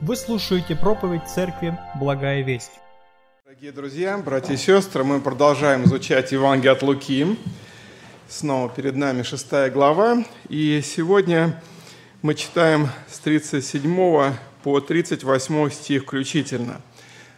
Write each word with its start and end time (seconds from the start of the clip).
Вы 0.00 0.16
слушаете 0.16 0.74
проповедь 0.74 1.22
Церкви 1.32 1.78
«Благая 1.94 2.42
весть». 2.42 2.72
Дорогие 3.44 3.70
друзья, 3.70 4.18
братья 4.18 4.54
и 4.54 4.56
сестры, 4.56 5.04
мы 5.04 5.20
продолжаем 5.20 5.84
изучать 5.84 6.32
Евангелие 6.32 6.72
от 6.72 6.82
Луки. 6.82 7.38
Снова 8.28 8.68
перед 8.68 8.96
нами 8.96 9.22
шестая 9.22 9.70
глава. 9.70 10.24
И 10.48 10.82
сегодня 10.84 11.62
мы 12.22 12.34
читаем 12.34 12.88
с 13.08 13.20
37 13.20 14.34
по 14.64 14.80
38 14.80 15.70
стих 15.70 16.02
включительно. 16.02 16.80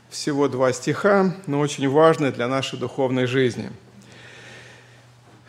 Всего 0.09 0.48
два 0.48 0.73
стиха, 0.73 1.36
но 1.46 1.61
очень 1.61 1.88
важные 1.88 2.32
для 2.32 2.48
нашей 2.48 2.79
духовной 2.79 3.27
жизни. 3.27 3.70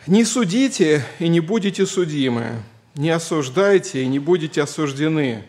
«Не 0.06 0.24
судите 0.24 1.04
и 1.18 1.28
не 1.28 1.40
будете 1.40 1.86
судимы, 1.86 2.62
не 2.94 3.10
осуждайте 3.10 4.02
и 4.02 4.06
не 4.06 4.18
будете 4.18 4.62
осуждены, 4.62 5.44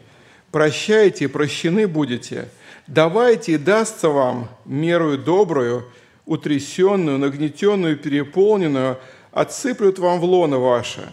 прощайте 0.51 1.25
и 1.25 1.27
прощены 1.27 1.87
будете, 1.87 2.49
давайте 2.87 3.53
и 3.53 3.57
дастся 3.57 4.09
вам 4.09 4.49
мерую 4.65 5.17
добрую, 5.17 5.85
утрясенную, 6.25 7.17
нагнетенную, 7.17 7.97
переполненную, 7.97 8.97
отсыплют 9.31 9.99
вам 9.99 10.19
в 10.19 10.25
лоно 10.25 10.59
ваше. 10.59 11.09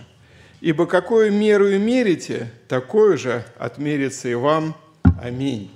Ибо 0.61 0.87
какую 0.87 1.33
меру 1.33 1.69
мерите, 1.78 2.51
такое 2.69 3.16
же 3.16 3.45
отмерится 3.59 4.28
и 4.28 4.34
вам. 4.34 4.75
Аминь. 5.23 5.70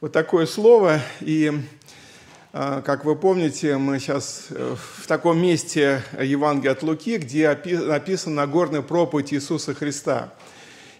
Вот 0.00 0.12
такое 0.12 0.46
слово, 0.46 1.00
и 1.20 1.52
а, 2.52 2.82
как 2.82 3.04
вы 3.04 3.16
помните, 3.16 3.76
мы 3.76 3.98
сейчас 3.98 4.46
э, 4.50 4.76
в 5.00 5.06
таком 5.06 5.40
месте 5.40 6.02
Евангелия 6.20 6.72
от 6.72 6.82
Луки, 6.82 7.16
где 7.16 7.48
написана 7.48 8.36
Нагорная 8.36 8.82
проповедь 8.82 9.32
Иисуса 9.32 9.74
Христа– 9.74 10.34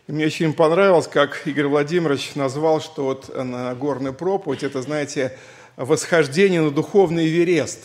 и 0.07 0.13
мне 0.13 0.27
очень 0.27 0.53
понравилось, 0.53 1.09
как 1.09 1.47
Игорь 1.47 1.67
Владимирович 1.67 2.37
назвал, 2.37 2.81
что 2.81 3.05
вот 3.05 3.35
на 3.37 3.75
горную 3.75 4.15
проповедь– 4.15 4.63
это, 4.63 4.81
знаете, 4.81 5.37
восхождение 5.77 6.61
на 6.61 6.71
духовный 6.71 7.27
Эверест. 7.27 7.81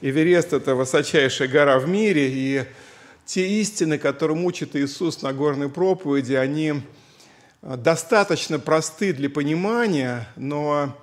Эверест– 0.00 0.52
это 0.54 0.74
высочайшая 0.74 1.46
гора 1.46 1.78
в 1.78 1.88
мире, 1.88 2.28
и 2.28 2.64
те 3.24 3.48
истины, 3.60 3.96
которые 3.98 4.36
мучит 4.36 4.74
Иисус 4.74 5.22
на 5.22 5.32
горной 5.32 5.68
проповеди, 5.68 6.34
они 6.34 6.82
достаточно 7.62 8.58
просты 8.58 9.12
для 9.12 9.30
понимания, 9.30 10.28
но 10.34 10.98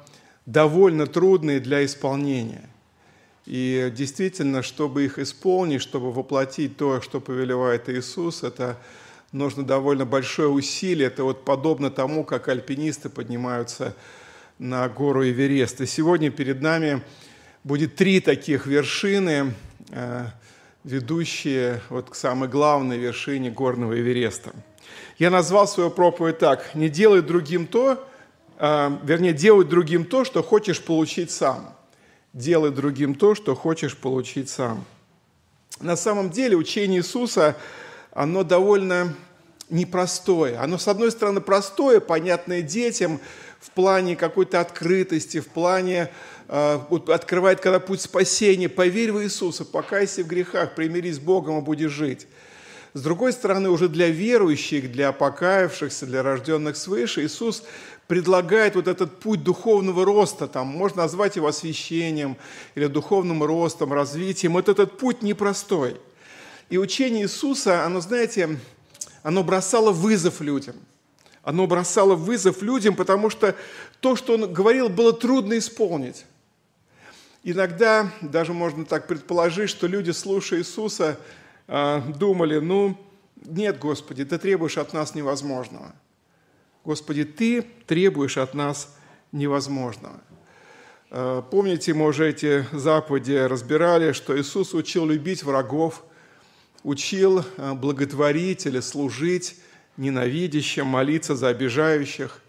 довольно 0.45 1.07
трудные 1.07 1.61
для 1.61 1.85
исполнения. 1.85 2.69
И 3.45 3.89
действительно, 3.95 4.61
чтобы 4.61 5.05
их 5.05 5.19
исполнить, 5.19 5.81
чтобы 5.81 6.11
воплотить 6.11 6.75
то, 6.75 7.01
что 7.01 7.21
повелевает 7.21 7.87
Иисус, 7.87 8.43
это– 8.43 8.77
нужно 9.31 9.63
довольно 9.63 10.05
большое 10.05 10.49
усилие. 10.49 11.07
Это 11.07 11.23
вот 11.23 11.45
подобно 11.45 11.89
тому, 11.89 12.23
как 12.23 12.47
альпинисты 12.47 13.09
поднимаются 13.09 13.95
на 14.57 14.87
гору 14.89 15.27
Эверест. 15.27 15.81
И 15.81 15.85
сегодня 15.85 16.31
перед 16.31 16.61
нами 16.61 17.01
будет 17.63 17.95
три 17.95 18.19
таких 18.19 18.65
вершины, 18.65 19.53
э, 19.91 20.25
ведущие 20.83 21.81
вот 21.89 22.09
к 22.09 22.15
самой 22.15 22.49
главной 22.49 22.97
вершине 22.97 23.51
горного 23.51 23.99
Эвереста. 23.99 24.51
Я 25.17 25.29
назвал 25.29 25.67
свою 25.67 25.89
проповедь 25.91 26.39
так. 26.39 26.73
«Не 26.73 26.89
делай 26.89 27.21
другим 27.21 27.67
то, 27.67 28.05
э, 28.57 28.97
вернее, 29.03 29.33
делай 29.33 29.65
другим 29.65 30.05
то, 30.05 30.25
что 30.25 30.41
хочешь 30.41 30.81
получить 30.81 31.31
сам. 31.31 31.75
Делай 32.33 32.71
другим 32.71 33.15
то, 33.15 33.35
что 33.35 33.55
хочешь 33.55 33.95
получить 33.95 34.49
сам». 34.49 34.85
На 35.81 35.95
самом 35.95 36.29
деле 36.29 36.57
учение 36.57 36.99
Иисуса– 36.99 37.55
оно 38.11 38.43
довольно 38.43 39.15
непростое. 39.69 40.57
Оно, 40.57 40.77
с 40.77 40.87
одной 40.87 41.11
стороны, 41.11 41.41
простое, 41.41 41.99
понятное 41.99 42.61
детям 42.61 43.19
в 43.59 43.71
плане 43.71 44.15
какой-то 44.15 44.59
открытости, 44.59 45.39
в 45.39 45.47
плане 45.47 46.09
э, 46.47 46.79
открывает 47.07 47.59
когда 47.59 47.79
путь 47.79 48.01
спасения. 48.01 48.69
Поверь 48.69 49.11
в 49.11 49.21
Иисуса, 49.21 49.65
покайся 49.65 50.23
в 50.23 50.27
грехах, 50.27 50.75
примирись 50.75 51.15
с 51.15 51.19
Богом 51.19 51.59
и 51.59 51.61
будешь 51.61 51.91
жить. 51.91 52.27
С 52.93 53.01
другой 53.01 53.33
стороны, 53.33 53.69
уже 53.69 53.87
для 53.87 54.09
верующих, 54.09 54.91
для 54.91 55.11
покаявшихся, 55.11 56.07
для 56.07 56.23
рожденных 56.23 56.75
свыше, 56.75 57.23
Иисус 57.23 57.63
предлагает 58.07 58.73
вот 58.73 58.87
этот 58.87 59.19
путь 59.19 59.43
духовного 59.43 60.03
роста, 60.03 60.47
там 60.47 60.65
можно 60.65 61.03
назвать 61.03 61.35
его 61.35 61.45
освящением 61.45 62.37
или 62.73 62.87
духовным 62.87 63.43
ростом, 63.43 63.93
развитием. 63.93 64.53
Вот 64.53 64.67
этот 64.67 64.97
путь 64.97 65.21
непростой– 65.21 65.97
и 66.69 66.77
учение 66.77 67.23
Иисуса, 67.23 67.85
оно, 67.85 67.99
знаете, 67.99 68.57
оно 69.23 69.43
бросало 69.43 69.91
вызов 69.91 70.39
людям. 70.41 70.75
Оно 71.41 71.65
бросало 71.67 72.15
вызов 72.15 72.61
людям, 72.61 72.95
потому 72.95 73.29
что 73.29 73.55
то, 74.01 74.15
что 74.15 74.35
он 74.35 74.53
говорил, 74.53 74.89
было 74.89 75.13
трудно 75.13 75.57
исполнить. 75.57 76.25
Иногда 77.43 78.11
даже 78.21 78.53
можно 78.53 78.85
так 78.85 79.07
предположить, 79.07 79.69
что 79.69 79.87
люди, 79.87 80.11
слушая 80.11 80.59
Иисуса, 80.59 81.17
а, 81.67 82.01
думали, 82.01 82.59
ну, 82.59 82.97
нет, 83.35 83.79
Господи, 83.79 84.25
ты 84.25 84.37
требуешь 84.37 84.77
от 84.77 84.93
нас 84.93 85.15
невозможного. 85.15 85.93
Господи, 86.83 87.23
ты 87.23 87.61
требуешь 87.87 88.37
от 88.37 88.53
нас 88.53 88.93
невозможного. 89.31 90.19
А, 91.09 91.41
помните, 91.41 91.93
мы 91.93 92.05
уже 92.05 92.29
эти 92.29 92.65
заповеди 92.73 93.33
разбирали, 93.33 94.11
что 94.11 94.39
Иисус 94.39 94.75
учил 94.75 95.07
любить 95.07 95.41
врагов– 95.41 96.03
учил 96.83 97.43
э, 97.57 97.73
благотворить 97.73 98.65
или 98.65 98.79
служить 98.79 99.57
ненавидящим, 99.97 100.85
молиться 100.87 101.35
за 101.35 101.49
обижающих. 101.49 102.41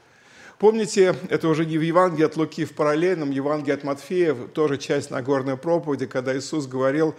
Помните, 0.58 1.16
это 1.30 1.48
уже 1.48 1.64
не 1.66 1.78
в 1.78 1.82
Евангелии 1.82 2.26
от 2.26 2.36
Луки, 2.36 2.64
в 2.64 2.74
параллельном 2.74 3.30
Евангелии 3.30 3.74
от 3.74 3.82
Матфея, 3.82 4.34
тоже 4.34 4.76
часть 4.78 5.10
Нагорной 5.10 5.56
проповеди, 5.56 6.06
когда 6.06 6.36
Иисус 6.36 6.66
говорил, 6.66 7.14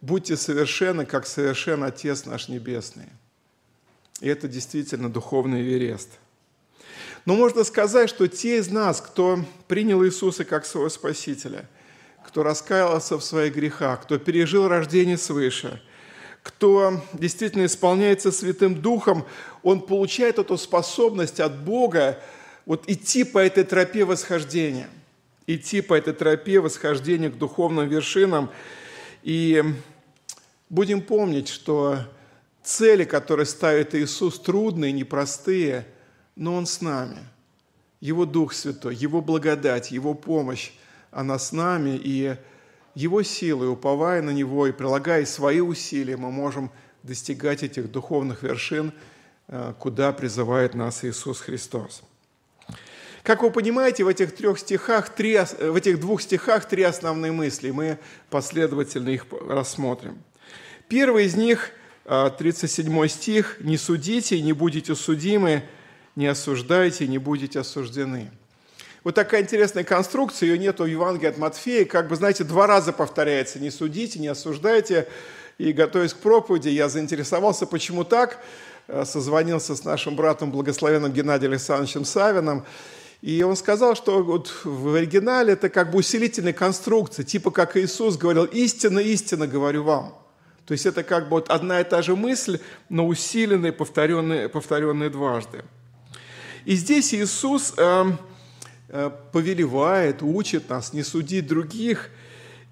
«Будьте 0.00 0.36
совершенны, 0.36 1.06
как 1.06 1.26
совершен 1.26 1.82
Отец 1.82 2.26
наш 2.26 2.48
Небесный». 2.48 3.06
И 4.20 4.28
это 4.28 4.46
действительно 4.46 5.10
духовный 5.10 5.62
верест. 5.62 6.10
Но 7.24 7.34
можно 7.34 7.64
сказать, 7.64 8.08
что 8.08 8.28
те 8.28 8.58
из 8.58 8.70
нас, 8.70 9.00
кто 9.00 9.40
принял 9.66 10.04
Иисуса 10.04 10.44
как 10.44 10.64
своего 10.64 10.88
Спасителя, 10.90 11.68
кто 12.24 12.42
раскаялся 12.42 13.18
в 13.18 13.24
своих 13.24 13.54
грехах, 13.54 14.02
кто 14.02 14.18
пережил 14.18 14.68
рождение 14.68 15.18
свыше– 15.18 15.82
кто 16.46 17.02
действительно 17.12 17.66
исполняется 17.66 18.30
Святым 18.30 18.80
Духом, 18.80 19.24
он 19.64 19.80
получает 19.80 20.38
эту 20.38 20.56
способность 20.56 21.40
от 21.40 21.64
Бога 21.64 22.20
вот 22.66 22.88
идти 22.88 23.24
по 23.24 23.38
этой 23.38 23.64
тропе 23.64 24.04
восхождения, 24.04 24.88
идти 25.48 25.80
по 25.80 25.94
этой 25.94 26.14
тропе 26.14 26.60
восхождения 26.60 27.30
к 27.30 27.36
духовным 27.36 27.88
вершинам. 27.88 28.48
И 29.24 29.60
будем 30.68 31.02
помнить, 31.02 31.48
что 31.48 31.98
цели, 32.62 33.02
которые 33.02 33.46
ставит 33.46 33.96
Иисус, 33.96 34.38
трудные, 34.38 34.92
непростые, 34.92 35.84
но 36.36 36.54
Он 36.54 36.66
с 36.66 36.80
нами. 36.80 37.18
Его 37.98 38.24
Дух 38.24 38.52
Святой, 38.52 38.94
Его 38.94 39.20
благодать, 39.20 39.90
Его 39.90 40.14
помощь, 40.14 40.70
она 41.10 41.40
с 41.40 41.50
нами, 41.50 42.00
и 42.00 42.36
его 42.96 43.22
силой, 43.22 43.70
уповая 43.70 44.22
на 44.22 44.30
Него 44.30 44.66
и 44.66 44.72
прилагая 44.72 45.26
свои 45.26 45.60
усилия, 45.60 46.16
мы 46.16 46.32
можем 46.32 46.72
достигать 47.02 47.62
этих 47.62 47.92
духовных 47.92 48.42
вершин, 48.42 48.90
э, 49.48 49.74
куда 49.78 50.12
призывает 50.12 50.74
нас 50.74 51.04
Иисус 51.04 51.40
Христос. 51.40 52.02
Как 53.22 53.42
вы 53.42 53.50
понимаете, 53.50 54.02
в 54.02 54.08
этих 54.08 54.34
трех 54.34 54.58
стихах, 54.58 55.10
три, 55.10 55.36
в 55.36 55.76
этих 55.76 56.00
двух 56.00 56.22
стихах 56.22 56.66
три 56.66 56.84
основные 56.84 57.32
мысли. 57.32 57.70
Мы 57.70 57.98
последовательно 58.30 59.10
их 59.10 59.26
рассмотрим. 59.46 60.18
Первый 60.88 61.26
из 61.26 61.36
них, 61.36 61.72
37 62.06 63.04
э, 63.04 63.08
стих, 63.08 63.58
«Не 63.60 63.76
судите, 63.76 64.40
не 64.40 64.54
будете 64.54 64.94
судимы, 64.94 65.64
не 66.14 66.28
осуждайте, 66.28 67.06
не 67.06 67.18
будете 67.18 67.60
осуждены». 67.60 68.30
Вот 69.06 69.14
такая 69.14 69.42
интересная 69.42 69.84
конструкция, 69.84 70.48
ее 70.48 70.58
нету 70.58 70.82
в 70.82 70.86
Евангелии 70.88 71.28
от 71.28 71.38
Матфея, 71.38 71.84
как 71.84 72.08
бы, 72.08 72.16
знаете, 72.16 72.42
два 72.42 72.66
раза 72.66 72.92
повторяется, 72.92 73.60
не 73.60 73.70
судите, 73.70 74.18
не 74.18 74.26
осуждайте. 74.26 75.06
И 75.58 75.72
готовясь 75.72 76.12
к 76.12 76.16
проповеди, 76.16 76.70
я 76.70 76.88
заинтересовался, 76.88 77.68
почему 77.68 78.02
так, 78.02 78.40
э, 78.88 79.04
созвонился 79.04 79.76
с 79.76 79.84
нашим 79.84 80.16
братом, 80.16 80.50
благословенным 80.50 81.12
Геннадием 81.12 81.52
Александровичем 81.52 82.04
Савиным, 82.04 82.64
и 83.22 83.44
он 83.44 83.54
сказал, 83.54 83.94
что 83.94 84.24
вот 84.24 84.52
в 84.64 84.96
оригинале 84.96 85.52
это 85.52 85.68
как 85.68 85.92
бы 85.92 85.98
усилительная 85.98 86.52
конструкция, 86.52 87.24
типа 87.24 87.52
как 87.52 87.76
Иисус 87.76 88.16
говорил, 88.16 88.46
истинно, 88.46 88.98
истинно 88.98 89.46
говорю 89.46 89.84
вам. 89.84 90.18
То 90.66 90.72
есть 90.72 90.84
это 90.84 91.04
как 91.04 91.28
бы 91.28 91.36
вот 91.36 91.48
одна 91.48 91.80
и 91.80 91.84
та 91.84 92.02
же 92.02 92.16
мысль, 92.16 92.58
но 92.88 93.06
усиленная, 93.06 93.70
повторенная, 93.70 94.48
повторенная 94.48 95.10
дважды. 95.10 95.62
И 96.64 96.74
здесь 96.74 97.14
Иисус 97.14 97.72
э, 97.76 98.06
Э, 98.06 98.12
повелевает, 99.32 100.22
учит 100.22 100.68
нас 100.68 100.92
не 100.92 101.02
судить 101.02 101.46
других. 101.46 102.10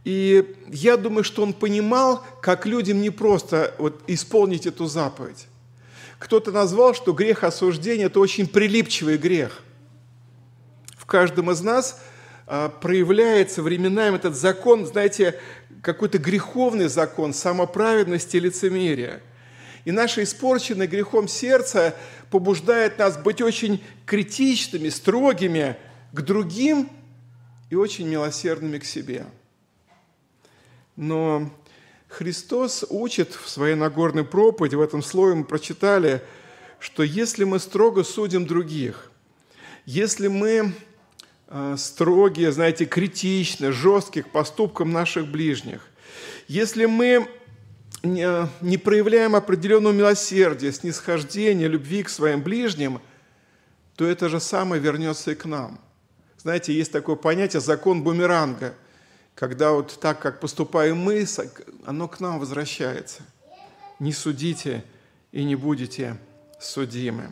И 0.04 0.54
я 0.68 0.96
думаю, 0.96 1.24
что 1.24 1.42
он 1.42 1.52
понимал, 1.52 2.24
как 2.40 2.66
людям 2.66 3.00
не 3.00 3.10
просто 3.10 3.74
вот 3.78 4.02
исполнить 4.06 4.66
эту 4.66 4.86
заповедь. 4.86 5.46
Кто-то 6.18 6.52
назвал, 6.52 6.94
что 6.94 7.12
грех 7.12 7.44
осуждения– 7.44 8.06
это 8.06 8.20
очень 8.20 8.46
прилипчивый 8.46 9.18
грех. 9.18 9.62
каждом 11.06 11.50
из 11.50 11.60
нас 11.60 12.00
а, 12.46 12.68
проявляется 12.68 13.62
временами 13.62 14.16
этот 14.16 14.36
закон, 14.36 14.86
знаете, 14.86 15.38
какой-то 15.80 16.18
греховный 16.18 16.88
закон 16.88 17.32
самоправедности 17.32 18.36
и 18.36 18.40
лицемерия. 18.40 19.20
И 19.84 19.92
наше 19.92 20.22
испорченное 20.22 20.86
грехом 20.86 21.28
сердце 21.28 21.94
побуждает 22.30 22.98
нас 22.98 23.16
быть 23.16 23.40
очень 23.40 23.82
критичными, 24.06 24.88
строгими 24.88 25.76
к 26.14 26.20
другим 26.22 26.88
и 27.70 27.74
очень 27.74 28.06
милосердными 28.06 28.78
к 28.78 28.84
себе. 28.84 29.26
Но 30.94 31.50
Христос 32.06 32.84
учит 32.88 33.34
в 33.34 33.48
своей 33.48 33.74
Нагорной 33.74 34.24
проповеди, 34.24 34.76
в 34.76 34.80
этом 34.80 35.02
слове 35.02 35.34
мы 35.34 35.44
прочитали, 35.44 36.22
что 36.78 37.02
если 37.02 37.42
мы 37.42 37.58
строго 37.58 38.04
судим 38.04 38.46
других, 38.46 39.10
если 39.86 40.28
мы 40.28 40.72
э, 41.48 41.74
строгие, 41.76 42.52
знаете, 42.52 42.84
критичны, 42.84 43.72
жесткие 43.72 44.22
к 44.22 44.30
поступкам 44.30 44.92
наших 44.92 45.26
ближних, 45.26 45.84
если 46.46 46.86
мы 46.86 47.28
не 48.04 48.76
проявляем 48.76 49.34
определенного 49.34 49.94
милосердия, 49.94 50.70
снисхождения, 50.72 51.66
любви 51.66 52.02
к 52.02 52.10
своим 52.10 52.42
ближним, 52.42 53.00
то 53.96 54.04
это 54.04 54.28
же 54.28 54.40
самое 54.40 54.80
вернется 54.80 55.32
и 55.32 55.34
к 55.34 55.46
нам. 55.46 55.80
Знаете, 56.44 56.74
есть 56.74 56.92
такое 56.92 57.16
понятие 57.16 57.62
«закон 57.62 58.02
бумеранга», 58.02 58.74
когда 59.34 59.72
вот 59.72 59.98
так, 59.98 60.20
как 60.20 60.40
поступаем 60.40 60.98
мы, 60.98 61.26
оно 61.86 62.06
к 62.06 62.20
нам 62.20 62.38
возвращается. 62.38 63.22
Не 63.98 64.12
судите 64.12 64.84
и 65.32 65.42
не 65.42 65.56
будете 65.56 66.18
судимы. 66.60 67.30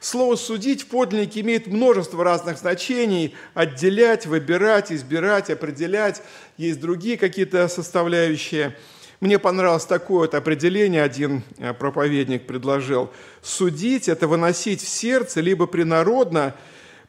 Слово 0.00 0.34
«судить» 0.34 0.82
в 0.82 0.88
подлиннике 0.88 1.42
имеет 1.42 1.68
множество 1.68 2.24
разных 2.24 2.58
значений. 2.58 3.36
Отделять, 3.54 4.26
выбирать, 4.26 4.90
избирать, 4.90 5.48
определять. 5.48 6.20
Есть 6.56 6.80
другие 6.80 7.16
какие-то 7.16 7.68
составляющие– 7.68 8.76
мне 9.20 9.40
понравилось 9.40 9.84
такое 9.84 10.20
вот 10.20 10.34
определение, 10.36 11.02
один 11.02 11.42
э, 11.58 11.74
проповедник 11.74 12.46
предложил. 12.46 13.10
Судить– 13.42 14.08
это 14.08 14.28
выносить 14.28 14.80
в 14.80 14.86
сердце, 14.86 15.40
либо 15.40 15.66
принародно, 15.66 16.54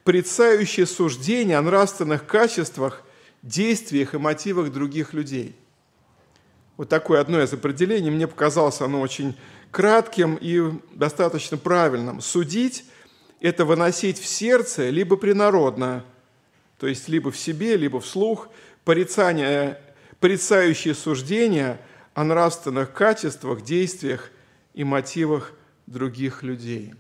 предсающее 0.10 0.88
суждение 0.88 1.56
о 1.56 1.62
нравственных 1.62 2.26
качествах, 2.26 3.04
действиях 3.44 4.16
и 4.16 4.18
мотивах 4.18 4.72
других 4.72 5.14
людей. 5.14 5.56
Вот 6.78 6.90
такое 6.90 7.22
одно 7.22 7.40
из 7.40 7.54
определений, 7.54 8.10
мне 8.10 8.28
показалось 8.28 8.82
оно 8.82 9.02
очень 9.02 9.38
кратким 9.70 10.34
и 10.42 10.74
достаточно 10.96 11.58
правильным. 11.58 12.22
Судить– 12.22 12.86
это 13.40 13.66
выносить 13.66 14.18
в 14.18 14.26
сердце, 14.26 14.90
либо 14.90 15.16
принародно, 15.16 16.04
то 16.80 16.88
есть 16.88 17.08
либо 17.08 17.30
в 17.30 17.38
себе, 17.38 17.78
либо 17.78 18.00
вслух, 18.00 18.50
порицание, 18.84 19.80
порицающие 20.20 20.96
суждения– 20.96 21.80
о 22.16 22.24
нравственных 22.24 22.94
качествах, 22.94 23.62
действиях 23.62 24.32
и 24.74 24.84
мотивах 24.84 25.54
других 25.86 26.42
людей. 26.42 26.96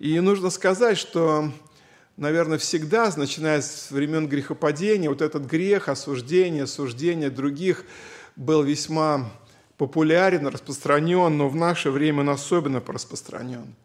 И 0.00 0.18
нужно 0.18 0.48
сказать, 0.48 0.96
что, 0.96 1.52
наверное, 2.16 2.56
всегда, 2.56 3.12
начиная 3.18 3.60
с 3.60 3.90
времен 3.90 4.28
грехопадения, 4.28 5.10
вот 5.10 5.20
этот 5.20 5.44
грех, 5.44 5.90
осуждение, 5.90 6.66
суждение 6.66 7.28
других 7.28 7.84
был 8.34 8.62
весьма 8.62 9.30
популярен, 9.76 10.46
распространен, 10.46 11.36
но 11.36 11.50
в 11.50 11.54
наше 11.54 11.90
время 11.90 12.20
он 12.20 12.30
особенно 12.30 12.82
распространен– 12.84 13.74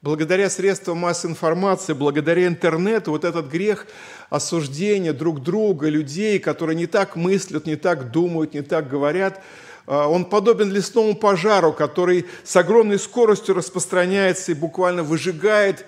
Благодаря 0.00 0.48
средствам 0.48 0.98
массовой 0.98 1.32
информации, 1.32 1.92
благодаря 1.92 2.46
интернету, 2.46 3.10
вот 3.10 3.24
этот 3.24 3.48
грех 3.48 3.88
осуждения 4.30 5.12
друг 5.12 5.42
друга, 5.42 5.88
людей, 5.88 6.38
которые 6.38 6.76
не 6.76 6.86
так 6.86 7.16
мыслят, 7.16 7.66
не 7.66 7.74
так 7.74 8.12
думают, 8.12 8.54
не 8.54 8.62
так 8.62 8.88
говорят, 8.88 9.42
он 9.88 10.26
подобен 10.26 10.70
лесному 10.70 11.16
пожару, 11.16 11.72
который 11.72 12.26
с 12.44 12.54
огромной 12.56 12.98
скоростью 12.98 13.54
распространяется 13.54 14.52
и 14.52 14.54
буквально 14.54 15.02
выжигает 15.02 15.86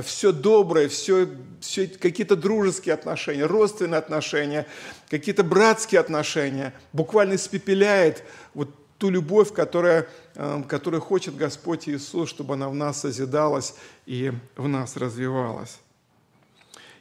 все 0.00 0.32
доброе, 0.32 0.88
все, 0.88 1.28
все 1.60 1.86
какие-то 1.86 2.34
дружеские 2.34 2.94
отношения, 2.94 3.44
родственные 3.44 3.98
отношения, 3.98 4.66
какие-то 5.10 5.44
братские 5.44 6.00
отношения, 6.00 6.72
буквально 6.94 7.34
испепеляет 7.34 8.24
вот 8.54 8.70
ту 8.96 9.10
любовь, 9.10 9.52
которая, 9.52 10.08
э, 10.34 10.62
которую 10.66 11.02
хочет 11.02 11.36
Господь 11.36 11.88
Иисус, 11.88 12.30
чтобы 12.30 12.54
она 12.54 12.70
в 12.70 12.74
нас 12.74 13.00
созидалась 13.00 13.74
и 14.06 14.32
в 14.56 14.66
нас 14.68 14.96
развивалась. 14.96 15.78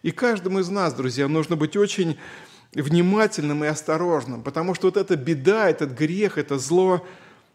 И 0.01 0.11
каждому 0.11 0.59
из 0.59 0.67
нас, 0.67 0.93
друзья, 0.93 1.27
нужно 1.27 1.55
быть 1.55 1.77
очень 1.77 2.17
внимательным 2.73 3.63
и 3.63 3.67
осторожным, 3.67 4.43
потому 4.43 4.75
что 4.75 4.87
вот 4.87 4.97
эта 4.97 5.15
беда, 5.15 5.69
этот 5.69 5.91
грех, 5.91 6.37
это 6.37 6.57
зло, 6.57 7.05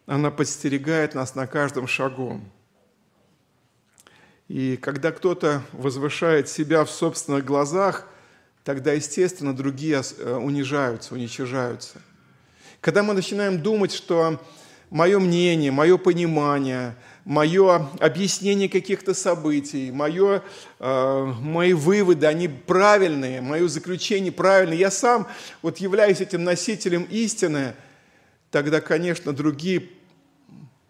она 0.06 0.30
подстерегает 0.30 1.14
нас 1.14 1.34
на 1.34 1.46
каждом 1.46 1.86
шагу. 1.86 2.40
И 4.48 4.76
когда 4.76 5.10
кто-то 5.10 5.62
возвышает 5.72 6.48
себя 6.48 6.84
в 6.84 6.90
собственных 6.90 7.44
глазах, 7.44 8.06
тогда, 8.62 8.92
естественно, 8.92 9.56
другие 9.56 10.02
э, 10.18 10.34
унижаются, 10.34 11.14
уничижаются– 11.14 12.00
когда 12.86 13.02
мы 13.02 13.14
начинаем 13.14 13.60
думать, 13.60 13.92
что 13.92 14.40
мое 14.90 15.18
мнение, 15.18 15.72
мое 15.72 15.96
понимание, 15.96 16.94
мое 17.26 17.88
объяснение 17.98 18.68
каких-то 18.68 19.12
событий, 19.12 19.90
мое, 19.90 20.44
э, 20.78 21.24
мои 21.40 21.72
выводы, 21.72 22.24
они 22.26 22.46
правильные, 22.46 23.40
мое 23.40 23.66
заключение 23.66 24.30
правильное, 24.30 24.76
я 24.76 24.92
сам 24.92 25.26
вот 25.60 25.78
являюсь 25.78 26.20
этим 26.20 26.44
носителем 26.44 27.02
истины, 27.10 27.74
тогда, 28.52 28.80
конечно, 28.80 29.32
другие 29.32 29.88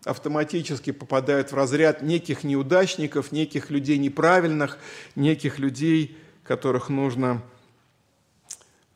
автоматически 0.04 0.92
попадают 0.92 1.52
в 1.52 1.54
разряд 1.54 2.02
неких 2.02 2.44
неудачников, 2.44 3.32
неких 3.32 3.70
людей 3.70 3.96
неправильных, 3.96 4.78
неких 5.14 5.58
людей, 5.58 6.18
которых 6.44 6.90
нужно 6.90 7.42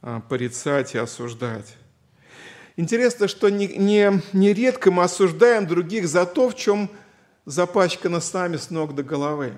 э, 0.02 0.20
порицать 0.28 0.94
и 0.94 0.98
осуждать. 0.98 1.74
Интересно, 2.76 3.28
что 3.28 3.48
нередко 3.48 3.80
не, 4.30 4.50
не, 4.52 4.90
мы 4.90 5.04
осуждаем 5.04 5.66
других 5.66 6.06
за 6.06 6.26
то, 6.26 6.50
в 6.50 6.54
чем 6.54 6.90
запачкано 7.46 8.20
с 8.20 8.32
нами 8.32 8.56
с 8.56 8.70
ног 8.70 8.94
до 8.94 9.02
головы. 9.02 9.54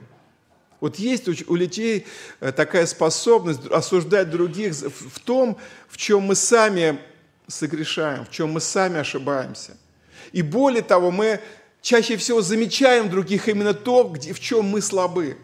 Вот 0.81 0.97
есть 0.97 1.29
у 1.49 1.55
людей 1.55 2.07
э, 2.41 2.51
такая 2.51 2.87
способность 2.87 3.67
осуждать 3.67 4.31
других 4.31 4.75
в 4.75 5.21
том, 5.21 5.57
в 5.89 5.97
чем 5.97 6.23
мы 6.23 6.35
сами 6.35 6.99
согрешаем, 7.47 8.25
в 8.25 8.31
чем 8.31 8.53
мы 8.53 8.61
сами 8.61 8.99
ошибаемся. 8.99 9.77
И 10.33 10.43
более 10.43 10.83
того, 10.83 11.11
мы 11.11 11.41
чаще 11.83 12.17
всего 12.17 12.41
замечаем 12.41 13.11
других 13.11 13.49
именно 13.49 13.75
то, 13.75 14.05
где, 14.05 14.33
в 14.33 14.41
чем 14.41 14.65
мы 14.65 14.81
слабы. 14.81 15.37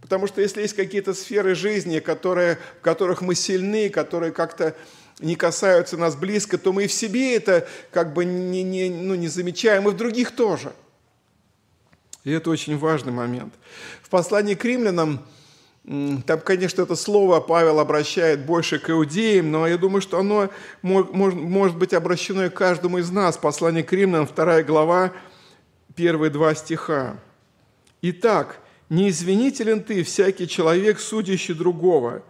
Потому 0.00 0.26
что 0.26 0.40
если 0.40 0.62
есть 0.62 0.76
какие-то 0.76 1.14
сферы 1.14 1.54
жизни, 1.54 1.98
которые, 1.98 2.58
в 2.78 2.82
которых 2.82 3.22
мы 3.22 3.34
сильны, 3.34 3.88
которые 3.88 4.30
как-то 4.30 4.76
не 5.20 5.36
касаются 5.36 5.96
нас 5.96 6.16
близко, 6.16 6.58
то 6.58 6.72
мы 6.72 6.84
и 6.84 6.86
в 6.86 6.92
себе 6.92 7.34
это 7.34 7.66
как 7.90 8.12
бы 8.12 8.24
не, 8.24 8.62
не, 8.62 8.90
ну, 8.90 9.14
не 9.14 9.28
замечаем, 9.28 9.88
и 9.88 9.92
в 9.92 9.96
других 9.96 10.32
тоже. 10.32 10.72
И 12.24 12.30
это 12.30 12.50
очень 12.50 12.78
важный 12.78 13.12
момент. 13.12 13.54
В 14.02 14.08
послании 14.08 14.54
к 14.54 14.64
римлянам, 14.64 15.20
там, 15.84 16.40
конечно, 16.44 16.82
это 16.82 16.94
слово 16.94 17.40
Павел 17.40 17.80
обращает 17.80 18.46
больше 18.46 18.78
к 18.78 18.90
иудеям, 18.90 19.50
но 19.50 19.66
я 19.66 19.76
думаю, 19.76 20.00
что 20.00 20.18
оно 20.18 20.50
может 20.82 21.76
быть 21.76 21.92
обращено 21.92 22.46
и 22.46 22.50
к 22.50 22.54
каждому 22.54 22.98
из 22.98 23.10
нас. 23.10 23.36
Послание 23.36 23.82
к 23.82 23.92
римлянам, 23.92 24.28
2 24.32 24.62
глава, 24.62 25.12
первые 25.96 26.30
два 26.30 26.54
стиха. 26.54 27.18
«Итак, 28.02 28.60
не 28.88 29.08
извинителен 29.08 29.82
ты, 29.82 30.04
всякий 30.04 30.46
человек, 30.46 31.00
судящий 31.00 31.54
другого, 31.54 32.22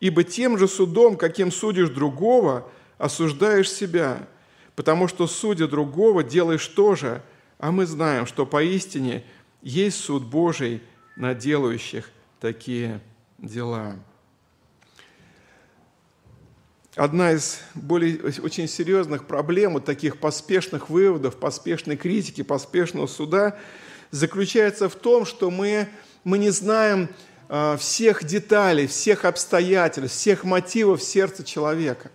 Ибо 0.00 0.22
тем 0.22 0.58
же 0.58 0.68
судом, 0.68 1.16
каким 1.16 1.50
судишь 1.50 1.90
другого, 1.90 2.68
осуждаешь 2.98 3.70
себя, 3.70 4.28
потому 4.76 5.08
что, 5.08 5.26
судя 5.26 5.66
другого, 5.66 6.22
делаешь 6.22 6.66
то 6.68 6.94
же, 6.94 7.20
а 7.58 7.72
мы 7.72 7.86
знаем, 7.86 8.26
что 8.26 8.46
поистине 8.46 9.24
есть 9.62 10.00
суд 10.00 10.24
Божий 10.24 10.82
на 11.16 11.34
делающих 11.34 12.10
такие 12.40 13.00
дела. 13.38 13.96
Одна 16.94 17.32
из 17.32 17.60
более, 17.74 18.18
очень 18.42 18.66
серьезных 18.68 19.26
проблем, 19.26 19.74
вот 19.74 19.84
таких 19.84 20.18
поспешных 20.18 20.90
выводов, 20.90 21.36
поспешной 21.36 21.96
критики, 21.96 22.42
поспешного 22.42 23.06
суда 23.06 23.58
заключается 24.10 24.88
в 24.88 24.96
том, 24.96 25.24
что 25.26 25.50
мы, 25.50 25.88
мы 26.24 26.38
не 26.38 26.50
знаем, 26.50 27.08
Э, 27.48 27.76
всех 27.78 28.24
деталей, 28.24 28.86
всех 28.86 29.24
обстоятельств, 29.24 30.18
всех 30.18 30.44
мотивов 30.44 31.02
сердца 31.02 31.42
человека. 31.42 32.10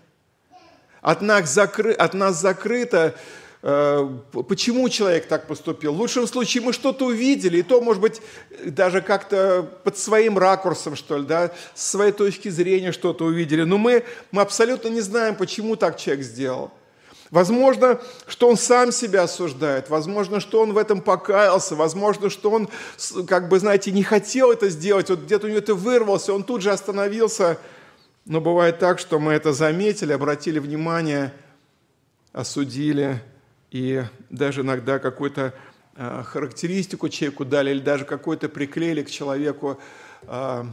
От 1.01 1.21
нас, 1.21 1.51
закры, 1.51 1.91
от 1.91 2.13
нас 2.13 2.39
закрыто 2.39 3.15
почему 3.63 4.89
человек 4.89 5.27
так 5.27 5.47
поступил. 5.47 5.93
В 5.93 5.97
лучшем 5.97 6.27
случае 6.27 6.63
мы 6.63 6.73
что-то 6.73 7.05
увидели, 7.05 7.59
и 7.59 7.63
то, 7.63 7.79
может 7.79 8.01
быть, 8.01 8.21
даже 8.65 9.01
как-то 9.01 9.65
под 9.85 9.97
своим 9.97 10.37
ракурсом, 10.37 10.97
что 10.97 11.17
ли, 11.17 11.25
да, 11.25 11.51
с 11.73 11.91
своей 11.91 12.11
точки 12.11 12.49
зрения 12.49 12.91
что-то 12.91 13.23
увидели. 13.23 13.63
Но 13.63 13.77
мы, 13.77 14.03
мы 14.31 14.41
абсолютно 14.41 14.89
не 14.89 14.99
знаем, 14.99 15.35
почему 15.35 15.77
так 15.77 15.97
человек 15.97 16.25
сделал. 16.25 16.71
Возможно, 17.31 18.01
что 18.27 18.49
он 18.49 18.57
сам 18.57 18.91
себя 18.91 19.23
осуждает, 19.23 19.89
возможно, 19.89 20.41
что 20.41 20.61
он 20.61 20.73
в 20.73 20.77
этом 20.77 20.99
покаялся, 20.99 21.75
возможно, 21.75 22.29
что 22.29 22.51
он, 22.51 22.69
как 23.27 23.47
бы, 23.47 23.59
знаете, 23.59 23.91
не 23.91 24.03
хотел 24.03 24.51
это 24.51 24.69
сделать, 24.69 25.09
вот 25.09 25.21
где-то 25.21 25.47
у 25.47 25.49
него 25.49 25.59
это 25.59 25.73
вырвался, 25.73 26.33
он 26.33 26.43
тут 26.43 26.61
же 26.61 26.69
остановился. 26.69 27.57
Но 28.25 28.41
бывает 28.41 28.77
так, 28.77 28.99
что 28.99 29.19
мы 29.19 29.31
это 29.31 29.53
заметили, 29.53 30.11
обратили 30.11 30.59
внимание, 30.59 31.33
осудили, 32.33 33.23
и 33.73 34.05
даже 34.29 34.61
иногда 34.61 34.99
какую-то 34.99 35.53
а, 35.95 36.23
характеристику 36.23 37.09
человеку 37.09 37.43
дали, 37.43 37.71
или 37.71 37.79
даже 37.79 38.05
какой-то 38.05 38.47
приклеили 38.47 39.03
к 39.03 39.11
человеку 39.11 39.77
а, 40.27 40.65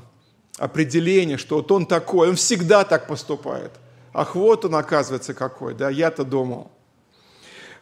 определение, 0.59 1.38
что 1.38 1.57
вот 1.57 1.73
он 1.73 1.87
такой, 1.87 2.28
он 2.28 2.37
всегда 2.37 2.85
так 2.85 3.09
поступает– 3.09 3.73
Ах, 4.12 4.35
вот 4.35 4.64
он, 4.64 4.75
оказывается, 4.75 5.35
какой, 5.35 5.75
да, 5.75 5.88
я-то 5.88 6.25
думал. 6.25 6.71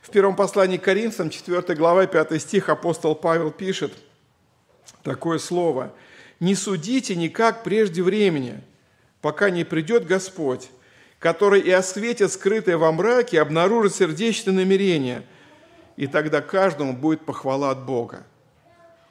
В 0.02 0.10
первом 0.10 0.36
послании 0.36 0.76
к 0.76 0.84
Коринфянам, 0.84 1.30
4 1.30 1.74
глава, 1.74 2.06
5 2.06 2.40
стих, 2.40 2.68
апостол 2.68 3.14
Павел 3.14 3.50
пишет 3.50 3.92
такое 5.02 5.38
слово. 5.38 5.92
«Не 6.38 6.54
судите 6.54 7.16
никак 7.16 7.64
прежде 7.64 8.02
времени, 8.02 8.62
пока 9.20 9.50
не 9.50 9.64
придет 9.64 10.06
Господь, 10.06 10.70
который 11.18 11.60
и 11.60 11.70
осветит 11.70 12.32
скрытое 12.32 12.76
во 12.76 12.92
мраке, 12.92 13.40
обнаружит 13.40 13.94
сердечное 13.94 14.54
намерение, 14.54 15.24
и 15.96 16.06
тогда 16.06 16.40
каждому 16.40 16.92
будет 16.92 17.24
похвала 17.24 17.70
от 17.70 17.84
Бога». 17.84 18.24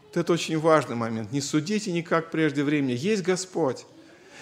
Вот 0.04 0.18
это 0.18 0.34
очень 0.34 0.58
важный 0.58 0.96
момент. 0.96 1.32
Не 1.32 1.42
судите 1.42 1.92
никак 1.92 2.32
прежде 2.32 2.64
времени. 2.64 2.94
Есть 2.94 3.24
Господь. 3.24 3.86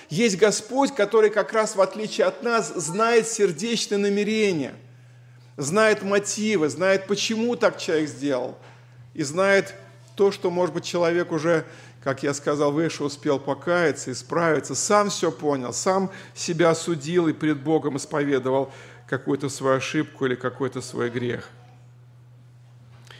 Есть 0.09 0.37
Господь, 0.37 0.93
который 0.93 1.31
как 1.31 1.53
раз 1.53 1.75
в 1.75 1.81
отличие 1.81 2.27
от 2.27 2.43
нас 2.43 2.71
знает 2.75 3.27
сердечное 3.27 3.97
намерение, 3.97 4.75
знает 5.57 6.03
мотивы, 6.03 6.69
знает, 6.69 7.07
почему 7.07 7.55
так 7.55 7.79
человек 7.79 8.09
сделал, 8.09 8.57
и 9.15 9.23
знает 9.23 9.73
то, 10.15 10.31
что, 10.31 10.51
может 10.51 10.75
быть, 10.75 10.85
человек 10.85 11.31
уже, 11.31 11.65
как 12.05 12.23
я 12.23 12.33
сказал 12.33 12.71
выше, 12.71 13.03
успел 13.03 13.37
покаяться, 13.37 14.13
исправиться, 14.13 14.75
сам 14.75 15.09
все 15.09 15.29
понял, 15.29 15.73
сам 15.73 16.09
себя 16.33 16.69
осудил 16.69 17.27
и 17.27 17.33
пред 17.33 17.61
Богом 17.61 17.97
исповедовал 17.97 18.71
какую-то 19.09 19.49
свою 19.49 19.75
ошибку 19.75 20.25
или 20.25 20.35
какой-то 20.35 20.79
свой 20.79 21.09
грех. 21.09 21.49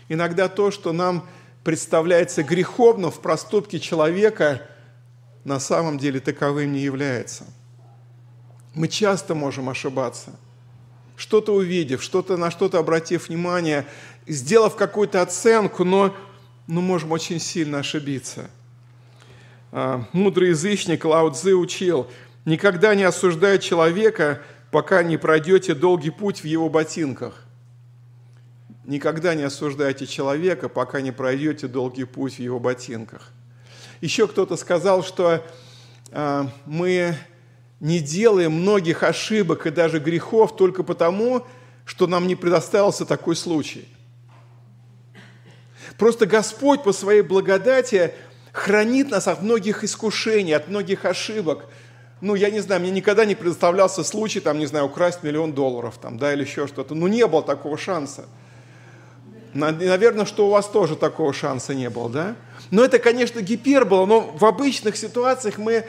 Иногда 0.08 0.48
то, 0.48 0.72
что 0.72 0.94
нам 0.94 1.28
представляется 1.66 2.44
греховным 2.44 3.12
в 3.12 3.20
проступке 3.20 3.82
человека– 3.82 4.62
на 5.46 5.60
самом 5.60 5.98
деле 6.00 6.20
таковым 6.20 6.74
не 6.74 6.80
является. 6.80 7.46
Мы 8.74 8.90
часто 8.90 9.36
можем 9.36 9.70
ошибаться. 9.70 10.32
Что-то 11.16 11.54
увидев, 11.54 12.04
что-то 12.04 12.36
на 12.36 12.52
что-то 12.52 12.80
обратив 12.80 13.30
внимание, 13.30 13.86
сделав 14.28 14.76
какую-то 14.76 15.22
оценку, 15.22 15.86
но, 15.86 16.14
но 16.68 16.82
можем 16.82 17.12
очень 17.14 17.40
сильно 17.40 17.80
ошибиться. 17.80 18.50
А, 19.78 20.06
мудрый 20.14 20.52
язычник 20.52 21.04
Лао 21.04 21.32
Цзы 21.32 21.54
учил, 21.54 22.08
никогда 22.46 22.96
не 22.96 23.04
осуждая 23.04 23.58
человека, 23.58 24.42
пока 24.72 25.04
не 25.04 25.18
пройдете 25.18 25.76
долгий 25.76 26.12
путь 26.12 26.40
в 26.40 26.46
его 26.46 26.70
ботинках. 26.70 27.44
Никогда 28.86 29.36
не 29.36 29.44
осуждайте 29.44 30.08
человека, 30.08 30.70
пока 30.70 31.02
не 31.02 31.12
пройдете 31.12 31.68
долгий 31.68 32.06
путь 32.06 32.36
в 32.36 32.40
его 32.40 32.58
ботинках. 32.58 33.34
Еще 34.00 34.30
кто-то 34.30 34.56
сказал, 34.56 35.04
что 35.04 35.44
э, 36.10 36.46
мы 36.66 37.18
не 37.82 38.00
делаем 38.00 38.54
многих 38.54 39.04
ошибок 39.04 39.68
и 39.68 39.72
даже 39.72 40.00
грехов 40.00 40.56
только 40.56 40.84
потому, 40.84 41.46
что 41.84 42.08
нам 42.08 42.28
не 42.28 42.38
предоставился 42.38 43.06
такой 43.06 43.36
случай. 43.36 43.90
Просто 45.98 46.26
Господь 46.26 46.82
по 46.84 46.94
своей 46.94 47.24
благодати 47.24 48.14
хранит 48.56 49.12
нас 49.12 49.28
от 49.28 49.42
многих 49.42 49.84
искушений, 49.84 50.54
от 50.54 50.70
многих 50.70 51.04
ошибок. 51.04 51.66
Ну, 52.22 52.36
я 52.36 52.50
не 52.50 52.62
знаю, 52.62 52.82
мне 52.82 52.90
никогда 52.90 53.26
не 53.26 53.36
предоставлялся 53.36 54.04
случай, 54.04 54.40
там, 54.40 54.60
не 54.60 54.66
знаю, 54.66 54.86
украсть 54.86 55.24
миллион 55.24 55.52
долларов, 55.52 56.00
там, 56.02 56.18
да, 56.18 56.34
или 56.34 56.44
еще 56.44 56.66
что-то. 56.66 56.96
Ну, 56.96 57.08
не 57.08 57.28
было 57.28 57.44
такого 57.44 57.78
шанса. 57.78 58.26
Наверное, 59.54 60.26
что 60.26 60.48
у 60.48 60.50
вас 60.50 60.68
тоже 60.68 60.96
такого 60.96 61.34
шанса 61.34 61.74
не 61.74 61.90
было, 61.90 62.10
да? 62.10 62.36
Но 62.72 62.84
это, 62.84 62.98
конечно, 62.98 63.42
гипербола, 63.42 64.06
но 64.06 64.22
в 64.22 64.46
обычных 64.46 64.96
ситуациях 64.96 65.58
мы 65.58 65.86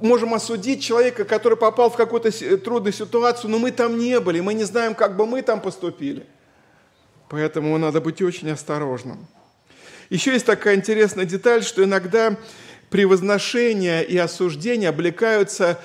можем 0.00 0.32
осудить 0.32 0.82
человека, 0.82 1.24
который 1.24 1.58
попал 1.58 1.90
в 1.90 1.96
какую-то 1.96 2.30
трудную 2.58 2.94
ситуацию, 2.94 3.50
но 3.50 3.58
мы 3.58 3.70
там 3.70 3.98
не 3.98 4.18
были, 4.18 4.40
мы 4.40 4.54
не 4.54 4.64
знаем, 4.64 4.94
как 4.94 5.16
бы 5.16 5.26
мы 5.26 5.42
там 5.42 5.60
поступили. 5.60 6.26
Поэтому 7.28 7.76
надо 7.76 8.00
быть 8.00 8.22
очень 8.22 8.50
осторожным. 8.50 9.26
Еще 10.10 10.32
есть 10.32 10.46
такая 10.46 10.74
интересная 10.74 11.24
деталь, 11.24 11.64
что 11.64 11.82
иногда 11.82 12.36
превозношение 12.90 14.04
и 14.04 14.18
осуждение 14.18 14.90
облекаются 14.90 15.80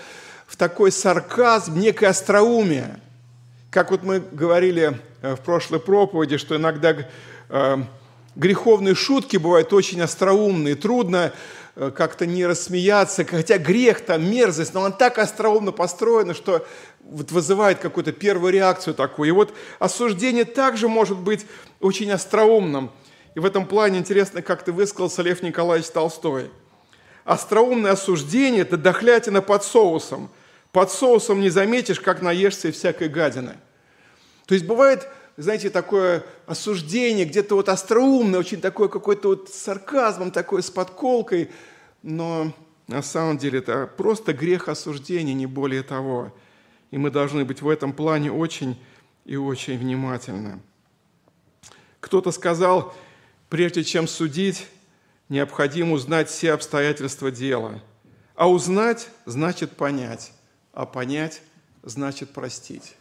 в 0.47 0.57
такой 0.57 0.91
сарказм, 0.91 1.79
некое 1.79 2.07
остроумие. 2.07 2.99
Как 3.71 3.91
вот 3.91 4.03
мы 4.03 4.19
говорили 4.19 4.99
Э, 5.25 5.35
в 5.35 5.39
прошлой 5.39 5.79
проповеди, 5.79 6.37
что 6.37 6.55
иногда 6.55 6.95
э, 7.49 7.77
греховные 8.35 8.93
шутки 8.93 9.37
бывают 9.37 9.73
очень 9.73 9.99
остроумные, 10.01 10.75
трудно 10.75 11.33
э, 11.75 11.89
как-то 11.89 12.27
не 12.27 12.45
рассмеяться, 12.45 13.25
хотя 13.25 13.57
грех 13.57 14.01
там, 14.01 14.23
мерзость, 14.29 14.75
но 14.75 14.81
он 14.81 14.93
так 14.93 15.17
остроумно 15.17 15.71
построен, 15.71 16.35
что 16.35 16.63
вот 17.01 17.31
вызывает 17.31 17.79
какую-то 17.79 18.11
первую 18.11 18.53
реакцию 18.53 18.93
такую. 18.93 19.29
И 19.29 19.31
вот 19.31 19.51
осуждение 19.79 20.45
также 20.45 20.87
может 20.87 21.17
быть 21.17 21.47
очень 21.79 22.11
остроумным. 22.11 22.91
И 23.35 23.39
в 23.39 23.45
этом 23.45 23.67
плане 23.67 23.99
интересно, 23.99 24.41
как 24.41 24.63
ты 24.63 24.71
высказался 24.71 25.21
Лев 25.21 25.43
Николаевич 25.43 25.89
Толстой. 25.89 26.49
Остроумное 27.25 27.91
осуждение– 27.91 28.61
это 28.63 28.77
дохлятина 28.77 29.41
под 29.41 29.63
соусом. 29.63 30.29
Под 30.71 30.89
соусом 30.89 31.41
не 31.41 31.49
заметишь, 31.49 31.99
как 31.99 32.21
наешься 32.21 32.71
всякой 32.71 33.09
гадины. 33.09 33.55
То 34.45 34.53
есть 34.53 34.65
бывает, 34.65 35.07
знаете, 35.35 35.69
такое 35.69 36.23
осуждение, 36.45 37.25
где-то 37.25 37.55
вот 37.55 37.67
остроумное, 37.67 38.39
очень 38.39 38.61
такое 38.61 38.87
какой-то 38.87 39.29
вот 39.29 39.49
сарказмом, 39.49 40.31
такой 40.31 40.63
с 40.63 40.69
подколкой, 40.69 41.51
но 42.03 42.53
на 42.87 43.01
самом 43.01 43.37
деле 43.37 43.59
это 43.59 43.89
просто 43.97 44.31
грех 44.33 44.69
осуждения, 44.69 45.33
не 45.33 45.47
более 45.47 45.83
того. 45.83 46.33
И 46.91 46.97
мы 46.97 47.09
должны 47.09 47.43
быть 47.43 47.61
в 47.61 47.67
этом 47.67 47.91
плане 47.91 48.31
очень 48.31 48.79
и 49.25 49.35
очень 49.35 49.77
внимательны. 49.77 50.59
Кто-то 51.99 52.31
сказал, 52.31 52.93
прежде 53.49 53.83
чем 53.83 54.07
судить, 54.07 54.67
необходимо 55.29 55.93
узнать 55.93 56.29
все 56.29 56.53
обстоятельства 56.53 57.31
дела. 57.31 57.81
А 58.35 58.49
узнать 58.49 59.09
значит 59.25 59.71
понять, 59.71 60.31
а 60.73 60.85
понять 60.85 61.41
значит 61.83 62.31
простить. 62.31 62.95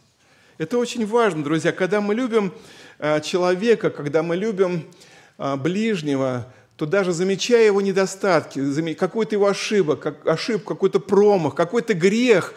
Это 0.57 0.77
очень 0.77 1.05
важно, 1.05 1.43
друзья. 1.43 1.71
Когда 1.71 1.99
мы 1.99 2.15
любим 2.15 2.53
э, 2.99 3.19
человека, 3.21 3.89
когда 3.89 4.23
мы 4.23 4.37
любим 4.37 4.87
э, 5.37 5.55
ближнего, 5.57 6.47
то 6.77 6.85
даже 6.85 7.11
замечая 7.11 7.65
его 7.65 7.81
недостатки, 7.81 8.93
какой-то 8.93 9.35
его 9.35 9.47
ошибок, 9.47 10.27
ошибку, 10.27 10.73
какой-то 10.73 10.99
промах, 10.99 11.55
какой-то 11.55 11.93
грех, 11.93 12.53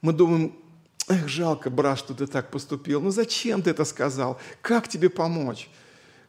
мы 0.00 0.12
думаем, 0.12 0.54
эх, 1.08 1.28
жалко, 1.28 1.70
брат, 1.70 1.98
что 1.98 2.14
ты 2.14 2.26
так 2.26 2.50
поступил. 2.50 3.00
Ну 3.00 3.10
зачем 3.10 3.62
ты 3.62 3.70
это 3.70 3.84
сказал? 3.84 4.38
Как 4.60 4.88
тебе 4.88 5.08
помочь? 5.08 5.68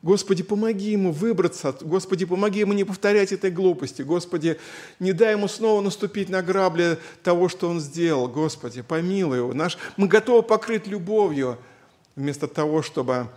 Господи, 0.02 0.44
помоги 0.44 0.92
ему 0.92 1.12
выбраться, 1.12 1.76
Господи, 1.82 2.26
помоги 2.26 2.62
ему 2.62 2.72
не 2.72 2.86
повторять 2.86 3.34
этой 3.34 3.52
глупости, 3.52 4.02
Господи, 4.02 4.58
не 5.00 5.12
дай 5.12 5.34
ему 5.34 5.50
снова 5.50 5.82
наступить 5.82 6.30
на 6.30 6.42
грабли 6.42 6.98
того, 7.22 7.50
что 7.50 7.68
он 7.68 7.82
сделал, 7.82 8.30
Господи, 8.30 8.82
помилуй 8.82 9.38
его. 9.40 9.54
Наш, 9.54 9.78
мы 9.98 10.08
готовы 10.08 10.42
покрыть 10.42 10.88
любовью, 10.88 11.58
вместо 12.16 12.48
того, 12.48 12.82
чтобы 12.82 13.28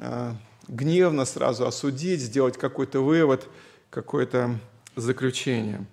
э, 0.00 0.32
гневно 0.66 1.26
сразу 1.26 1.66
осудить, 1.66 2.22
сделать 2.22 2.56
какой-то 2.56 3.00
вывод, 3.00 3.46
какое-то 3.90 4.58
заключение. 4.96 5.84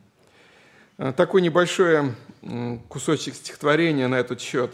Э, 0.97 1.11
такой 1.11 1.41
небольшой 1.41 2.13
кусочек 2.87 3.35
стихотворения 3.35 4.07
на 4.07 4.15
этот 4.15 4.39
счет. 4.39 4.71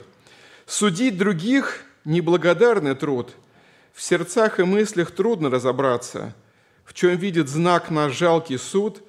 «Судить 0.68 1.18
других– 1.18 1.84
неблагодарный 2.06 2.94
труд– 2.94 3.34
в 3.94 4.02
сердцах 4.02 4.60
и 4.60 4.64
мыслях 4.64 5.12
трудно 5.12 5.50
разобраться, 5.50 6.34
в 6.84 6.94
чем 6.94 7.18
видит 7.18 7.50
знак 7.50 7.90
наш 7.90 8.14
жалкий 8.14 8.58
суд, 8.58 9.04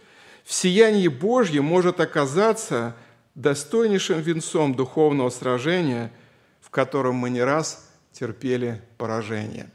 в 0.45 0.53
сиянии 0.53 1.09
Божьем 1.09 1.65
может 1.65 2.01
оказаться 2.01 2.97
достойнейшим 3.35 4.21
венцом 4.21 4.75
духовного 4.75 5.31
сражения, 5.31 6.13
в 6.61 6.71
котором 6.71 7.17
мы 7.17 7.31
не 7.31 7.43
раз 7.43 7.89
терпели 8.13 8.83
поражение. 8.99 9.71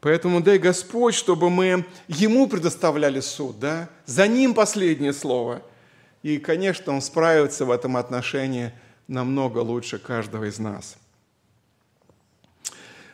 Поэтому 0.00 0.40
дай 0.40 0.58
Господь, 0.58 1.14
чтобы 1.14 1.48
мы 1.48 1.84
Ему 2.08 2.48
предоставляли 2.48 3.20
суд, 3.20 3.60
да? 3.60 3.88
за 4.04 4.26
Ним 4.26 4.52
последнее 4.52 5.12
слово. 5.12 5.62
И, 6.22 6.38
конечно, 6.38 6.92
Он 6.92 7.00
справится 7.00 7.64
в 7.64 7.70
этом 7.70 7.96
отношении 7.96 8.72
намного 9.06 9.58
лучше 9.58 9.98
каждого 9.98 10.48
из 10.48 10.58
нас. 10.58 10.96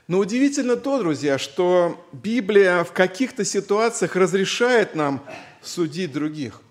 Но 0.09 0.19
удивительно 0.19 0.77
то, 0.77 0.99
друзья, 0.99 1.37
что 1.37 2.03
Библия 2.13 2.83
в 2.83 2.93
каких-то 2.93 3.45
ситуациях 3.45 4.17
разрешает 4.17 4.95
нам 4.95 5.23
судить 5.61 6.13
других. 6.13 6.63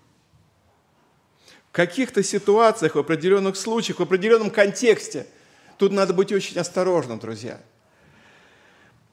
В 1.68 1.72
каких-то 1.72 2.24
ситуациях, 2.24 2.96
в 2.96 2.98
определенных 2.98 3.56
случаях, 3.56 4.00
в 4.00 4.02
определенном 4.02 4.50
контексте. 4.50 5.26
Тут 5.76 5.92
надо 5.92 6.12
быть 6.12 6.32
очень 6.32 6.58
осторожным, 6.58 7.20
друзья. 7.20 7.60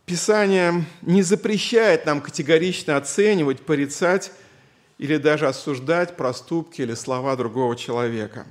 Писание 0.08 0.86
не 1.04 1.22
запрещает 1.22 2.08
нам 2.08 2.20
категорично 2.20 2.98
оценивать, 2.98 3.62
порицать 3.62 4.32
или 4.98 5.18
даже 5.18 5.48
осуждать 5.48 6.18
проступки 6.18 6.82
или 6.82 6.96
слова 6.96 7.36
другого 7.36 7.76
человека. 7.76 8.48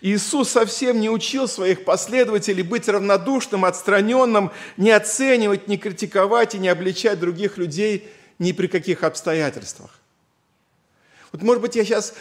Иисус 0.00 0.50
совсем 0.50 1.00
не 1.00 1.10
учил 1.10 1.48
своих 1.48 1.84
последователей 1.84 2.62
быть 2.62 2.88
равнодушным, 2.88 3.64
отстраненным, 3.64 4.50
не 4.76 4.90
оценивать, 4.90 5.68
не 5.68 5.78
критиковать 5.78 6.54
и 6.54 6.58
не 6.58 6.68
обличать 6.68 7.20
других 7.20 7.58
людей 7.58 8.08
ни 8.38 8.52
при 8.52 8.66
каких 8.66 9.04
обстоятельствах. 9.04 9.90
Вот, 11.32 11.42
может 11.42 11.62
быть, 11.62 11.76
я 11.76 11.84
сейчас 11.84 12.14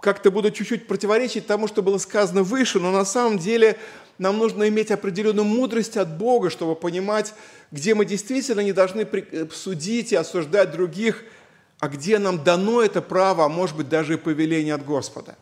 как-то 0.00 0.30
буду 0.30 0.50
чуть-чуть 0.50 0.86
противоречить 0.86 1.46
тому, 1.46 1.68
что 1.68 1.82
было 1.82 1.98
сказано 1.98 2.42
выше, 2.42 2.80
но 2.80 2.90
на 2.90 3.04
самом 3.04 3.38
деле 3.38 3.78
нам 4.18 4.38
нужно 4.38 4.68
иметь 4.68 4.90
определенную 4.90 5.44
мудрость 5.44 5.96
от 5.96 6.16
Бога, 6.18 6.50
чтобы 6.50 6.74
понимать, 6.74 7.34
где 7.70 7.94
мы 7.94 8.04
действительно 8.04 8.60
не 8.60 8.72
должны 8.72 9.00
э, 9.00 9.46
судить 9.52 10.12
и 10.12 10.16
осуждать 10.16 10.72
других, 10.72 11.24
а 11.78 11.88
где 11.88 12.18
нам 12.18 12.42
дано 12.44 12.82
это 12.82 13.00
право, 13.00 13.44
а 13.44 13.48
может 13.48 13.76
быть 13.76 13.88
даже 13.88 14.14
и 14.14 14.16
повеление 14.16 14.74
от 14.74 14.84
Господа. 14.84 15.36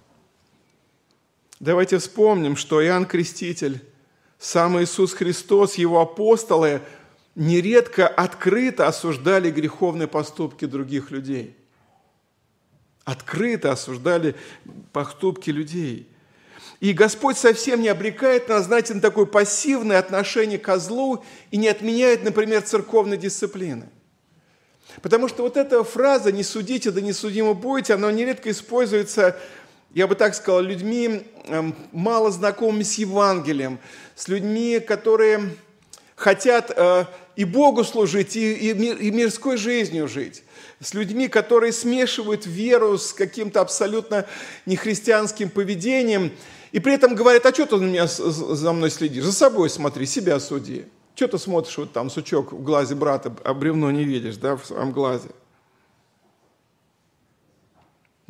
Давайте 1.60 1.98
вспомним, 1.98 2.56
что 2.56 2.82
Иоанн 2.82 3.04
Креститель, 3.04 3.82
сам 4.38 4.82
Иисус 4.82 5.12
Христос, 5.12 5.74
его 5.74 6.00
апостолы 6.00 6.80
нередко 7.34 8.08
открыто 8.08 8.86
осуждали 8.86 9.50
греховные 9.50 10.08
поступки 10.08 10.64
других 10.64 11.10
людей. 11.10 11.54
Открыто 13.04 13.72
осуждали 13.72 14.36
поступки 14.92 15.50
людей. 15.50 16.08
И 16.80 16.94
Господь 16.94 17.36
совсем 17.36 17.82
не 17.82 17.88
обрекает 17.88 18.48
нас, 18.48 18.64
знаете, 18.64 18.94
на 18.94 19.02
такое 19.02 19.26
пассивное 19.26 19.98
отношение 19.98 20.58
к 20.58 20.78
злу 20.78 21.22
и 21.50 21.58
не 21.58 21.68
отменяет, 21.68 22.24
например, 22.24 22.62
церковной 22.62 23.18
дисциплины. 23.18 23.90
Потому 25.02 25.28
что 25.28 25.42
вот 25.42 25.58
эта 25.58 25.84
фраза 25.84 26.32
«не 26.32 26.42
судите, 26.42 26.90
да 26.90 27.02
не 27.02 27.12
судимо 27.12 27.52
будете», 27.52 27.94
она 27.94 28.10
нередко 28.10 28.50
используется, 28.50 29.38
я 29.94 30.06
бы 30.06 30.14
так 30.14 30.34
сказал, 30.34 30.60
людьми, 30.60 31.22
эм, 31.46 31.74
мало 31.92 32.30
знакомыми 32.30 32.82
с 32.82 32.94
Евангелием, 32.94 33.78
с 34.14 34.28
людьми, 34.28 34.80
которые 34.80 35.50
хотят 36.14 36.72
э, 36.76 37.06
и 37.36 37.44
Богу 37.44 37.84
служить, 37.84 38.36
и, 38.36 38.72
мирской 39.10 39.56
жизнью 39.56 40.08
жить 40.08 40.42
с 40.80 40.94
людьми, 40.94 41.28
которые 41.28 41.72
смешивают 41.72 42.46
веру 42.46 42.96
с 42.96 43.12
каким-то 43.12 43.60
абсолютно 43.60 44.26
нехристианским 44.66 45.50
поведением, 45.50 46.32
и 46.72 46.80
при 46.80 46.94
этом 46.94 47.14
говорят, 47.14 47.44
а 47.46 47.52
что 47.52 47.66
ты 47.66 47.76
меня, 47.76 48.06
за 48.06 48.72
мной 48.72 48.90
следишь? 48.90 49.24
За 49.24 49.32
собой 49.32 49.68
смотри, 49.68 50.06
себя 50.06 50.38
суди. 50.40 50.86
Что 51.14 51.28
ты 51.28 51.38
смотришь, 51.38 51.76
вот 51.76 51.92
там 51.92 52.08
сучок 52.08 52.52
в 52.52 52.62
глазе 52.62 52.94
брата, 52.94 53.34
а 53.44 53.52
бревно 53.52 53.90
не 53.90 54.04
видишь, 54.04 54.36
да, 54.36 54.56
в 54.56 54.64
своем 54.64 54.92
глазе? 54.92 55.28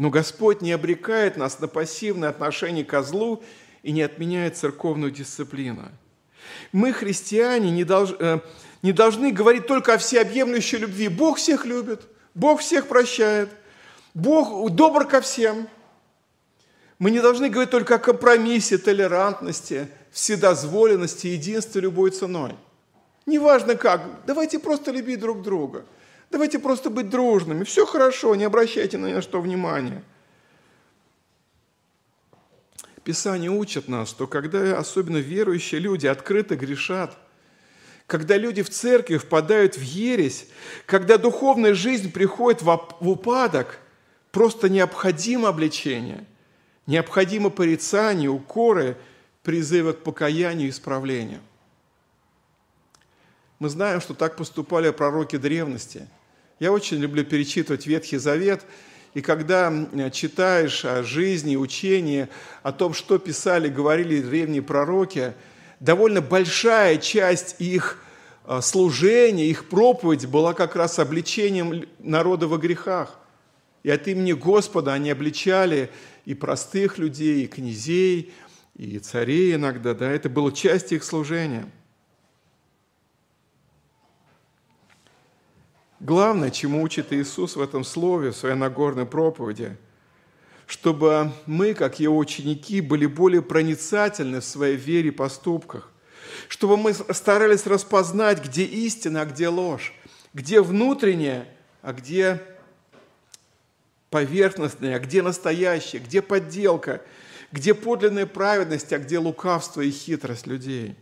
Но 0.01 0.09
Господь 0.09 0.63
не 0.63 0.73
обрекает 0.73 1.37
нас 1.37 1.61
на 1.61 1.69
пассивное 1.69 2.31
отношение 2.31 2.85
к 2.85 3.03
злу 3.03 3.43
и 3.83 3.93
не 3.93 4.03
отменяет 4.03 4.57
церковную 4.57 5.11
дисциплину. 5.11 5.89
Мы, 6.73 6.93
христиане, 6.93 7.71
не, 7.71 7.85
долж, 7.85 8.15
э, 8.19 8.39
не 8.83 8.93
должны 8.93 9.31
говорить 9.31 9.67
только 9.67 9.95
о 9.95 9.99
всеобъемлющей 9.99 10.79
любви. 10.79 11.09
Бог 11.09 11.37
всех 11.37 11.67
любит, 11.67 12.01
Бог 12.35 12.61
всех 12.61 12.89
прощает, 12.89 13.51
Бог 14.15 14.71
добр 14.71 15.07
ко 15.07 15.21
всем– 15.21 15.69
мы 17.01 17.11
не 17.11 17.21
должны 17.21 17.49
говорить 17.49 17.71
только 17.71 17.95
о 17.95 17.99
компромиссе, 17.99 18.77
толерантности, 18.77 19.89
вседозволенности, 20.13 21.29
единстве 21.29 21.81
любой 21.81 22.11
ценой. 22.11 22.55
Неважно 23.25 23.75
как, 23.75 24.03
давайте 24.27 24.59
просто 24.59 24.91
любить 24.91 25.19
друг 25.19 25.41
друга. 25.41 25.87
Давайте 26.31 26.59
просто 26.59 26.91
быть 26.91 27.09
дружными. 27.09 27.65
Все 27.65 27.87
хорошо, 27.87 28.35
не 28.35 28.45
обращайте 28.45 28.99
на 28.99 29.21
что 29.21 29.41
внимания. 29.41 30.03
Писание 33.05 33.51
учит 33.51 33.89
нас, 33.89 34.11
что 34.11 34.27
когда 34.27 34.79
особенно 34.79 35.17
верующие 35.17 35.81
люди 35.81 36.07
открыто 36.07 36.57
грешат, 36.57 37.17
когда 38.07 38.37
люди 38.37 38.63
в 38.63 38.71
церкви 38.71 39.17
впадают 39.17 39.77
в 39.77 39.83
ересь, 39.83 40.49
когда 40.87 41.17
духовная 41.19 41.75
жизнь 41.75 42.13
приходит 42.13 42.63
в 42.63 42.91
упадок, 43.01 43.79
просто 44.31 44.69
необходимо 44.69 45.49
обличение– 45.49 46.27
Необходимо 46.91 47.51
порицание, 47.51 48.29
укоры, 48.29 48.97
призывы 49.45 49.93
к 49.93 50.03
покаянию 50.03 50.67
и 50.67 50.71
исправлению. 50.71 51.41
Мы 53.61 53.69
знаем, 53.69 54.01
что 54.01 54.13
так 54.13 54.35
поступали 54.35 54.91
пророки 54.91 55.37
древности. 55.37 56.09
Я 56.61 56.73
очень 56.73 56.99
люблю 56.99 57.25
перечитывать 57.25 57.87
Ветхий 57.87 58.19
Завет, 58.19 58.67
и 59.15 59.23
когда 59.23 59.73
читаешь 60.13 60.85
о 60.85 61.03
жизни, 61.03 61.57
учении, 61.57 62.29
о 62.63 62.71
том, 62.73 62.93
что 62.93 63.19
писали, 63.19 63.69
говорили 63.69 64.21
древние 64.21 64.61
пророки, 64.61 65.33
довольно 65.81 66.21
большая 66.21 66.99
часть 66.99 67.57
их 67.61 68.05
а, 68.45 68.61
служения, 68.61 69.47
их 69.47 69.71
проповедь 69.71 70.27
была 70.27 70.53
как 70.53 70.77
раз 70.77 70.99
обличением 70.99 71.87
народа 71.99 72.47
во 72.47 72.59
грехах. 72.59 73.19
И 73.83 73.89
от 73.89 74.07
имени 74.07 74.35
Господа 74.35 74.93
они 74.93 75.11
обличали 75.11 75.91
и 76.27 76.35
простых 76.35 76.99
людей, 76.99 77.45
и 77.45 77.47
князей, 77.47 78.35
и 78.77 78.99
царей 78.99 79.55
иногда, 79.55 79.95
да, 79.95 80.11
это 80.11 80.29
было 80.29 80.53
часть 80.53 80.93
их 80.93 81.05
служения. 81.05 81.71
Главное, 86.01 86.51
чему 86.51 86.83
учит 86.83 87.13
Иисус 87.13 87.57
в 87.57 87.61
этом 87.61 87.85
слове, 87.85 88.31
в 88.31 88.37
своей 88.37 88.55
Нагорной 88.55 89.05
проповеди, 89.05 89.77
чтобы 90.67 91.31
мы, 91.45 91.75
как 91.75 92.01
Его 92.01 92.17
ученики, 92.17 92.81
были 92.81 93.05
более 93.05 93.43
проницательны 93.43 94.41
в 94.41 94.45
своей 94.45 94.77
вере 94.77 95.09
и 95.09 95.13
поступках, 95.13 95.91
чтобы 96.49 96.79
мы 96.79 96.95
старались 96.95 97.67
распознать, 97.67 98.43
где 98.43 98.65
истина, 98.65 99.23
а 99.23 99.25
где 99.27 99.49
ложь, 99.49 99.93
где 100.33 100.63
внутреннее, 100.63 101.47
а 101.83 101.93
где 101.93 102.41
поверхностное, 104.09 104.97
а 104.97 105.01
где 105.01 105.21
настоящее, 105.21 106.01
где 106.01 106.23
подделка, 106.23 107.03
где 107.53 107.75
подлинная 107.75 108.25
праведность, 108.25 108.91
а 108.95 108.99
где 108.99 109.19
лукавство 109.19 109.83
и 109.83 109.91
хитрость 109.91 110.47
людей. 110.47 110.97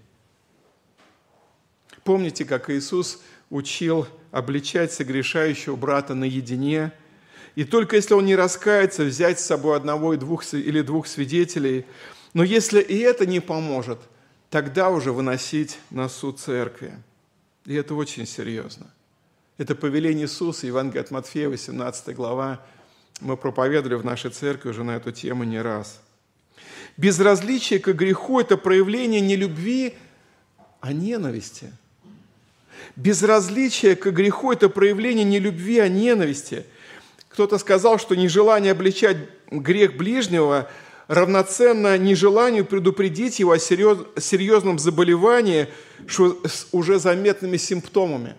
Помните, 2.03 2.45
как 2.45 2.69
Иисус 2.69 3.21
учил 3.49 4.09
обличать 4.31 4.93
согрешающего 4.93 5.77
брата 5.77 6.15
наедине, 6.15 6.93
и 7.55 7.65
только 7.65 7.97
если 7.97 8.15
он 8.15 8.27
не 8.27 8.37
раскается, 8.37 9.05
взять 9.05 9.41
с 9.41 9.47
собой 9.47 9.77
одного 9.77 10.15
или 10.15 10.81
двух 10.83 11.07
свидетелей. 11.07 11.87
Но 12.35 12.45
если 12.45 12.81
и 12.81 12.99
это 12.99 13.27
не 13.27 13.41
поможет, 13.41 13.99
тогда 14.51 14.91
уже 14.91 15.13
выносить 15.13 15.79
на 15.91 16.09
суд 16.09 16.39
церкви. 16.39 16.93
И 17.65 17.75
это 17.75 17.95
очень 17.95 18.27
серьезно. 18.27 18.87
Это 19.57 19.75
повеление 19.75 20.27
Иисуса, 20.27 20.69
Евангелие 20.69 21.01
от 21.01 21.11
Матфея, 21.11 21.49
18 21.49 22.15
глава, 22.15 22.65
мы 23.21 23.37
проповедовали 23.37 23.97
в 23.97 24.05
нашей 24.05 24.31
церкви 24.31 24.69
уже 24.69 24.85
на 24.85 24.93
эту 24.93 25.11
тему 25.11 25.43
не 25.43 25.61
раз. 25.61 26.01
Безразличие 26.97 27.81
к 27.81 27.89
греху– 27.93 28.41
это 28.41 28.57
проявление 28.57 29.21
не 29.21 29.37
любви, 29.37 29.95
а 30.81 30.93
ненависти. 30.93 31.73
Безразличие 32.97 33.97
к 33.97 34.11
греху– 34.11 34.53
это 34.53 34.69
проявление 34.69 35.25
не 35.25 35.39
любви, 35.39 35.79
а 35.79 35.89
ненависти. 35.89 36.65
Кто-то 37.29 37.59
сказал, 37.59 37.99
что 37.99 38.15
нежелание 38.17 38.73
обличать 38.73 39.17
грех 39.51 39.97
ближнего 39.97 40.69
равноценно 41.07 41.97
нежеланию 41.97 42.67
предупредить 42.67 43.39
его 43.39 43.53
о 43.53 43.59
серьезном 43.59 44.79
заболевании 44.79 45.69
с 46.09 46.67
уже 46.73 46.99
заметными 46.99 47.57
симптомами. 47.57 48.35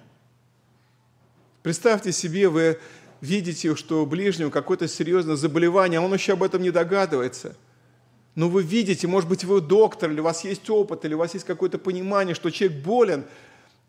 Представьте 1.64 2.12
себе, 2.12 2.48
вы 2.50 2.78
видите, 3.22 3.76
что 3.76 4.04
у 4.04 4.06
ближнего 4.06 4.50
какое-то 4.50 4.88
серьезное 4.88 5.36
заболевание, 5.36 6.00
а 6.00 6.04
он 6.04 6.14
еще 6.14 6.34
об 6.34 6.44
этом 6.44 6.62
не 6.62 6.72
догадывается. 6.72 7.56
но 8.40 8.48
вы 8.48 8.64
видите, 8.64 9.06
может 9.06 9.28
быть, 9.28 9.44
вы 9.44 9.60
доктор, 9.60 10.12
или 10.12 10.22
у 10.22 10.24
вас 10.24 10.46
есть 10.46 10.70
опыт, 10.70 11.04
или 11.04 11.14
у 11.14 11.18
вас 11.18 11.34
есть 11.34 11.46
какое-то 11.46 11.78
понимание, 11.78 12.34
что 12.34 12.50
человек 12.50 12.78
болен, 12.86 13.26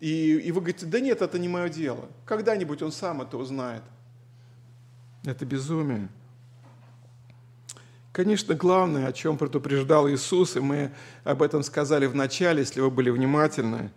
и, 0.01 0.39
и 0.39 0.51
вы 0.51 0.61
говорите, 0.61 0.87
да 0.87 0.99
нет, 0.99 1.21
это 1.21 1.39
не 1.39 1.49
мое 1.49 1.69
дело. 1.69 2.09
Когда-нибудь 2.25 2.81
он 2.83 2.91
сам 2.91 3.21
это 3.21 3.37
узнает. 3.37 3.83
Это 5.25 5.45
безумие. 5.45 6.09
Конечно, 8.13 8.55
главное, 8.55 9.07
о 9.07 9.13
чем 9.13 9.39
предупреждал 9.39 10.09
Иисус, 10.09 10.57
и 10.57 10.61
мы 10.61 10.93
об 11.23 11.43
этом 11.43 11.63
сказали 11.63 12.07
в 12.07 12.15
начале, 12.15 12.61
если 12.61 12.81
вы 12.81 12.91
были 12.91 13.11
внимательны, 13.11 13.93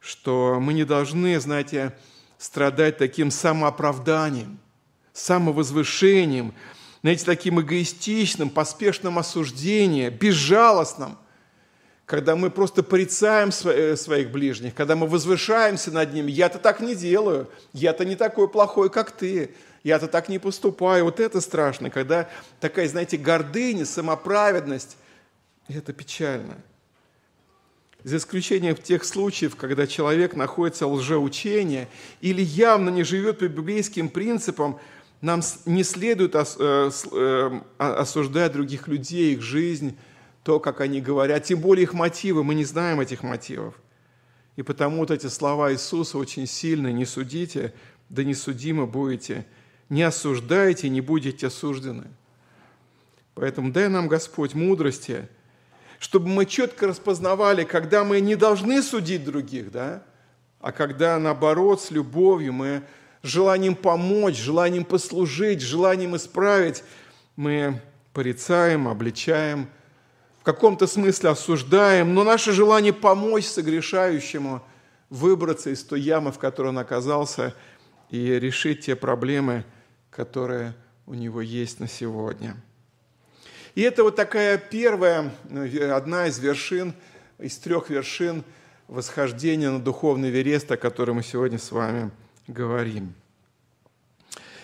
что 0.00 0.58
мы 0.60 0.72
не 0.72 0.84
должны, 0.84 1.38
знаете, 1.38 1.96
страдать 2.38 2.98
таким 2.98 3.30
самооправданием, 3.30 4.58
самовозвышением, 5.12 6.54
знаете, 7.02 7.24
таким 7.26 7.60
эгоистичным, 7.60 8.50
поспешным 8.50 9.18
осуждением, 9.18 10.12
безжалостным, 10.14 11.16
когда 12.06 12.36
мы 12.36 12.50
просто 12.50 12.82
порицаем 12.82 13.50
э, 13.64 13.96
своих 13.96 14.30
ближних, 14.30 14.74
когда 14.74 14.94
мы 14.94 15.06
возвышаемся 15.06 15.90
над 15.90 16.12
ними. 16.12 16.30
Я-то 16.30 16.58
так 16.58 16.80
не 16.80 16.94
делаю, 16.94 17.48
я-то 17.72 18.04
не 18.04 18.14
такой 18.14 18.48
плохой, 18.48 18.90
как 18.90 19.10
ты, 19.10 19.54
я-то 19.82 20.06
так 20.06 20.28
не 20.28 20.38
поступаю. 20.38 21.04
Вот 21.04 21.18
это 21.18 21.40
страшно, 21.40 21.90
когда 21.90 22.28
такая, 22.60 22.88
знаете, 22.88 23.16
гордыня, 23.16 23.86
самоправедность, 23.86 24.96
это 25.68 25.92
печально. 25.92 26.56
За 28.02 28.18
исключением 28.18 28.76
тех 28.76 29.02
случаев, 29.02 29.56
когда 29.56 29.86
человек 29.86 30.36
находится 30.36 30.86
в 30.86 30.92
лжеучении 30.92 31.88
или 32.20 32.42
явно 32.42 32.90
не 32.90 33.02
живет 33.02 33.38
по 33.38 33.48
библейским 33.48 34.10
принципам, 34.10 34.78
нам 35.22 35.40
не 35.64 35.82
следует 35.84 36.34
э, 36.34 36.90
э, 37.12 37.60
осуждать 37.78 38.52
других 38.52 38.88
людей, 38.88 39.32
их 39.32 39.40
жизнь, 39.40 39.96
то, 40.44 40.60
как 40.60 40.80
они 40.80 41.00
говорят, 41.00 41.42
тем 41.42 41.60
более 41.60 41.82
их 41.82 41.92
мотивы, 41.92 42.44
мы 42.44 42.54
не 42.54 42.64
знаем 42.64 43.00
этих 43.00 43.24
мотивов. 43.24 43.74
И 44.54 44.62
потому 44.62 44.98
вот 44.98 45.10
эти 45.10 45.26
слова 45.26 45.72
Иисуса 45.72 46.16
очень 46.16 46.46
сильны. 46.46 46.92
Не 46.92 47.06
судите, 47.06 47.74
да 48.08 48.22
не 48.22 48.34
судимы 48.34 48.86
будете. 48.86 49.44
Не 49.88 50.04
осуждайте, 50.04 50.88
не 50.88 51.00
будете 51.00 51.48
осуждены. 51.48 52.06
Поэтому 53.34 53.72
дай 53.72 53.88
нам, 53.88 54.06
Господь, 54.06 54.54
мудрости– 54.54 55.28
чтобы 56.04 56.28
мы 56.28 56.44
четко 56.44 56.86
распознавали, 56.86 57.64
когда 57.64 58.04
мы 58.04 58.20
не 58.20 58.36
должны 58.36 58.82
судить 58.82 59.24
других, 59.24 59.70
да, 59.70 60.02
а 60.60 60.70
когда, 60.70 61.18
наоборот, 61.18 61.80
с 61.80 61.90
любовью 61.90 62.52
мы 62.52 62.82
желанием 63.22 63.74
помочь, 63.74 64.36
желанием 64.36 64.84
послужить, 64.84 65.62
желанием 65.62 66.14
исправить, 66.14 66.84
мы 67.36 67.80
порицаем, 68.12 68.86
обличаем, 68.86 69.66
в 70.44 70.46
каком-то 70.46 70.86
смысле 70.86 71.30
осуждаем, 71.30 72.14
но 72.14 72.22
наше 72.22 72.52
желание 72.52 72.92
помочь 72.92 73.46
согрешающему 73.46 74.62
выбраться 75.10 75.70
из 75.70 75.82
той 75.82 76.02
ямы, 76.02 76.30
в 76.30 76.38
которой 76.38 76.68
он 76.68 76.78
оказался, 76.78 77.54
и 78.10 78.38
решить 78.38 78.84
те 78.84 78.94
проблемы, 78.94 79.64
которые 80.10 80.74
у 81.06 81.14
него 81.14 81.40
есть 81.40 81.80
на 81.80 81.88
сегодня– 81.88 82.56
и 83.74 83.82
это 83.82 84.04
вот 84.04 84.14
такая 84.14 84.56
первая, 84.56 85.32
одна 85.92 86.28
из 86.28 86.38
вершин, 86.38 86.94
из 87.38 87.58
трех 87.58 87.90
вершин 87.90 88.44
восхождения 88.86 89.70
на 89.70 89.80
духовный 89.80 90.30
верест, 90.30 90.70
о 90.70 90.76
котором 90.76 91.16
мы 91.16 91.24
сегодня 91.24 91.58
с 91.58 91.72
вами 91.72 92.12
говорим. 92.46 93.14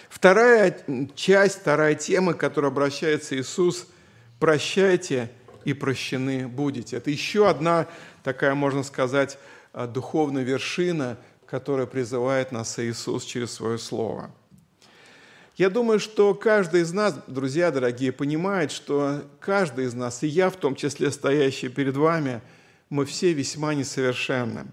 Вторая 0.09 0.79
часть, 1.17 1.61
вторая 1.61 1.97
тема, 1.97 2.35
к 2.35 2.39
которой 2.39 2.67
обращается 2.67 3.37
Иисус, 3.37 3.89
«Прощайте 4.39 5.31
и 5.65 5.73
прощены 5.73 6.49
будете». 6.49 6.97
Это 6.97 7.11
еще 7.11 7.49
одна 7.49 7.87
такая, 8.23 8.55
можно 8.55 8.83
сказать, 8.83 9.39
духовная 9.73 10.43
вершина, 10.43 11.17
которая 11.47 11.87
призывает 11.87 12.53
нас 12.53 12.79
Иисус 12.79 13.25
через 13.25 13.53
свое 13.53 13.79
Слово– 13.79 14.31
я 15.61 15.69
думаю, 15.69 16.01
что 16.01 16.33
каждый 16.33 16.81
из 16.81 16.95
нас, 16.95 17.15
друзья 17.27 17.71
дорогие, 17.71 18.13
понимает, 18.13 18.73
что 18.73 19.25
каждый 19.41 19.85
из 19.85 19.93
нас, 19.93 20.23
и 20.23 20.27
я 20.27 20.49
в 20.49 20.57
том 20.57 20.75
числе 20.75 21.11
стоящий 21.11 21.69
перед 21.69 21.99
вами, 21.99 22.41
мы 22.89 23.05
все 23.05 23.35
весьма 23.35 23.75
несовершенны. 23.75 24.69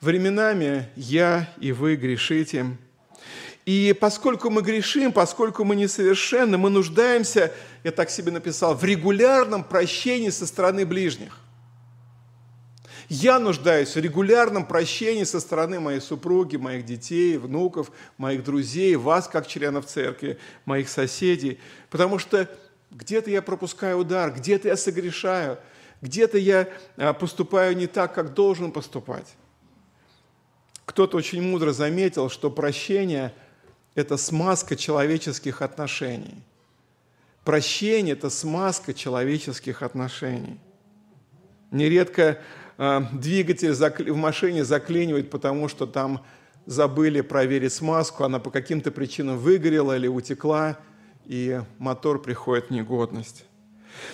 Временами 0.00 0.88
я 0.96 1.48
и 1.60 1.70
вы 1.70 1.94
грешите. 1.94 2.66
И 3.66 3.96
поскольку 3.98 4.50
мы 4.50 4.62
грешим, 4.62 5.12
поскольку 5.12 5.64
мы 5.64 5.76
несовершенны, 5.76 6.58
мы 6.58 6.70
нуждаемся, 6.70 7.52
я 7.84 7.90
так 7.92 8.10
себе 8.10 8.32
написал, 8.32 8.74
в 8.74 8.84
регулярном 8.84 9.64
прощении 9.64 10.30
со 10.30 10.46
стороны 10.46 10.86
ближних– 10.86 11.38
я 13.10 13.40
нуждаюсь 13.40 13.96
в 13.96 13.98
регулярном 13.98 14.64
прощении 14.64 15.24
со 15.24 15.40
стороны 15.40 15.80
моей 15.80 16.00
супруги, 16.00 16.54
моих 16.54 16.84
детей, 16.84 17.38
внуков, 17.38 17.90
моих 18.18 18.44
друзей, 18.44 18.94
вас, 18.94 19.26
как 19.26 19.48
членов 19.48 19.86
церкви, 19.86 20.38
моих 20.64 20.88
соседей, 20.88 21.58
потому 21.90 22.20
что 22.20 22.48
где-то 22.92 23.28
я 23.28 23.42
пропускаю 23.42 23.98
удар, 23.98 24.32
где-то 24.32 24.68
я 24.68 24.76
согрешаю, 24.76 25.58
где-то 26.00 26.38
я 26.38 26.68
а, 26.96 27.12
поступаю 27.12 27.76
не 27.76 27.88
так, 27.88 28.14
как 28.14 28.32
должен 28.32 28.70
поступать. 28.70 29.26
Кто-то 30.84 31.16
очень 31.16 31.42
мудро 31.42 31.72
заметил, 31.72 32.30
что 32.30 32.48
прощение– 32.48 33.34
это 33.94 34.16
смазка 34.16 34.76
человеческих 34.76 35.62
отношений. 35.62 36.42
Прощение– 37.44 38.12
это 38.14 38.30
смазка 38.30 38.94
человеческих 38.94 39.82
отношений. 39.82 40.58
Нередко 41.70 42.38
а, 42.76 43.08
двигатель 43.12 43.72
в 43.72 44.16
машине 44.16 44.64
заклинивает, 44.64 45.30
потому 45.30 45.68
что 45.68 45.86
там 45.86 46.24
забыли 46.66 47.20
проверить 47.20 47.72
смазку, 47.72 48.24
она 48.24 48.38
по 48.38 48.50
каким-то 48.50 48.90
причинам 48.90 49.38
выгорела 49.38 49.96
или 49.96 50.06
утекла, 50.06 50.78
и 51.26 51.60
мотор 51.78 52.20
приходит 52.20 52.68
в 52.68 52.70
негодность. 52.70 53.44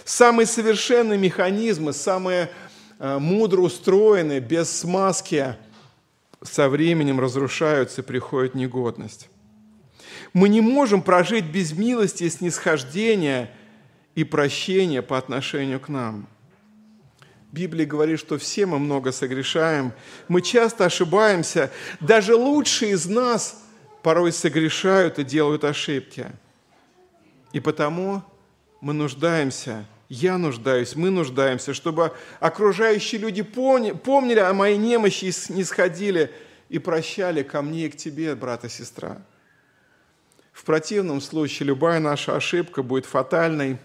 Самые 0.04 0.46
совершенные 0.46 1.18
механизмы, 1.18 1.92
самые 1.92 2.50
а, 2.98 3.18
мудро 3.18 3.60
устроенные, 3.60 4.40
без 4.40 4.70
смазки, 4.70 5.56
со 6.42 6.68
временем 6.68 7.18
разрушаются 7.18 8.02
и 8.02 8.04
приходят 8.04 8.52
в 8.52 8.56
негодность. 8.56 9.28
Мы 10.32 10.48
не 10.48 10.60
можем 10.60 11.02
прожить 11.02 11.44
без 11.44 11.72
милости, 11.72 12.28
снисхождения 12.28 13.50
и 14.14 14.24
прощения 14.24 15.02
по 15.02 15.18
отношению 15.18 15.80
к 15.80 15.88
нам– 15.88 16.28
Библия 17.56 17.86
говорит, 17.86 18.20
что 18.20 18.36
все 18.36 18.66
мы 18.66 18.78
много 18.78 19.12
согрешаем, 19.12 19.92
мы 20.28 20.42
часто 20.42 20.84
ошибаемся, 20.84 21.70
даже 22.00 22.34
лучшие 22.34 22.92
из 22.92 23.06
нас 23.06 23.64
порой 24.02 24.32
согрешают 24.32 25.18
и 25.18 25.24
делают 25.24 25.64
ошибки. 25.64 26.26
И 27.52 27.60
потому 27.60 28.22
мы 28.82 28.92
нуждаемся, 28.92 29.86
я 30.10 30.36
нуждаюсь, 30.36 30.96
мы 30.96 31.08
нуждаемся, 31.08 31.72
чтобы 31.72 32.12
окружающие 32.40 33.20
люди 33.20 33.42
помнили 33.42 34.40
о 34.40 34.52
моей 34.52 34.76
немощи 34.76 35.24
и 35.24 35.32
снисходили 35.32 36.30
и 36.68 36.78
прощали 36.78 37.42
ко 37.42 37.62
мне 37.62 37.86
и 37.86 37.88
к 37.88 37.96
тебе, 37.96 38.34
брат 38.34 38.66
и 38.66 38.68
сестра. 38.68 39.22
В 40.56 40.64
противном 40.64 41.20
случае 41.20 41.66
любая 41.66 42.00
наша 42.00 42.34
ошибка 42.34 42.82
будет 42.82 43.04
фатальной, 43.06 43.78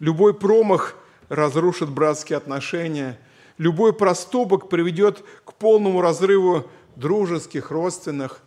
любой 0.00 0.32
промах– 0.32 0.96
разрушит 1.28 1.90
братские 1.90 2.36
отношения. 2.36 3.18
Любой 3.58 3.92
проступок 3.92 4.68
приведет 4.68 5.24
к 5.44 5.52
полному 5.54 6.00
разрыву 6.00 6.70
дружеских, 6.96 7.70
родственных, 7.70 8.40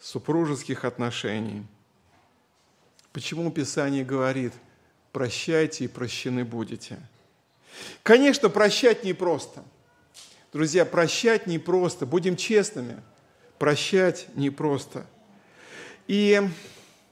супружеских 0.00 0.84
отношений. 0.84 1.66
Почему 3.12 3.50
Писание 3.50 4.04
говорит, 4.04 4.52
прощайте 5.12 5.84
и 5.84 5.88
прощены 5.88 6.44
будете? 6.44 6.98
Конечно, 8.02 8.48
прощать 8.48 9.04
непросто. 9.04 9.62
Друзья, 10.52 10.84
прощать 10.84 11.46
непросто, 11.46 12.06
будем 12.06 12.36
честными, 12.36 13.02
прощать 13.58 14.26
непросто. 14.34 15.06
И 16.06 16.48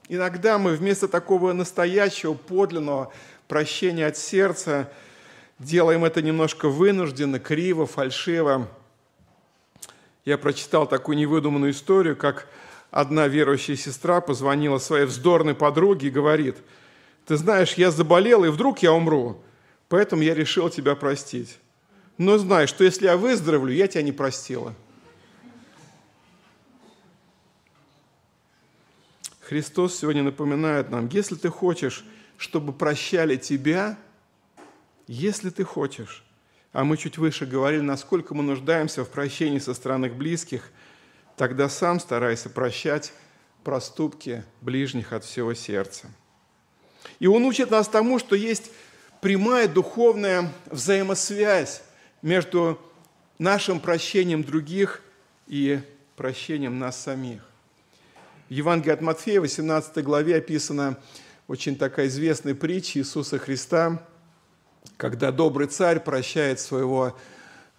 иногда 0.07 0.57
мы 0.57 0.75
вместо 0.75 1.07
такого 1.07 1.53
настоящего, 1.53 2.33
подлинного 2.33 3.11
прощения 3.47 4.07
от 4.07 4.17
сердца– 4.17 4.89
делаем 5.59 6.03
это 6.03 6.21
немножко 6.21 6.69
вынужденно, 6.69 7.39
криво, 7.39 7.85
фальшиво. 7.85 8.67
Я 10.25 10.37
прочитал 10.37 10.87
такую 10.87 11.17
невыдуманную 11.17 11.71
историю, 11.71 12.15
как 12.15 12.47
одна 12.91 13.27
верующая 13.27 13.75
сестра 13.75 14.21
позвонила 14.21 14.79
своей 14.79 15.05
вздорной 15.05 15.55
подруге 15.55 16.07
и 16.07 16.11
говорит, 16.11 16.57
ты 17.25 17.37
знаешь, 17.37 17.73
я 17.73 17.91
заболела, 17.91 18.45
и 18.45 18.49
вдруг 18.49 18.79
я 18.79 18.91
умру, 18.93 19.41
поэтому 19.87 20.21
я 20.21 20.33
решил 20.33 20.69
тебя 20.69 20.95
простить. 20.95 21.57
Но 22.17 22.37
знай, 22.37 22.67
что 22.67 22.83
если 22.83 23.05
я 23.05 23.17
выздоровлю, 23.17 23.73
я 23.73 23.87
тебя 23.87 24.03
не 24.03 24.11
простила. 24.11 24.73
Христос 29.47 29.97
сегодня 29.97 30.23
напоминает 30.23 30.89
нам, 30.89 31.07
если 31.07 31.35
ты 31.35 31.49
хочешь, 31.49 32.03
чтобы 32.37 32.73
прощали 32.73 33.37
тебя– 33.37 33.97
если 35.07 35.51
ты 35.51 35.63
хочешь, 35.63 36.23
а 36.73 36.83
мы 36.83 36.97
чуть 36.97 37.17
выше 37.17 37.45
говорили, 37.45 37.81
насколько 37.81 38.33
мы 38.33 38.43
нуждаемся 38.43 39.03
в 39.03 39.09
прощении 39.09 39.59
со 39.59 39.73
стороны 39.73 40.09
близких, 40.09 40.71
тогда 41.37 41.69
сам 41.69 41.99
старайся 41.99 42.49
прощать 42.49 43.13
проступки 43.63 44.43
ближних 44.61 45.13
от 45.13 45.23
всего 45.23 45.53
сердца. 45.53 46.09
И 47.19 47.27
он 47.27 47.45
учит 47.45 47.69
нас 47.69 47.87
тому, 47.87 48.19
что 48.19 48.35
есть 48.35 48.71
прямая 49.21 49.67
духовная 49.67 50.51
взаимосвязь 50.65 51.83
между 52.21 52.79
нашим 53.37 53.79
прощением 53.79 54.43
других 54.43 55.01
и 55.47 55.79
прощением 56.15 56.79
нас 56.79 56.99
самих. 57.01 57.43
В 58.47 58.51
Евангелии 58.51 58.93
от 58.93 59.01
Матфея, 59.01 59.41
18 59.41 60.03
главе, 60.03 60.35
описана 60.35 60.97
очень 61.47 61.75
такая 61.75 62.05
известная 62.05 62.53
притча 62.53 62.99
Иисуса 62.99 63.39
Христа, 63.39 64.05
когда 64.97 65.31
добрый 65.31 65.65
царь 65.65 65.99
прощает 65.99 66.59
своего 66.59 67.15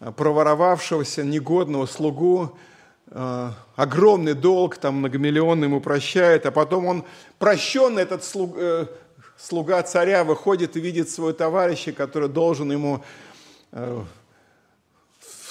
э, 0.00 0.10
проворовавшегося, 0.10 1.22
негодного 1.22 1.86
слугу, 1.86 2.58
э, 3.06 3.50
огромный 3.76 4.34
долг, 4.34 4.78
там 4.78 4.96
многомиллионный 4.96 5.68
ему 5.68 5.80
прощает, 5.80 6.46
а 6.46 6.50
потом 6.50 6.86
он, 6.86 7.04
прощенный 7.38 8.02
этот 8.02 8.24
слуг, 8.24 8.56
э, 8.58 8.88
слуга 9.38 9.80
царя, 9.84 10.24
выходит 10.24 10.76
и 10.76 10.80
видит 10.80 11.08
своего 11.08 11.32
товарища, 11.32 11.92
который 11.92 12.28
должен 12.28 12.72
ему 12.72 13.04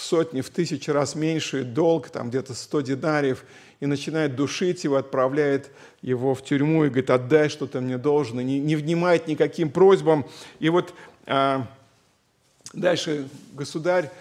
сотни, 0.05 0.41
в 0.41 0.49
тысячи 0.49 0.89
раз 0.89 1.15
меньше 1.15 1.63
долг, 1.63 2.09
там 2.09 2.29
где-то 2.29 2.53
100 2.53 2.81
динариев, 2.81 3.45
и 3.79 3.85
начинает 3.85 4.35
душить 4.35 4.83
его, 4.83 4.95
отправляет 4.95 5.71
его 6.01 6.33
в 6.35 6.43
тюрьму 6.43 6.85
и 6.85 6.89
говорит, 6.89 7.09
отдай, 7.09 7.49
что 7.49 7.67
ты 7.67 7.81
мне 7.81 7.97
должен, 7.97 8.39
и 8.39 8.43
не, 8.43 8.59
не 8.59 8.75
внимает 8.75 9.27
никаким 9.27 9.69
просьбам. 9.69 10.25
И 10.59 10.69
вот 10.69 10.93
а, 11.25 11.67
дальше 12.73 13.27
государь 13.53 14.11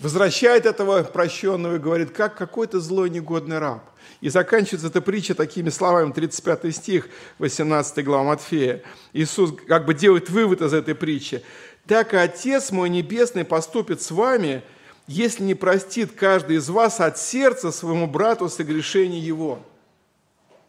возвращает 0.00 0.66
этого 0.66 1.02
прощенного 1.02 1.76
и 1.76 1.78
говорит, 1.78 2.10
как 2.10 2.36
какой-то 2.36 2.80
злой 2.80 3.10
негодный 3.10 3.58
раб. 3.58 3.82
И 4.20 4.28
заканчивается 4.28 4.88
эта 4.88 5.00
притча 5.00 5.34
такими 5.34 5.68
словами, 5.68 6.12
35 6.12 6.74
стих, 6.74 7.08
18 7.38 8.04
глава 8.04 8.24
Матфея. 8.24 8.82
Иисус 9.12 9.52
как 9.66 9.84
бы 9.84 9.94
делает 9.94 10.30
вывод 10.30 10.62
из 10.62 10.72
этой 10.72 10.94
притчи. 10.94 11.42
«Так 11.86 12.14
и 12.14 12.16
Отец 12.16 12.70
мой 12.70 12.88
Небесный 12.88 13.44
поступит 13.44 14.00
с 14.00 14.10
вами, 14.10 14.62
если 15.06 15.42
не 15.42 15.54
простит 15.54 16.12
каждый 16.12 16.56
из 16.56 16.68
вас 16.68 17.00
от 17.00 17.18
сердца 17.18 17.70
своему 17.70 18.06
брату 18.06 18.48
согрешение 18.48 19.20
его». 19.20 19.60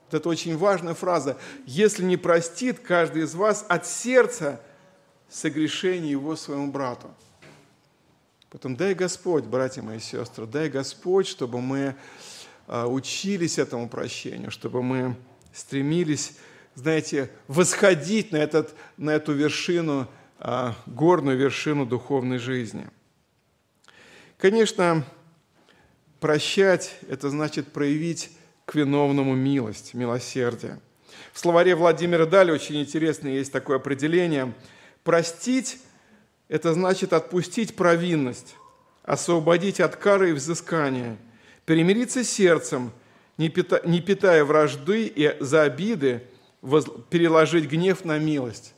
Вот 0.06 0.14
это 0.14 0.30
очень 0.30 0.58
важная 0.58 0.94
фраза. 0.94 1.38
«Если 1.66 2.04
не 2.04 2.18
простит 2.18 2.80
каждый 2.80 3.24
из 3.24 3.34
вас 3.34 3.66
от 3.68 3.88
сердца 3.88 4.62
согрешение 5.30 6.12
его 6.12 6.36
своему 6.36 6.72
брату». 6.72 7.10
Потом 8.50 8.76
дай 8.76 8.94
Господь, 8.94 9.46
братья 9.46 9.82
мои 9.82 9.98
и 9.98 10.02
сестры, 10.02 10.46
дай 10.46 10.70
Господь, 10.70 11.28
чтобы 11.28 11.62
мы 11.62 11.96
а, 12.68 12.88
учились 12.88 13.58
этому 13.58 13.90
прощению, 13.90 14.50
чтобы 14.50 14.82
мы 14.82 15.16
стремились, 15.54 16.38
знаете, 16.74 17.30
восходить 17.48 18.32
на, 18.32 18.38
этот, 18.38 18.74
на 18.96 19.12
эту 19.12 19.34
вершину, 19.34 20.08
а, 20.40 20.76
горную 20.86 21.38
вершину 21.38 21.86
духовной 21.86 22.38
жизни– 22.38 22.88
Конечно, 24.46 25.04
прощать– 26.20 26.98
это 27.10 27.32
значит 27.32 27.70
проявить 27.70 28.30
к 28.66 28.76
виновному 28.76 29.34
милость, 29.34 29.96
милосердие. 29.96 30.80
В 31.34 31.40
словаре 31.40 31.74
Владимира 31.74 32.28
Дали 32.28 32.52
очень 32.52 32.80
интересно 32.80 33.28
есть 33.28 33.52
такое 33.52 33.78
определение. 33.78 34.54
Простить– 35.04 35.80
это 36.48 36.76
значит 36.76 37.12
отпустить 37.12 37.76
провинность, 37.76 38.56
освободить 39.02 39.80
от 39.80 39.96
кары 39.96 40.30
и 40.30 40.34
взыскания, 40.34 41.18
перемириться 41.66 42.24
сердцем, 42.24 42.92
не 43.38 43.50
питая, 43.50 44.46
вражды 44.46 45.08
и 45.08 45.36
за 45.40 45.64
обиды, 45.64 46.22
переложить 47.10 47.66
гнев 47.66 48.06
на 48.06 48.20
милость. 48.20 48.76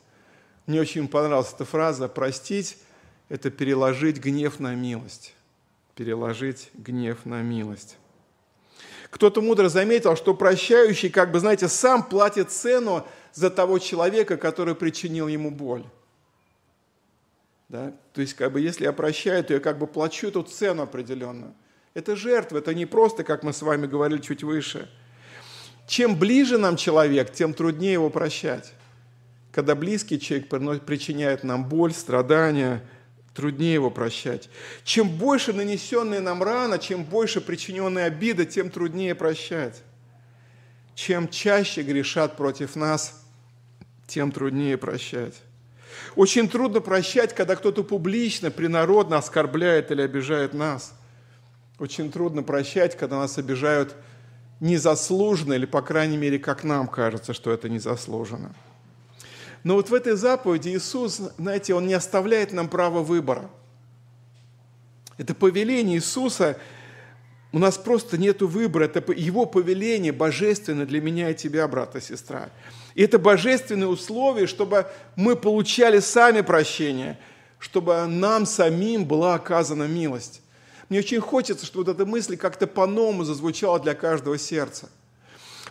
Мне 0.64 0.80
очень 0.80 1.08
понравилась 1.08 1.52
эта 1.54 1.66
фраза 1.66 2.08
«простить– 2.08 2.78
это 3.28 3.50
переложить 3.50 4.16
гнев 4.16 4.60
на 4.60 4.74
милость» 4.74 5.34
переложить 5.98 6.70
гнев 6.74 7.26
на 7.26 7.42
милость. 7.42 7.96
Кто-то 9.10 9.42
мудро 9.42 9.68
заметил, 9.68 10.14
что 10.14 10.32
прощающий, 10.32 11.10
как 11.10 11.32
бы, 11.32 11.40
знаете, 11.40 11.66
сам 11.66 12.08
платит 12.08 12.52
цену 12.52 13.04
за 13.32 13.50
того 13.50 13.80
человека, 13.80 14.36
который 14.36 14.76
причинил 14.76 15.26
ему 15.26 15.50
боль. 15.50 15.84
Да? 17.68 17.92
То 18.12 18.20
есть, 18.20 18.34
как 18.34 18.52
бы, 18.52 18.60
если 18.60 18.84
я 18.84 18.92
прощаю, 18.92 19.42
то 19.42 19.54
я 19.54 19.58
как 19.58 19.78
бы 19.78 19.88
плачу 19.88 20.28
эту 20.28 20.44
цену 20.44 20.84
определенную. 20.84 21.52
Это 21.94 22.14
жертва, 22.14 22.58
это 22.58 22.74
не 22.74 22.86
просто, 22.86 23.24
как 23.24 23.42
мы 23.42 23.52
с 23.52 23.60
вами 23.60 23.88
говорили 23.88 24.20
чуть 24.20 24.44
выше. 24.44 24.88
Чем 25.88 26.16
ближе 26.16 26.58
нам 26.58 26.76
человек, 26.76 27.32
тем 27.32 27.54
труднее 27.54 27.94
его 27.94 28.08
прощать. 28.08 28.72
Когда 29.50 29.74
близкий 29.74 30.20
человек 30.20 30.48
причиняет 30.84 31.42
нам 31.42 31.68
боль, 31.68 31.92
страдания– 31.92 32.88
труднее 33.38 33.74
его 33.74 33.88
прощать. 33.88 34.50
Чем 34.82 35.08
больше 35.08 35.52
нанесенная 35.52 36.20
нам 36.20 36.42
рана, 36.42 36.76
чем 36.80 37.04
больше 37.04 37.40
причиненная 37.40 38.06
обида, 38.06 38.44
тем 38.44 38.68
труднее 38.68 39.14
прощать. 39.14 39.80
Чем 40.96 41.28
чаще 41.28 41.82
грешат 41.82 42.36
против 42.36 42.74
нас, 42.74 43.24
тем 44.08 44.32
труднее 44.32 44.76
прощать. 44.76 45.34
Очень 46.16 46.48
трудно 46.48 46.80
прощать, 46.80 47.32
когда 47.32 47.54
кто-то 47.54 47.84
публично, 47.84 48.50
принародно 48.50 49.18
оскорбляет 49.18 49.92
или 49.92 50.02
обижает 50.02 50.52
нас. 50.52 50.92
Очень 51.78 52.10
трудно 52.10 52.42
прощать, 52.42 52.96
когда 52.96 53.18
нас 53.20 53.38
обижают 53.38 53.94
незаслуженно, 54.58 55.52
или, 55.52 55.66
по 55.66 55.80
крайней 55.80 56.16
мере, 56.16 56.40
как 56.40 56.64
нам 56.64 56.88
кажется, 56.88 57.32
что 57.34 57.52
это 57.52 57.68
незаслуженно. 57.68 58.52
Но 59.68 59.74
вот 59.74 59.90
в 59.90 59.94
этой 59.94 60.16
заповеди 60.16 60.70
Иисус, 60.70 61.20
знаете, 61.36 61.74
Он 61.74 61.86
не 61.86 61.92
оставляет 61.92 62.54
нам 62.54 62.70
права 62.70 63.02
выбора. 63.02 63.50
Это 65.18 65.34
повеление 65.34 65.98
Иисуса, 65.98 66.56
у 67.52 67.58
нас 67.58 67.76
просто 67.76 68.16
нет 68.16 68.40
выбора, 68.40 68.84
это 68.84 69.12
Его 69.12 69.44
повеление 69.44 70.12
божественное 70.12 70.86
для 70.86 71.02
меня 71.02 71.28
и 71.28 71.34
тебя, 71.34 71.68
брат 71.68 71.96
и 71.96 72.00
сестра. 72.00 72.48
И 72.94 73.02
это 73.02 73.18
божественные 73.18 73.88
условия, 73.88 74.46
чтобы 74.46 74.86
мы 75.16 75.36
получали 75.36 75.98
сами 75.98 76.40
прощение, 76.40 77.18
чтобы 77.58 78.06
нам 78.06 78.46
самим 78.46 79.04
была 79.04 79.34
оказана 79.34 79.84
милость. 79.84 80.40
Мне 80.88 81.00
очень 81.00 81.20
хочется, 81.20 81.66
чтобы 81.66 81.84
вот 81.84 81.94
эта 81.94 82.06
мысль 82.06 82.38
как-то 82.38 82.66
по-новому 82.68 83.22
зазвучала 83.22 83.78
для 83.78 83.94
каждого 83.94 84.38
сердца. 84.38 84.88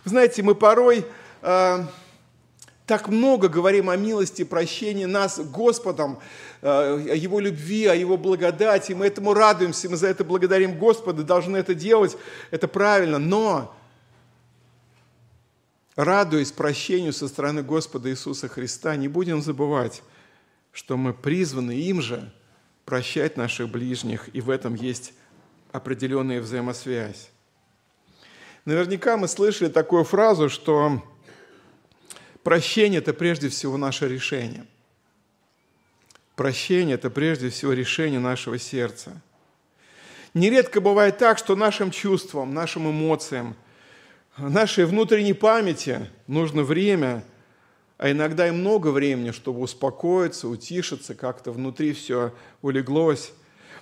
знаете, 0.04 0.44
мы 0.44 0.54
порой 0.54 1.04
э, 1.42 1.84
так 2.88 3.08
много 3.08 3.48
говорим 3.48 3.90
о 3.90 3.96
милости, 3.96 4.44
прощении 4.44 5.04
нас 5.04 5.38
Господом, 5.38 6.18
э, 6.62 6.68
о 6.68 7.14
Его 7.14 7.38
любви, 7.38 7.84
о 7.84 7.94
Его 7.94 8.16
благодати. 8.16 8.92
Мы 8.92 9.06
этому 9.06 9.34
радуемся, 9.34 9.90
мы 9.90 9.98
за 9.98 10.08
это 10.08 10.24
благодарим 10.24 10.78
Господа, 10.78 11.22
должны 11.22 11.58
это 11.58 11.74
делать, 11.74 12.16
это 12.50 12.66
правильно. 12.66 13.18
Но, 13.18 13.76
радуясь 15.96 16.50
прощению 16.50 17.12
со 17.12 17.28
стороны 17.28 17.62
Господа 17.62 18.08
Иисуса 18.10 18.48
Христа, 18.48 18.96
не 18.96 19.06
будем 19.06 19.42
забывать, 19.42 20.02
что 20.72 20.96
мы 20.96 21.12
призваны 21.12 21.72
им 21.72 22.00
же 22.00 22.32
прощать 22.86 23.36
наших 23.36 23.68
ближних, 23.68 24.34
и 24.34 24.40
в 24.40 24.48
этом 24.48 24.74
есть 24.74 25.12
определенная 25.72 26.40
взаимосвязь. 26.40 27.28
Наверняка 28.64 29.18
мы 29.18 29.28
слышали 29.28 29.68
такую 29.68 30.04
фразу, 30.04 30.48
что 30.48 31.02
Прощение– 32.48 32.98
это 33.00 33.12
прежде 33.12 33.50
всего 33.50 33.76
наше 33.76 34.08
решение. 34.08 34.64
Прощение– 36.34 36.94
это 36.96 37.10
прежде 37.10 37.50
всего 37.50 37.74
решение 37.74 38.20
нашего 38.20 38.58
сердца. 38.58 39.20
Нередко 40.32 40.80
бывает 40.80 41.18
так, 41.18 41.36
что 41.36 41.56
нашим 41.56 41.90
чувствам, 41.90 42.54
нашим 42.54 42.90
эмоциям, 42.90 43.54
нашей 44.38 44.86
внутренней 44.86 45.34
памяти 45.34 46.08
нужно 46.26 46.62
время, 46.62 47.22
а 47.98 48.10
иногда 48.10 48.48
и 48.48 48.50
много 48.50 48.92
времени, 48.92 49.32
чтобы 49.32 49.60
успокоиться, 49.60 50.48
утишиться, 50.48 51.14
как-то 51.14 51.52
внутри 51.52 51.92
все 51.92 52.32
улеглось. 52.62 53.32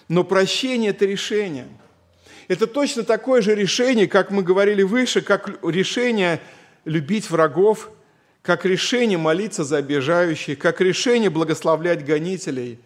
Но 0.09 0.24
прощение– 0.24 0.90
это 0.90 1.07
решение. 1.07 1.68
Это 2.48 2.66
точно 2.66 3.05
такое 3.05 3.42
же 3.42 3.55
решение, 3.55 4.09
как 4.09 4.33
мы 4.33 4.42
говорили 4.42 4.83
выше, 4.83 5.20
как 5.20 5.57
решение 5.62 6.40
любить 6.85 7.31
врагов– 7.31 7.90
как 8.46 8.64
решение 8.64 9.18
молиться 9.18 9.64
за 9.64 9.78
обижающих, 9.78 10.56
как 10.61 10.80
решение 10.80 11.30
благословлять 11.30 12.06
гонителей. 12.06 12.78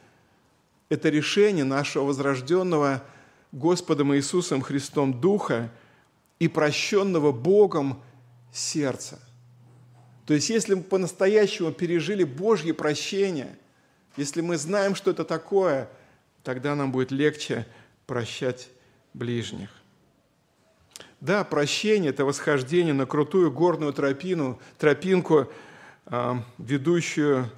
Это 0.88 1.10
решение 1.10 1.64
нашего 1.64 2.04
возрожденного 2.04 3.04
Господом 3.52 4.14
Иисусом 4.14 4.62
Христом 4.62 5.20
Духа 5.20 5.70
и 6.38 6.48
прощенного 6.48 7.30
Богом 7.30 8.02
сердца. 8.50 9.20
То 10.24 10.32
есть, 10.32 10.48
если 10.48 10.72
мы 10.74 10.82
по-настоящему 10.82 11.72
пережили 11.72 12.24
Божье 12.24 12.72
прощение, 12.72 13.58
если 14.16 14.40
мы 14.40 14.56
знаем, 14.56 14.94
что 14.94 15.10
это 15.10 15.24
такое, 15.24 15.90
тогда 16.42 16.74
нам 16.74 16.90
будет 16.90 17.10
легче 17.10 17.66
прощать 18.06 18.70
ближних. 19.12 19.68
Да, 21.20 21.44
прощение– 21.44 22.10
это 22.12 22.24
восхождение 22.24 22.94
на 22.94 23.04
крутую 23.04 23.52
горную 23.52 23.92
тропину, 23.92 24.58
тропинку, 24.78 25.48
а, 26.06 26.42
ведущую 26.56 27.50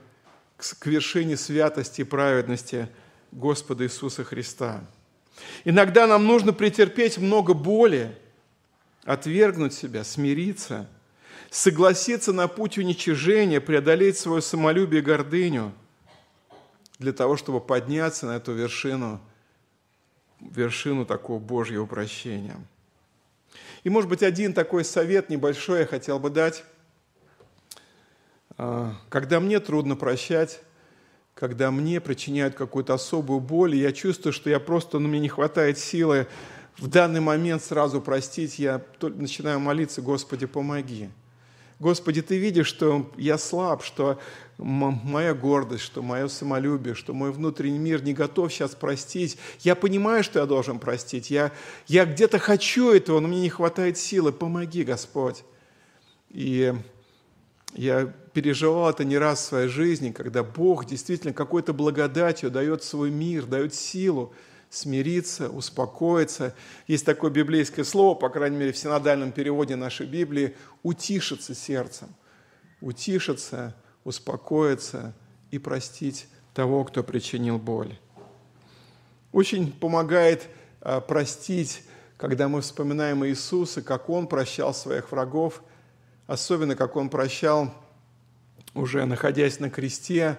к 0.57 0.87
вершине 0.87 1.37
святости 1.37 2.01
и 2.01 2.05
праведности 2.05 2.89
Господа 3.31 3.85
Иисуса 3.85 4.25
Христа. 4.25 4.85
Иногда 5.65 6.09
нам 6.09 6.27
нужно 6.27 6.53
претерпеть 6.53 7.19
много 7.19 7.55
боли, 7.55 8.17
отвергнуть 9.05 9.75
себя, 9.75 10.03
смириться, 10.03 10.89
согласиться 11.49 12.33
на 12.33 12.49
путь 12.49 12.79
уничижения, 12.79 13.61
преодолеть 13.61 14.19
свое 14.19 14.43
самолюбие 14.43 15.03
и 15.03 15.05
гордыню 15.05 15.73
для 16.99 17.13
того, 17.13 17.37
чтобы 17.37 17.61
подняться 17.61 18.27
на 18.27 18.37
эту 18.37 18.53
вершину, 18.55 19.21
вершину 20.41 21.07
такого 21.07 21.39
Божьего 21.39 21.87
прощения– 21.87 22.57
и, 23.85 23.91
может 23.91 24.09
быть, 24.09 24.23
один 24.23 24.53
такой 24.53 24.85
совет 24.85 25.29
небольшой 25.29 25.81
я 25.81 25.87
хотел 25.87 26.19
бы 26.19 26.31
дать. 26.31 26.65
А, 28.57 28.95
когда 29.09 29.41
мне 29.41 29.59
трудно 29.61 29.97
прощать, 29.97 30.61
когда 31.35 31.71
мне 31.71 32.01
причиняют 32.01 32.55
какую-то 32.55 32.95
особую 32.95 33.41
боль, 33.41 33.75
и 33.75 33.81
я 33.81 33.93
чувствую, 33.93 34.33
что 34.33 34.51
я 34.51 34.61
просто, 34.61 34.99
ну, 34.99 35.09
мне 35.09 35.19
не 35.19 35.29
хватает 35.29 35.79
силы 35.79 36.27
в 36.77 36.89
данный 36.89 37.21
момент 37.21 37.63
сразу 37.63 38.01
простить, 38.01 38.59
я 38.59 38.83
начинаю 39.01 39.61
молиться, 39.61 40.01
Господи, 40.01 40.47
помоги. 40.47 41.11
Господи, 41.81 42.23
Ты 42.23 42.39
видишь, 42.39 42.69
что 42.69 43.11
я 43.17 43.39
слаб, 43.39 43.83
что 43.83 44.21
моя 44.63 45.35
гордость, 45.35 45.85
что 45.85 46.03
мое 46.03 46.29
самолюбие, 46.29 46.95
что 46.95 47.15
мой 47.15 47.33
внутренний 47.33 47.79
мир 47.79 48.03
не 48.03 48.15
готов 48.15 48.53
сейчас 48.53 48.75
простить. 48.75 49.39
Я 49.61 49.75
понимаю, 49.75 50.25
что 50.25 50.41
я 50.41 50.47
должен 50.47 50.79
простить. 50.79 51.31
Я, 51.31 51.53
я 51.87 52.05
где-то 52.05 52.39
хочу 52.39 52.91
этого, 52.93 53.21
но 53.21 53.29
мне 53.29 53.41
не 53.41 53.49
хватает 53.49 53.99
силы. 53.99 54.33
Помоги, 54.33 54.85
Господь. 54.85 55.45
И 56.31 56.75
я 57.75 58.13
переживал 58.33 58.91
это 58.91 59.05
не 59.05 59.19
раз 59.19 59.41
в 59.41 59.45
своей 59.47 59.69
жизни, 59.69 60.11
когда 60.11 60.43
Бог 60.43 60.87
действительно 60.87 61.33
какой-то 61.33 61.73
благодатью 61.73 62.51
дает 62.51 62.83
свой 62.83 63.11
мир, 63.11 63.47
дает 63.47 63.75
силу 63.75 64.33
смириться, 64.71 65.51
успокоиться. 65.51 66.55
Есть 66.87 67.05
такое 67.05 67.31
библейское 67.31 67.85
слово, 67.85 68.15
по 68.15 68.31
крайней 68.31 68.57
мере, 68.57 68.73
в 68.73 68.79
синодальном 68.79 69.31
переводе 69.33 69.77
нашей 69.77 70.07
Библии, 70.07 70.57
утишиться 70.83 71.55
сердцем. 71.55 72.09
Утишиться, 72.81 73.77
успокоиться 74.05 75.15
и 75.51 75.59
простить 75.59 76.27
того, 76.55 76.85
кто 76.85 77.03
причинил 77.03 77.59
боль. 77.59 77.99
Очень 79.33 79.73
помогает 79.73 80.49
а, 80.81 81.01
простить, 81.01 81.83
когда 82.17 82.49
мы 82.49 82.61
вспоминаем 82.61 83.25
Иисуса, 83.27 83.83
как 83.83 84.09
Он 84.09 84.27
прощал 84.27 84.75
своих 84.75 85.11
врагов, 85.13 85.63
особенно 86.27 86.77
как 86.77 86.97
Он 86.97 87.09
прощал, 87.09 87.75
уже 88.75 89.05
находясь 89.07 89.61
на 89.61 89.71
кресте, 89.71 90.39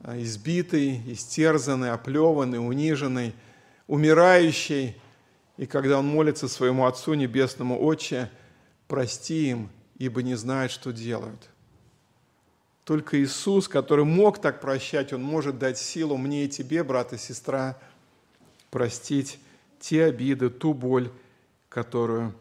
а, 0.00 0.20
избитый, 0.20 1.00
истерзанный, 1.12 1.90
оплеванный, 1.90 2.58
униженный– 2.58 3.34
умирающий, 3.86 4.96
и 5.56 5.66
когда 5.66 5.98
он 5.98 6.06
молится 6.06 6.48
своему 6.48 6.86
Отцу 6.86 7.14
Небесному, 7.14 7.82
«Отче, 7.82 8.30
прости 8.88 9.50
им, 9.50 9.70
ибо 9.96 10.22
не 10.22 10.34
знают, 10.34 10.72
что 10.72 10.92
делают». 10.92 11.48
Только 12.86 13.20
Иисус, 13.22 13.68
который 13.68 14.06
мог 14.06 14.40
так 14.40 14.62
прощать, 14.62 15.12
Он 15.12 15.22
может 15.22 15.58
дать 15.58 15.76
силу 15.76 16.16
мне 16.16 16.44
и 16.44 16.48
тебе, 16.48 16.82
брат 16.84 17.12
и 17.12 17.18
сестра, 17.18 17.76
простить 18.70 19.38
те 19.78 20.04
обиды, 20.04 20.48
ту 20.48 20.72
боль, 20.72 21.10
которую 21.68 22.32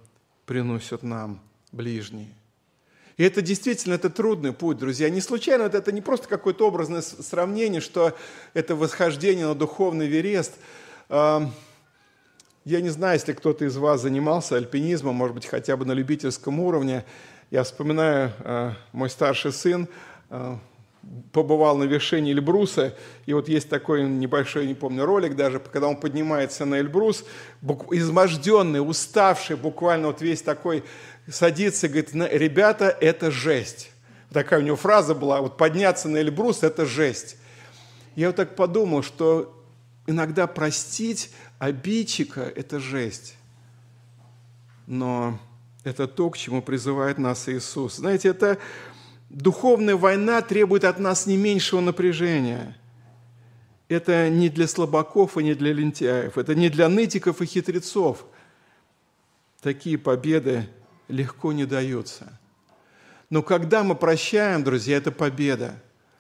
приносят 0.46 1.04
нам 1.04 1.42
ближние. 1.74 2.30
И 3.18 3.24
это 3.24 3.42
действительно 3.42 3.96
это 3.96 4.10
трудный 4.10 4.54
путь, 4.54 4.78
друзья. 4.78 5.10
Не 5.10 5.20
случайно 5.20 5.64
это, 5.64 5.80
это 5.80 5.92
не 5.92 6.02
просто 6.02 6.28
какое-то 6.30 6.68
образное 6.68 7.02
сравнение, 7.02 7.82
что 7.82 8.16
это 8.54 8.76
восхождение 8.76 9.48
на 9.48 9.56
духовный 9.56 10.08
верест– 10.08 10.54
я 12.66 12.82
не 12.82 12.90
знаю, 12.90 13.14
если 13.14 13.34
кто-то 13.34 13.64
из 13.64 13.78
вас 13.78 14.02
занимался 14.02 14.56
альпинизмом, 14.56 15.14
может 15.14 15.36
быть, 15.36 15.46
хотя 15.46 15.78
бы 15.78 15.86
на 15.86 15.92
любительском 15.92 16.60
уровне. 16.60 17.06
Я 17.52 17.64
вспоминаю, 17.64 18.32
а, 18.40 18.74
мой 18.92 19.12
старший 19.12 19.52
сын 19.52 19.88
побывал 21.32 21.78
на 21.78 21.84
вершине 21.84 22.32
Эльбруса, 22.32 22.96
и 23.26 23.34
вот 23.34 23.48
есть 23.48 23.70
такой 23.70 24.04
небольшой, 24.04 24.66
не 24.66 24.74
помню, 24.74 25.06
ролик 25.06 25.36
даже, 25.36 25.60
когда 25.60 25.88
он 25.88 25.98
поднимается 25.98 26.66
на 26.66 26.80
Эльбрус, 26.80 27.26
изможденный, 27.92 28.80
уставший, 28.80 29.56
буквально 29.56 30.08
вот 30.08 30.22
весь 30.22 30.42
такой, 30.42 30.84
садится 31.30 31.88
и 31.88 31.90
говорит, 31.90 32.12
ребята, 32.34 32.86
это 32.86 33.30
жесть. 33.30 33.92
Такая 34.32 34.60
у 34.60 34.64
него 34.64 34.76
фраза 34.76 35.14
была, 35.14 35.42
вот 35.42 35.58
подняться 35.58 36.10
на 36.10 36.18
Эльбрус– 36.18 36.60
это 36.64 36.86
жесть. 36.86 37.38
Я 38.16 38.28
вот 38.28 38.36
так 38.36 38.56
подумал, 38.56 39.04
что 39.04 39.64
иногда 40.08 40.48
простить 40.48 41.32
обидчика– 41.60 42.42
это 42.56 42.80
жесть. 42.80 43.36
Но 44.88 45.40
это 45.84 46.08
то, 46.08 46.30
к 46.30 46.38
чему 46.38 46.62
призывает 46.62 47.18
нас 47.18 47.48
Иисус. 47.48 47.98
Знаете, 47.98 48.30
это 48.30 48.58
духовная 49.36 49.96
война 49.96 50.42
требует 50.42 50.86
от 50.86 50.98
нас 50.98 51.26
не 51.26 51.38
меньшего 51.38 51.82
напряжения. 51.82 52.78
Это 53.88 54.30
не 54.30 54.50
для 54.50 54.68
слабаков 54.68 55.38
и 55.38 55.44
не 55.44 55.54
для 55.54 55.74
лентяев. 55.74 56.38
Это 56.38 56.56
не 56.56 56.70
для 56.70 56.90
нытиков 56.90 57.42
и 57.42 57.46
хитрецов. 57.46 58.26
Такие 59.62 59.98
победы 59.98 60.68
легко 61.08 61.54
не 61.54 61.66
даются. 61.66 62.40
Но 63.30 63.44
когда 63.44 63.84
мы 63.84 63.96
прощаем, 63.96 64.64
друзья, 64.64 64.98
это 64.98 65.12
победа 65.12 65.76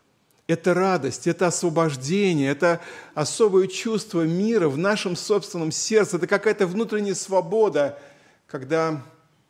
–это 0.47 0.73
радость, 0.73 1.25
это 1.25 1.47
освобождение, 1.47 2.51
это 2.51 2.79
особое 3.15 3.67
чувство 3.67 4.21
мира 4.21 4.69
в 4.69 4.77
нашем 4.77 5.15
собственном 5.15 5.71
сердце, 5.71 6.17
это 6.17 6.27
какая-то 6.27 6.67
внутренняя 6.67 7.15
свобода, 7.15 7.97
когда 8.45 9.03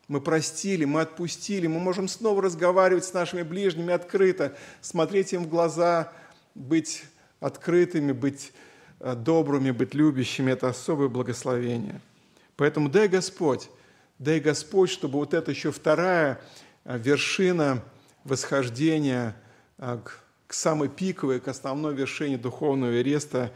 мы 0.08 0.20
простили, 0.20 0.84
мы 0.84 1.00
отпустили, 1.00 1.66
мы 1.66 1.80
можем 1.80 2.08
снова 2.08 2.42
разговаривать 2.42 3.04
с 3.04 3.12
нашими 3.12 3.42
ближними 3.42 3.92
открыто, 3.92 4.56
смотреть 4.80 5.32
им 5.32 5.44
в 5.44 5.48
глаза, 5.48 6.12
быть 6.54 7.04
открытыми, 7.40 8.12
быть 8.12 8.52
э, 9.00 9.14
добрыми, 9.14 9.72
быть 9.72 9.94
любящими. 9.94 10.52
Это 10.52 10.68
особое 10.68 11.08
благословение. 11.08 12.00
Поэтому 12.56 12.88
дай 12.88 13.08
Господь, 13.08 13.68
дай 14.18 14.40
Господь, 14.40 14.90
чтобы 14.90 15.18
вот 15.18 15.34
это 15.34 15.50
еще 15.50 15.72
вторая 15.72 16.40
э, 16.84 16.96
вершина 16.98 17.82
восхождения 18.24 19.36
э, 19.78 19.98
к 20.46 20.54
самой 20.54 20.88
пиковой, 20.88 21.40
к 21.40 21.48
основной 21.48 21.94
вершине 21.94 22.38
духовного 22.38 23.00
Эреста 23.00 23.44
а, 23.44 23.50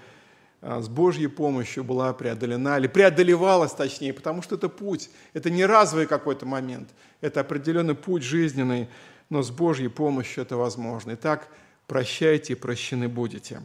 с 0.61 0.89
Божьей 0.89 1.29
помощью 1.29 1.85
была 1.85 2.13
преодолена, 2.13 2.79
или 2.79 2.87
преодолевалась 2.87 3.73
точнее, 3.73 4.13
потому 4.13 4.43
что 4.43 4.57
это 4.57 4.69
путь, 4.69 5.11
это 5.33 5.51
не 5.51 5.65
разовый 5.65 6.07
какой-то 6.07 6.47
момент, 6.47 6.91
это 7.21 7.41
определенный 7.41 7.95
путь 7.95 8.23
жизненный, 8.23 8.89
но 9.31 9.43
с 9.43 9.51
Божьей 9.51 9.89
помощью 9.89 10.43
это 10.43 10.57
возможно. 10.57 11.15
Итак, 11.15 11.49
прощайте 11.87 12.53
и 12.53 12.57
прощены 12.57 13.09
будете. 13.09 13.63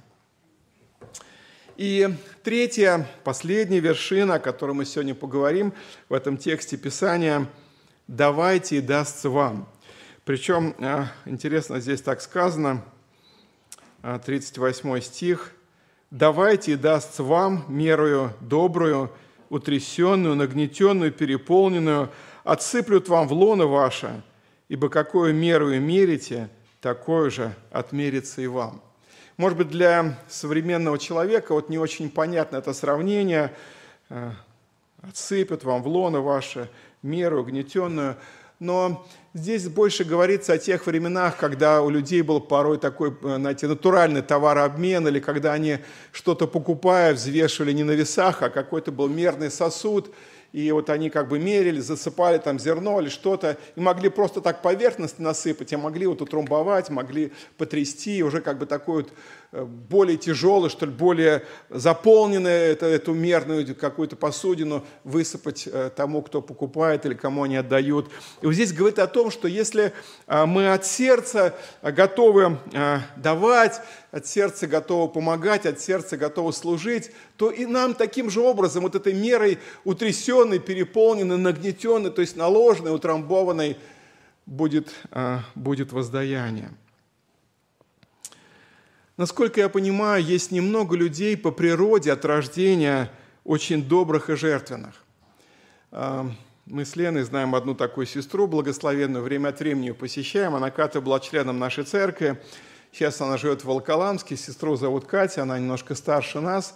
И 1.75 2.09
третья, 2.43 3.07
последняя 3.25 3.81
вершина, 3.81 4.35
о 4.35 4.39
которой 4.39 4.71
мы 4.71 4.85
сегодня 4.85 5.13
поговорим 5.13 5.73
в 6.07 6.13
этом 6.13 6.37
тексте 6.37 6.77
Писания– 6.77 7.49
«давайте 8.07 8.77
и 8.77 8.81
дастся 8.81 9.29
вам». 9.29 9.67
Причем, 10.23 10.75
а, 10.79 11.11
интересно, 11.25 11.79
здесь 11.79 12.01
так 12.01 12.21
сказано– 12.21 12.83
38 14.25 15.01
стих. 15.01 15.51
«Давайте 16.11 16.73
и 16.73 16.75
дастся 16.75 17.23
вам 17.23 17.65
мерою 17.67 18.31
добрую, 18.39 19.11
утрясенную, 19.49 20.35
нагнетенную, 20.35 21.11
переполненную, 21.11 22.09
отсыплют 22.43 23.09
вам 23.09 23.27
в 23.27 23.33
лоно 23.33 23.65
ваше, 23.65 24.21
ибо 24.69 24.89
какую 24.89 25.33
меру 25.33 25.69
мерите, 25.79 26.49
такое 26.81 27.29
же 27.29 27.53
отмерится 27.71 28.41
и 28.41 28.47
вам». 28.47 28.81
Может 29.37 29.57
быть, 29.57 29.69
для 29.69 30.17
современного 30.29 30.97
человека 30.97 31.53
вот 31.53 31.69
не 31.69 31.77
очень 31.77 32.09
понятно 32.09 32.57
это 32.57 32.73
сравнение. 32.73 33.53
Э, 34.09 34.31
«Отсыпят 35.01 35.63
вам 35.63 35.83
в 35.83 35.87
лоно 35.87 36.21
ваше 36.21 36.69
меру 37.01 37.41
угнетенную» 37.41 38.15
но 38.59 39.05
здесь 39.33 39.67
больше 39.67 40.03
говорится 40.03 40.53
о 40.53 40.57
тех 40.57 40.85
временах, 40.85 41.37
когда 41.37 41.81
у 41.81 41.89
людей 41.89 42.21
был 42.21 42.39
порой 42.39 42.77
такой, 42.77 43.11
э, 43.11 43.35
знаете, 43.37 43.67
натуральный 43.67 44.21
товарообмен, 44.21 45.07
или 45.07 45.19
когда 45.19 45.53
они 45.53 45.79
что-то 46.11 46.47
покупая, 46.47 47.13
взвешивали 47.13 47.73
не 47.73 47.83
на 47.83 47.91
весах, 47.91 48.41
а 48.41 48.49
какой-то 48.49 48.91
был 48.91 49.07
мерный 49.09 49.51
сосуд, 49.51 50.13
и 50.55 50.71
вот 50.71 50.89
они 50.89 51.09
как 51.09 51.27
бы 51.27 51.37
мерили, 51.37 51.81
засыпали 51.81 52.37
там 52.37 52.59
зерно 52.59 53.01
или 53.01 53.09
что-то, 53.09 53.57
и 53.75 53.79
могли 53.81 54.07
просто 54.07 54.39
так 54.39 54.61
поверхностно 54.61 55.25
насыпать, 55.25 55.73
а 55.73 55.77
могли 55.77 56.07
вот 56.07 56.21
утрамбовать, 56.21 56.89
могли 56.89 57.33
потрясти, 57.57 58.19
и 58.19 58.23
уже 58.23 58.39
как 58.39 58.57
бы 58.57 58.65
такой 58.65 59.03
вот 59.03 59.13
более 59.63 60.17
тяжелый, 60.17 60.69
что 60.69 60.85
ли, 60.85 60.91
более 60.91 61.43
заполненный, 61.69 62.51
это, 62.51 62.85
эту 62.85 63.13
мерную 63.13 63.75
какую-то 63.75 64.15
посудину 64.15 64.85
высыпать 65.03 65.67
э, 65.71 65.89
тому, 65.95 66.21
кто 66.21 66.41
покупает 66.41 67.05
или 67.05 67.13
кому 67.13 67.43
они 67.43 67.55
отдают. 67.55 68.09
И 68.41 68.45
вот 68.45 68.53
здесь 68.53 68.73
говорит 68.73 68.99
о 68.99 69.07
том, 69.07 69.31
что 69.31 69.47
если 69.47 69.93
э, 70.27 70.45
мы 70.45 70.71
от 70.71 70.85
сердца 70.85 71.55
готовы 71.81 72.57
давать, 73.15 73.81
от 74.11 74.27
сердца 74.27 74.67
готовы 74.67 75.11
помогать, 75.11 75.65
от 75.65 75.79
сердца 75.79 76.17
готовы 76.17 76.53
служить, 76.53 77.11
то 77.37 77.49
и 77.49 77.65
нам 77.65 77.93
таким 77.93 78.29
же 78.29 78.41
образом, 78.41 78.83
вот 78.83 78.95
этой 78.95 79.13
мерой 79.13 79.59
утрясенной, 79.83 80.59
переполненной, 80.59 81.37
нагнетенной, 81.37 82.11
то 82.11 82.21
есть 82.21 82.35
наложенной, 82.35 82.93
утрамбованной, 82.93 83.77
будет, 84.45 84.93
будет 85.55 85.91
воздаяние. 85.91 86.71
Насколько 89.17 89.61
я 89.61 89.69
понимаю, 89.69 90.21
есть 90.21 90.51
немного 90.51 90.97
людей 90.97 91.37
по 91.37 91.51
природе 91.51 92.11
от 92.11 92.25
рождения 92.25 93.09
очень 93.45 93.81
добрых 93.81 94.29
и 94.29 94.35
жертвенных. 94.35 94.93
А, 95.91 96.29
мы 96.65 96.83
с 96.83 96.97
Леной 96.97 97.23
знаем 97.23 97.55
одну 97.55 97.75
такую 97.75 98.07
сестру 98.07 98.45
благословенную, 98.45 99.23
время 99.23 99.49
от 99.49 99.59
времени 99.59 99.87
ее 99.87 99.93
посещаем. 99.93 100.53
Она 100.53 100.69
когда-то 100.69 100.99
была 100.99 101.21
членом 101.21 101.59
нашей 101.59 101.85
церкви. 101.85 102.41
Сейчас 102.91 103.21
она 103.21 103.37
живет 103.37 103.61
в 103.61 103.65
Волоколамске. 103.65 104.35
Сестру 104.35 104.75
зовут 104.75 105.05
Катя, 105.05 105.43
она 105.43 105.57
немножко 105.59 105.95
старше 105.95 106.41
нас. 106.41 106.75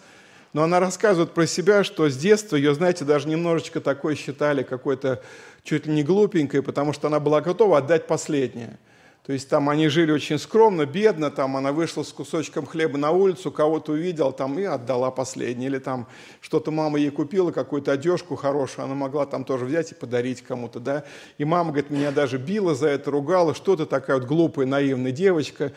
Но 0.54 0.64
она 0.64 0.80
рассказывает 0.80 1.34
про 1.34 1.46
себя, 1.46 1.84
что 1.84 2.08
с 2.08 2.16
детства 2.16 2.56
ее, 2.56 2.74
знаете, 2.74 3.04
даже 3.04 3.28
немножечко 3.28 3.82
такой 3.82 4.16
считали 4.16 4.64
какой-то 4.64 5.22
чуть 5.64 5.88
ли 5.88 5.94
не 5.94 6.04
глупенькой, 6.04 6.64
потому 6.64 6.94
что 6.94 7.08
она 7.08 7.20
была 7.20 7.42
готова 7.42 7.80
отдать 7.80 8.08
последнее– 8.08 8.80
то 9.26 9.34
есть 9.34 9.48
там 9.48 9.70
они 9.70 9.90
жили 9.90 10.12
очень 10.12 10.40
скромно, 10.40 10.86
бедно, 10.86 11.30
там 11.30 11.56
она 11.56 11.72
вышла 11.72 12.02
с 12.02 12.12
кусочком 12.12 12.66
хлеба 12.66 12.98
на 12.98 13.12
улицу, 13.12 13.52
кого-то 13.52 13.92
увидел 13.92 14.32
там 14.32 14.58
и 14.58 14.64
отдала 14.64 15.12
последнее. 15.12 15.70
Или 15.70 15.78
там 15.78 16.08
что-то 16.42 16.72
мама 16.72 16.98
ей 16.98 17.12
купила, 17.12 17.52
какую-то 17.52 17.92
одежку 17.92 18.36
хорошую, 18.36 18.86
она 18.86 18.96
могла 18.96 19.26
там 19.28 19.44
тоже 19.44 19.66
взять 19.66 19.92
и 19.92 19.96
подарить 19.96 20.42
кому-то, 20.42 20.80
да. 20.80 21.04
И 21.38 21.46
мама, 21.46 21.72
говорит, 21.72 21.92
меня 21.92 22.12
даже 22.12 22.38
била 22.38 22.74
за 22.74 22.88
это, 22.88 23.12
ругала, 23.12 23.54
что 23.54 23.76
ты 23.76 23.86
такая 23.86 24.18
вот 24.18 24.26
глупая, 24.26 24.66
наивная 24.66 25.12
девочка, 25.12 25.74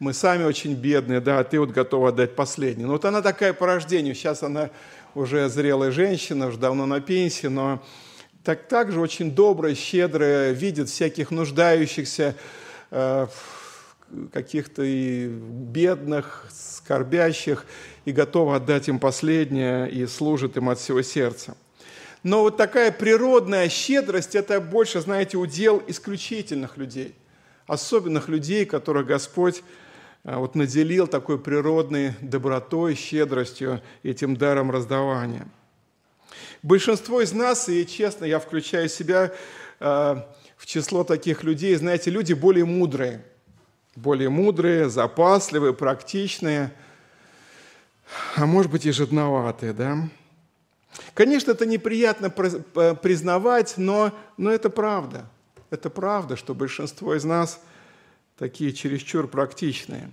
мы 0.00 0.12
сами 0.12 0.44
очень 0.44 0.74
бедные, 0.74 1.20
да, 1.20 1.38
а 1.38 1.44
ты 1.44 1.60
вот 1.60 1.70
готова 1.70 2.08
отдать 2.08 2.34
последнее. 2.34 2.86
Ну 2.86 2.94
вот 2.94 3.04
она 3.04 3.22
такая 3.22 3.52
по 3.52 3.66
рождению, 3.66 4.14
сейчас 4.14 4.42
она 4.42 4.70
уже 5.14 5.48
зрелая 5.48 5.92
женщина, 5.92 6.48
уже 6.48 6.58
давно 6.58 6.86
на 6.86 7.00
пенсии, 7.00 7.46
но 7.46 7.82
так, 8.42 8.68
также 8.68 9.00
очень 9.00 9.30
добрая, 9.30 9.74
щедрая, 9.74 10.52
видит 10.52 10.88
всяких 10.88 11.30
нуждающихся, 11.30 12.34
каких-то 14.32 14.82
и 14.82 15.26
бедных, 15.28 16.46
скорбящих, 16.50 17.66
и 18.04 18.12
готова 18.12 18.56
отдать 18.56 18.88
им 18.88 18.98
последнее, 18.98 19.90
и 19.90 20.06
служит 20.06 20.56
им 20.56 20.68
от 20.68 20.78
всего 20.78 21.02
сердца. 21.02 21.56
Но 22.22 22.42
вот 22.42 22.56
такая 22.56 22.90
природная 22.90 23.68
щедрость– 23.68 24.34
это 24.36 24.60
больше, 24.60 25.00
знаете, 25.00 25.36
удел 25.36 25.82
исключительных 25.86 26.76
людей, 26.76 27.14
особенных 27.66 28.28
людей, 28.28 28.64
которых 28.64 29.06
Господь 29.06 29.62
э, 30.24 30.34
вот 30.34 30.54
наделил 30.54 31.06
такой 31.06 31.38
природной 31.38 32.14
добротой, 32.20 32.94
щедростью, 32.94 33.80
этим 34.02 34.36
даром 34.36 34.70
раздавания. 34.70 35.46
Большинство 36.62 37.20
из 37.20 37.32
нас, 37.32 37.68
и 37.68 37.86
честно, 37.86 38.24
я 38.24 38.40
включаю 38.40 38.88
себя, 38.88 39.32
э, 39.78 40.16
в 40.56 40.66
число 40.66 41.04
таких 41.04 41.42
людей, 41.42 41.74
знаете, 41.76 42.10
люди 42.10 42.32
более 42.32 42.64
мудрые, 42.64 43.22
более 43.94 44.28
мудрые, 44.28 44.88
запасливые, 44.88 45.74
практичные, 45.74 46.72
а 48.36 48.46
может 48.46 48.70
быть 48.70 48.86
и 48.86 48.92
жадноватые, 48.92 49.72
да? 49.72 50.08
Конечно, 51.14 51.50
это 51.50 51.66
неприятно 51.66 52.30
признавать, 52.30 53.74
но, 53.76 54.12
но 54.36 54.50
это 54.50 54.70
правда. 54.70 55.26
Это 55.70 55.90
правда, 55.90 56.36
что 56.36 56.54
большинство 56.54 57.14
из 57.14 57.24
нас 57.24 57.60
такие 58.38 58.72
чересчур 58.72 59.26
практичные. 59.26 60.10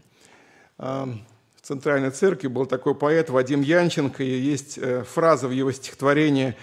А, 0.78 1.08
в 1.56 1.66
Центральной 1.66 2.12
Церкви 2.12 2.48
был 2.48 2.66
такой 2.66 2.96
поэт 2.96 3.30
Вадим 3.30 3.62
Янченко, 3.62 4.24
и 4.24 4.39
есть 4.39 4.78
э, 4.78 5.04
фраза 5.04 5.48
в 5.48 5.52
его 5.52 5.72
стихотворении 5.72 6.56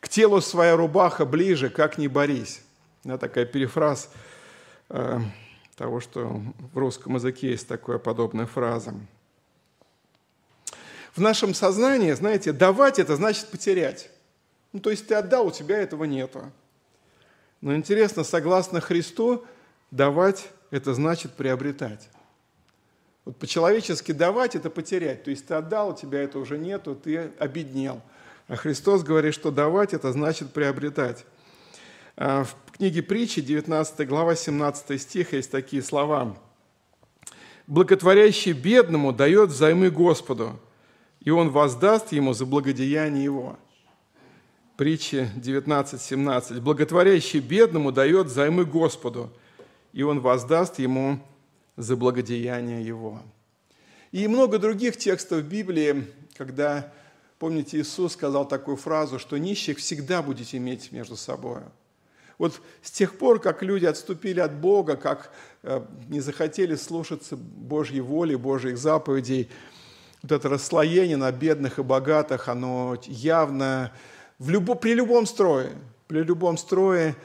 «К 0.00 0.08
телу 0.08 0.40
своя 0.40 0.76
рубаха 0.76 1.24
ближе, 1.24 1.68
как 1.68 1.98
не 1.98 2.08
борись». 2.08 2.62
Да, 3.04 3.16
такая 3.16 3.46
перефраз 3.46 4.10
э, 4.88 5.20
того, 5.76 6.00
что 6.00 6.42
в 6.72 6.78
русском 6.78 7.14
языке 7.14 7.50
есть 7.50 7.68
такая 7.68 7.98
подобная 7.98 8.46
фраза. 8.46 8.94
В 11.14 11.20
нашем 11.20 11.54
сознании, 11.54 12.12
знаете, 12.12 12.52
давать– 12.52 12.98
это 13.00 13.16
значит 13.16 13.48
потерять. 13.48 14.10
Ну, 14.72 14.80
то 14.80 14.90
есть 14.90 15.06
ты 15.06 15.14
отдал, 15.14 15.46
у 15.46 15.50
тебя 15.50 15.78
этого 15.78 16.04
нету. 16.04 16.52
Но 17.60 17.74
интересно, 17.74 18.24
согласно 18.24 18.80
Христу, 18.80 19.44
давать– 19.90 20.48
это 20.70 20.94
значит 20.94 21.32
приобретать. 21.34 22.08
Вот 23.24 23.36
по-человечески 23.36 24.12
давать– 24.12 24.54
это 24.56 24.70
потерять. 24.70 25.24
То 25.24 25.30
есть 25.30 25.46
ты 25.46 25.54
отдал, 25.54 25.90
у 25.90 25.96
тебя 25.96 26.22
это 26.22 26.38
уже 26.38 26.58
нету, 26.58 26.94
ты 26.94 27.32
обеднел. 27.38 28.00
А 28.46 28.56
Христос 28.56 29.02
говорит, 29.02 29.34
что 29.34 29.50
давать– 29.50 29.92
это 29.94 30.12
значит 30.12 30.52
приобретать. 30.52 31.24
А 32.16 32.44
в 32.44 32.54
книге 32.78 33.02
притчи, 33.02 33.42
19 33.42 34.06
глава, 34.06 34.36
17 34.36 35.02
стих, 35.02 35.32
есть 35.32 35.50
такие 35.50 35.82
слова. 35.82 36.38
«Благотворящий 37.66 38.52
бедному 38.52 39.12
дает 39.12 39.50
взаймы 39.50 39.90
Господу, 39.90 40.58
и 41.20 41.30
он 41.30 41.50
воздаст 41.50 42.12
ему 42.12 42.34
за 42.34 42.46
благодеяние 42.46 43.24
его». 43.24 43.58
Притча 44.76 45.28
19.17. 45.36 46.60
«Благотворящий 46.60 47.40
бедному 47.40 47.90
дает 47.90 48.28
взаймы 48.28 48.64
Господу, 48.64 49.32
и 49.92 50.04
он 50.04 50.20
воздаст 50.20 50.78
ему 50.78 51.18
за 51.76 51.96
благодеяние 51.96 52.86
его». 52.86 53.20
И 54.12 54.28
много 54.28 54.60
других 54.60 54.96
текстов 54.96 55.42
Библии, 55.42 56.06
когда, 56.36 56.92
помните, 57.40 57.80
Иисус 57.80 58.12
сказал 58.12 58.46
такую 58.46 58.76
фразу, 58.76 59.18
что 59.18 59.36
нищих 59.36 59.78
всегда 59.78 60.22
будете 60.22 60.58
иметь 60.58 60.92
между 60.92 61.16
собой– 61.16 61.62
вот 62.38 62.60
с 62.82 62.90
тех 62.92 63.18
пор, 63.18 63.40
как 63.40 63.62
люди 63.62 63.84
отступили 63.84 64.38
от 64.38 64.54
Бога, 64.54 64.96
как 64.96 65.32
э, 65.64 65.84
не 66.08 66.20
захотели 66.20 66.76
слушаться 66.76 67.36
Божьей 67.36 68.00
воли, 68.00 68.36
Божьих 68.36 68.78
заповедей, 68.78 69.50
вот 70.22 70.32
это 70.32 70.48
расслоение 70.48 71.16
на 71.16 71.30
бедных 71.32 71.80
и 71.80 71.82
богатых, 71.82 72.48
оно 72.48 72.96
явно 73.06 73.92
в 74.38 74.50
любо, 74.50 74.74
при 74.74 74.94
любом 74.94 75.26
строе, 75.26 75.70
при 76.06 76.22
любом 76.22 76.56
строе, 76.58 77.16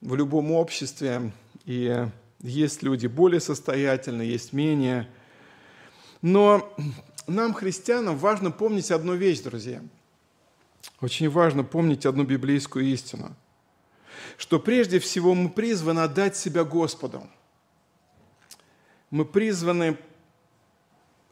в 0.00 0.14
любом 0.14 0.52
обществе. 0.52 1.32
И 1.66 2.06
есть 2.40 2.82
люди 2.82 3.06
более 3.06 3.40
состоятельные, 3.40 4.30
есть 4.30 4.54
менее. 4.54 5.06
Но 6.22 6.74
нам, 7.26 7.52
христианам, 7.52 8.16
важно 8.16 8.50
помнить 8.50 8.90
одну 8.90 9.14
вещь, 9.14 9.40
друзья. 9.40 9.82
Очень 11.02 11.28
важно 11.28 11.62
помнить 11.62 12.06
одну 12.06 12.24
библейскую 12.24 12.86
истину– 12.86 13.36
что 14.36 14.58
прежде 14.58 14.98
всего 14.98 15.34
мы 15.34 15.48
призваны 15.48 16.00
отдать 16.00 16.36
себя 16.36 16.64
Господу. 16.64 17.26
Мы 19.10 19.24
призваны 19.24 19.96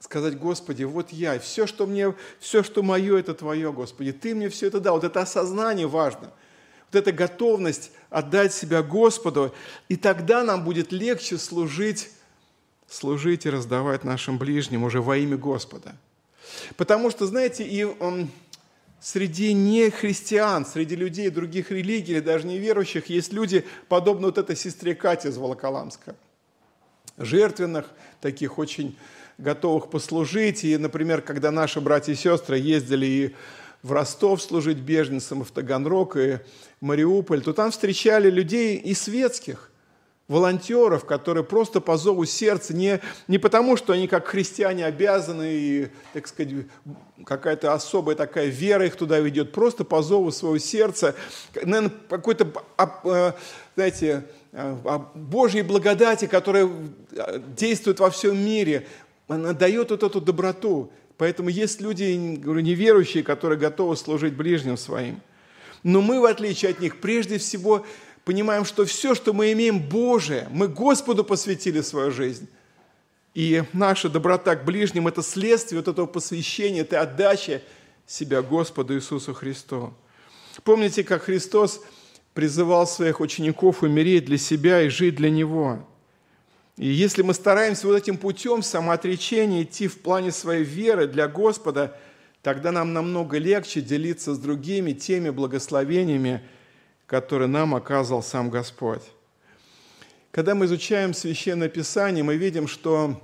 сказать, 0.04 0.38
Господи, 0.38 0.84
вот 0.84 1.10
я, 1.10 1.38
все, 1.38 1.66
что 1.66 1.86
мне, 1.86 2.14
все, 2.38 2.62
что 2.62 2.82
мое, 2.82 3.18
это 3.18 3.34
Твое, 3.34 3.72
Господи, 3.72 4.12
Ты 4.12 4.34
мне 4.34 4.48
все 4.48 4.66
это 4.66 4.80
дал. 4.80 4.94
Вот 4.96 5.04
это 5.04 5.22
осознание 5.22 5.86
важно. 5.86 6.30
Вот 6.92 6.98
эта 6.98 7.10
готовность 7.10 7.90
отдать 8.10 8.52
себя 8.54 8.82
Господу, 8.82 9.52
и 9.88 9.96
тогда 9.96 10.44
нам 10.44 10.62
будет 10.64 10.92
легче 10.92 11.38
служить, 11.38 12.10
служить 12.86 13.46
и 13.46 13.50
раздавать 13.50 14.04
нашим 14.04 14.38
ближним 14.38 14.84
уже 14.84 15.00
во 15.00 15.16
имя 15.16 15.36
Господа. 15.36 15.96
Потому 16.76 17.10
что, 17.10 17.26
знаете, 17.26 17.64
и 17.64 17.84
среди 19.04 19.52
нехристиан, 19.52 20.64
среди 20.64 20.96
людей 20.96 21.28
других 21.28 21.70
религий 21.70 22.14
или 22.14 22.20
даже 22.20 22.46
неверующих 22.46 23.10
есть 23.10 23.34
люди, 23.34 23.66
подобно 23.88 24.28
вот 24.28 24.38
этой 24.38 24.56
сестре 24.56 24.94
Кате 24.94 25.28
из 25.28 25.36
Волоколамска. 25.36 26.16
Жертвенных, 27.18 27.90
таких 28.22 28.58
очень 28.58 28.96
готовых 29.36 29.90
послужить. 29.90 30.64
И, 30.64 30.78
например, 30.78 31.20
когда 31.20 31.50
наши 31.50 31.82
братья 31.82 32.12
и 32.12 32.16
сестры 32.16 32.58
ездили 32.58 33.06
и 33.06 33.34
в 33.82 33.92
Ростов 33.92 34.40
служить 34.40 34.78
беженцам, 34.78 35.42
и 35.42 35.44
в 35.44 35.50
Таганрог, 35.50 36.16
и 36.16 36.38
Мариуполь, 36.80 37.42
то 37.42 37.52
там 37.52 37.72
встречали 37.72 38.30
людей 38.30 38.78
и 38.78 38.94
светских, 38.94 39.70
волонтеров, 40.28 41.04
которые 41.04 41.44
просто 41.44 41.80
по 41.80 41.96
зову 41.96 42.24
сердца, 42.24 42.74
не, 42.74 43.00
не 43.28 43.38
потому, 43.38 43.76
что 43.76 43.92
они 43.92 44.08
как 44.08 44.26
христиане 44.26 44.86
обязаны, 44.86 45.52
и, 45.52 45.88
так 46.12 46.26
сказать, 46.26 46.66
какая-то 47.26 47.74
особая 47.74 48.16
такая 48.16 48.46
вера 48.46 48.86
их 48.86 48.96
туда 48.96 49.20
ведет, 49.20 49.52
просто 49.52 49.84
по 49.84 50.02
зову 50.02 50.30
своего 50.30 50.58
сердца, 50.58 51.14
наверное, 51.54 51.92
какой-то, 52.08 52.50
э, 53.04 53.32
знаете, 53.74 54.24
э, 54.52 54.98
Божьей 55.14 55.62
благодати, 55.62 56.26
которая 56.26 56.70
действует 57.56 58.00
во 58.00 58.10
всем 58.10 58.38
мире, 58.38 58.86
она 59.28 59.52
дает 59.52 59.90
вот 59.90 60.02
эту 60.02 60.20
доброту. 60.20 60.90
Поэтому 61.16 61.48
есть 61.48 61.80
люди, 61.80 62.36
говорю, 62.36 62.60
неверующие, 62.60 63.22
которые 63.22 63.58
готовы 63.58 63.96
служить 63.96 64.34
ближним 64.34 64.76
своим. 64.76 65.20
Но 65.82 66.00
мы, 66.00 66.20
в 66.20 66.24
отличие 66.24 66.70
от 66.72 66.80
них, 66.80 67.00
прежде 67.00 67.38
всего 67.38 67.84
понимаем, 68.24 68.64
что 68.64 68.84
все, 68.84 69.14
что 69.14 69.32
мы 69.32 69.52
имеем 69.52 69.80
Божие, 69.80 70.48
мы 70.50 70.68
Господу 70.68 71.24
посвятили 71.24 71.80
свою 71.80 72.10
жизнь. 72.10 72.48
И 73.34 73.64
наша 73.72 74.08
доброта 74.08 74.54
к 74.56 74.64
ближним– 74.64 75.06
это 75.08 75.22
следствие 75.22 75.80
вот 75.80 75.88
этого 75.88 76.06
посвящения, 76.06 76.82
это 76.82 77.00
отдача 77.00 77.62
себя 78.06 78.42
Господу 78.42 78.94
Иисусу 78.94 79.34
Христу. 79.34 79.92
Помните, 80.62 81.02
как 81.02 81.22
Христос 81.22 81.80
призывал 82.32 82.86
своих 82.86 83.20
учеников 83.20 83.82
умереть 83.82 84.26
для 84.26 84.38
себя 84.38 84.82
и 84.82 84.88
жить 84.88 85.16
для 85.16 85.30
Него– 85.30 85.86
и 86.76 86.88
если 86.88 87.22
мы 87.22 87.34
стараемся 87.34 87.86
вот 87.86 87.96
этим 87.96 88.16
путем 88.16 88.62
самоотречения 88.62 89.62
идти 89.62 89.86
в 89.86 90.00
плане 90.00 90.32
своей 90.32 90.64
веры 90.64 91.06
для 91.06 91.28
Господа, 91.28 91.96
тогда 92.42 92.72
нам 92.72 92.92
намного 92.92 93.38
легче 93.38 93.80
делиться 93.80 94.34
с 94.34 94.38
другими 94.38 94.92
теми 94.92 95.30
благословениями, 95.30 96.42
которые 97.06 97.48
нам 97.48 97.74
оказал 97.74 98.22
сам 98.22 98.50
Господь. 98.50 99.02
Когда 100.30 100.54
мы 100.54 100.66
изучаем 100.66 101.14
Священное 101.14 101.68
Писание, 101.68 102.24
мы 102.24 102.36
видим, 102.36 102.66
что 102.66 103.20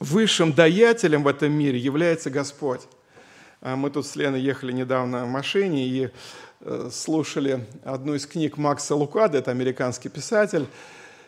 высшим 0.00 0.52
даятелем 0.52 1.22
в 1.22 1.28
этом 1.28 1.52
мире 1.52 1.78
является 1.78 2.30
Господь. 2.30 2.80
А 3.60 3.76
мы 3.76 3.90
тут 3.90 4.06
с 4.06 4.16
Леной 4.16 4.40
ехали 4.40 4.72
недавно 4.72 5.24
в 5.24 5.28
машине 5.28 5.86
и 5.86 6.10
э, 6.60 6.90
слушали 6.90 7.66
одну 7.84 8.14
из 8.14 8.26
книг 8.26 8.56
Макса 8.56 8.94
Лукада, 8.94 9.38
это 9.38 9.50
американский 9.50 10.08
писатель, 10.08 10.66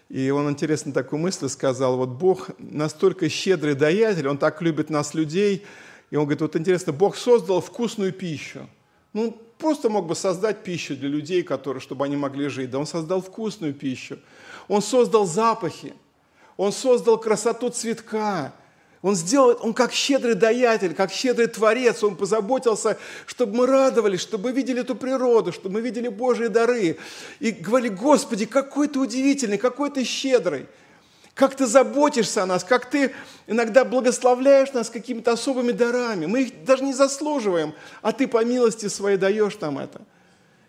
и 0.09 0.31
он 0.31 0.51
интересно 0.51 0.93
такую 0.93 1.21
мысль 1.21 1.49
сказал, 1.49 1.97
вот 1.97 2.09
Бог 2.09 2.51
настолько 2.59 3.29
щедрый 3.29 3.75
даятель, 3.75 4.29
Он 4.29 4.39
так 4.39 4.63
любит 4.63 4.91
нас, 4.91 5.15
людей, 5.15 5.65
и 6.11 6.17
он 6.17 6.25
говорит, 6.25 6.43
вот 6.43 6.57
интересно, 6.57 6.93
Бог 6.93 7.17
создал 7.17 7.63
вкусную 7.63 8.13
пищу. 8.13 8.69
Ну, 9.15 9.41
просто 9.63 9.89
мог 9.89 10.07
бы 10.07 10.15
создать 10.17 10.65
пищу 10.65 10.97
для 10.97 11.09
людей, 11.09 11.43
которые, 11.43 11.81
чтобы 11.81 12.05
они 12.05 12.17
могли 12.17 12.49
жить. 12.49 12.71
Да 12.71 12.79
он 12.79 12.87
создал 12.87 13.23
вкусную 13.23 13.73
пищу. 13.73 14.19
Он 14.69 14.83
создал 14.83 15.25
запахи. 15.25 15.95
Он 16.57 16.73
создал 16.73 17.17
красоту 17.17 17.71
цветка. 17.71 18.53
Он 19.03 19.15
сделал, 19.17 19.59
он 19.61 19.73
как 19.73 19.93
щедрый 19.93 20.35
даятель, 20.35 20.95
как 20.95 21.11
щедрый 21.11 21.49
творец, 21.49 22.05
он 22.05 22.17
позаботился, 22.17 22.99
чтобы 23.27 23.57
мы 23.57 23.67
радовались, 23.67 24.21
чтобы 24.21 24.51
мы 24.51 24.53
видели 24.53 24.81
эту 24.81 24.95
природу, 24.95 25.53
чтобы 25.53 25.75
мы 25.75 25.81
видели 25.81 26.09
Божьи 26.09 26.47
дары. 26.47 26.99
И 27.41 27.51
говорили, 27.51 27.95
Господи, 27.95 28.47
какой 28.47 28.87
ты 28.89 28.99
удивительный, 29.01 29.59
какой 29.59 29.91
ты 29.91 30.05
щедрый, 30.05 30.67
как 31.43 31.57
ты 31.57 31.67
заботишься 31.67 32.45
о 32.45 32.47
нас, 32.47 32.63
как 32.63 32.89
ты 32.89 33.13
иногда 33.49 33.85
благословляешь 33.85 34.73
нас 34.75 34.89
какими-то 34.89 35.33
особыми 35.33 35.73
дарами. 35.73 36.27
Мы 36.27 36.43
их 36.43 36.65
даже 36.65 36.85
не 36.85 36.93
заслуживаем, 36.93 37.75
а 38.01 38.13
ты 38.13 38.29
по 38.29 38.45
милости 38.45 38.87
своей 38.87 39.17
даешь 39.17 39.59
нам 39.59 39.81
это. 39.81 40.03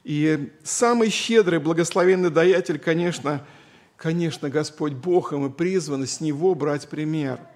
И 0.04 0.52
самый 0.64 1.12
щедрый, 1.12 1.60
благословенный 1.60 2.32
даятель, 2.32 2.80
конечно, 2.80 3.46
конечно, 3.98 4.50
Господь 4.50 4.94
Бог, 4.94 5.32
и 5.32 5.36
мы 5.36 5.52
призваны 5.52 6.08
с 6.08 6.20
Него 6.20 6.56
брать 6.56 6.90
пример– 6.90 7.40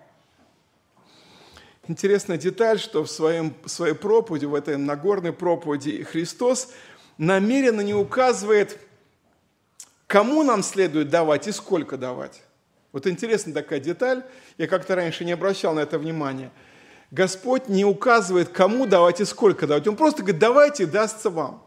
интересная 1.87 2.37
деталь, 2.37 2.77
что 2.77 3.03
в 3.03 3.09
своем, 3.09 3.55
своей 3.65 3.95
проповеди, 3.95 4.45
в 4.45 4.53
этой 4.53 4.77
Нагорной 4.77 5.33
проповеди 5.33 6.03
Христос 6.03 6.69
намеренно 7.17 7.81
не 7.81 7.95
указывает, 7.95 8.77
кому 10.05 10.43
нам 10.43 10.61
следует 10.61 11.09
давать 11.09 11.47
и 11.47 11.51
сколько 11.51 11.97
давать. 11.97 12.43
Вот 12.91 13.07
интересная 13.07 13.53
такая 13.53 13.79
деталь, 13.79 14.23
я 14.57 14.67
как-то 14.67 14.95
раньше 14.95 15.25
не 15.25 15.31
обращал 15.31 15.73
на 15.73 15.81
это 15.81 15.99
внимания. 15.99 16.51
Господь 17.11 17.67
не 17.69 17.85
указывает, 17.85 18.49
кому 18.49 18.85
давать 18.85 19.21
и 19.21 19.25
сколько 19.25 19.67
давать. 19.67 19.87
Он 19.87 19.95
просто 19.95 20.23
говорит, 20.23 20.39
давайте, 20.39 20.85
дастся 20.85 21.29
вам. 21.29 21.63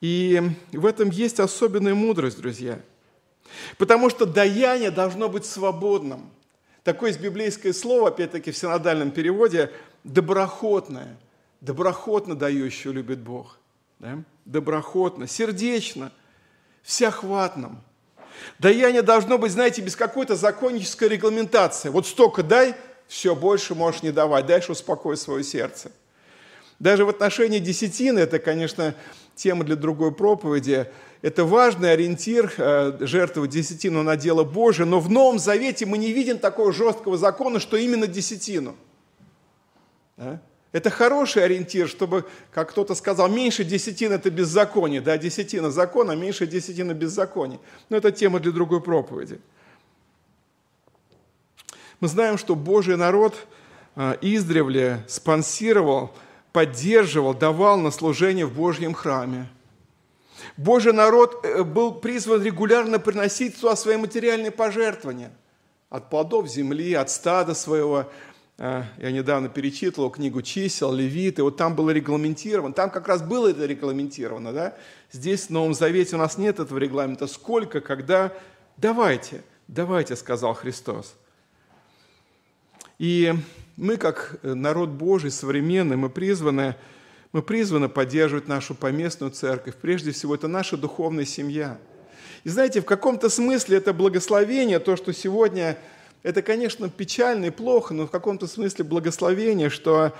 И 0.00 0.40
в 0.72 0.86
этом 0.86 1.10
есть 1.10 1.40
особенная 1.40 1.94
мудрость, 1.94 2.38
друзья. 2.40 2.80
Потому 3.76 4.10
что 4.10 4.26
даяние 4.26 4.90
должно 4.90 5.28
быть 5.28 5.44
свободным– 5.44 6.30
Такое 6.88 7.10
есть 7.10 7.20
библейское 7.20 7.74
слово, 7.74 8.08
опять-таки 8.08 8.50
в 8.50 8.56
синодальном 8.56 9.10
переводе, 9.10 9.70
доброхотное. 10.04 11.18
Доброхотно 11.60 12.34
дающего 12.34 12.92
любит 12.92 13.18
Бог. 13.18 13.58
Да? 13.98 14.24
Доброхотно, 14.46 15.26
сердечно, 15.26 16.10
всеохватным. 16.82 17.82
Даяние 18.58 19.02
должно 19.02 19.38
быть, 19.38 19.52
знаете, 19.52 19.82
без 19.82 19.96
какой-то 19.96 20.36
законнической 20.36 21.08
регламентации. 21.08 21.88
Вот 21.88 22.06
столько 22.06 22.42
дай, 22.42 22.74
все, 23.06 23.34
больше 23.34 23.74
можешь 23.74 24.02
не 24.02 24.10
давать. 24.10 24.46
Дальше 24.46 24.72
успокой 24.72 25.16
свое 25.16 25.44
сердце. 25.44 25.90
Даже 26.78 27.04
в 27.04 27.08
отношении 27.08 27.58
десятины, 27.58 28.20
это, 28.20 28.38
конечно, 28.38 28.94
тема 29.34 29.64
для 29.64 29.76
другой 29.76 30.12
проповеди, 30.12 30.88
это 31.22 31.44
важный 31.44 31.92
ориентир 31.92 32.52
э, 32.56 32.96
жертвовать 33.00 33.50
десятину 33.50 34.04
на 34.04 34.16
дело 34.16 34.44
Божие, 34.44 34.86
но 34.86 35.00
в 35.00 35.10
Новом 35.10 35.40
Завете 35.40 35.84
мы 35.84 35.98
не 35.98 36.12
видим 36.12 36.38
такого 36.38 36.72
жесткого 36.72 37.16
закона, 37.16 37.58
что 37.58 37.76
именно 37.76 38.06
десятину. 38.06 38.76
Да? 40.16 40.40
Это 40.72 40.90
хороший 40.90 41.44
ориентир, 41.44 41.88
чтобы, 41.88 42.24
как 42.50 42.70
кто-то 42.70 42.94
сказал, 42.94 43.28
меньше 43.28 43.64
десятин– 43.64 44.12
это 44.14 44.30
беззаконие. 44.30 45.00
Да, 45.00 45.16
десятина– 45.16 45.70
закон, 45.72 46.10
а 46.10 46.14
меньше 46.14 46.46
десятина– 46.46 46.92
беззаконие. 46.94 47.58
Но 47.88 47.96
это 47.96 48.12
тема 48.12 48.38
для 48.38 48.52
другой 48.52 48.82
проповеди. 48.82 49.40
Мы 52.00 52.08
знаем, 52.08 52.36
что 52.36 52.54
Божий 52.54 52.96
народ 52.96 53.34
э, 53.96 54.16
издревле 54.20 55.04
спонсировал, 55.08 56.12
поддерживал, 56.52 57.34
давал 57.34 57.78
на 57.78 57.90
служение 57.90 58.46
в 58.46 58.54
Божьем 58.54 58.94
храме– 58.94 59.48
Божий 60.56 60.92
народ 60.92 61.44
э, 61.44 61.62
был 61.62 61.94
призван 61.94 62.42
регулярно 62.42 62.98
приносить 62.98 63.60
туда 63.60 63.76
свои 63.76 63.96
материальные 63.96 64.50
пожертвования. 64.50 65.30
От 65.90 66.10
плодов 66.10 66.48
земли, 66.48 66.94
от 66.94 67.10
стада 67.10 67.54
своего. 67.54 68.10
Э, 68.58 68.82
я 68.98 69.10
недавно 69.10 69.48
перечитывал 69.48 70.10
книгу 70.10 70.42
чисел, 70.42 70.92
левиты. 70.92 71.42
Вот 71.42 71.56
там 71.56 71.74
было 71.74 71.90
регламентировано. 71.90 72.74
Там 72.74 72.90
как 72.90 73.08
раз 73.08 73.22
было 73.22 73.48
это 73.48 73.64
регламентировано. 73.64 74.52
Да? 74.52 74.76
Здесь 75.12 75.46
в 75.46 75.50
Новом 75.50 75.74
Завете 75.74 76.16
у 76.16 76.18
нас 76.18 76.36
нет 76.36 76.58
этого 76.58 76.78
регламента. 76.78 77.26
Сколько, 77.26 77.80
когда? 77.80 78.32
Давайте, 78.76 79.42
давайте, 79.68 80.16
сказал 80.16 80.54
Христос. 80.54 81.14
И 82.98 83.32
мы, 83.76 83.96
как 83.96 84.38
народ 84.42 84.90
Божий, 84.90 85.30
современный, 85.30 85.96
мы 85.96 86.10
призваны 86.10 86.74
мы 87.32 87.42
призваны 87.42 87.88
поддерживать 87.88 88.48
нашу 88.48 88.74
поместную 88.74 89.30
церковь. 89.32 89.74
Прежде 89.76 90.12
всего, 90.12 90.34
это 90.34 90.48
наша 90.48 90.76
духовная 90.76 91.26
семья. 91.26 91.78
И 92.44 92.48
знаете, 92.48 92.80
в 92.80 92.86
каком-то 92.86 93.28
смысле 93.28 93.76
это 93.76 93.92
благословение, 93.92 94.78
то, 94.78 94.96
что 94.96 95.12
сегодня, 95.12 95.76
это, 96.22 96.42
конечно, 96.42 96.88
печально 96.88 97.46
и 97.46 97.50
плохо, 97.50 97.94
но 97.94 98.06
в 98.06 98.10
каком-то 98.10 98.46
смысле 98.46 98.84
благословение, 98.84 99.70
что 99.70 100.12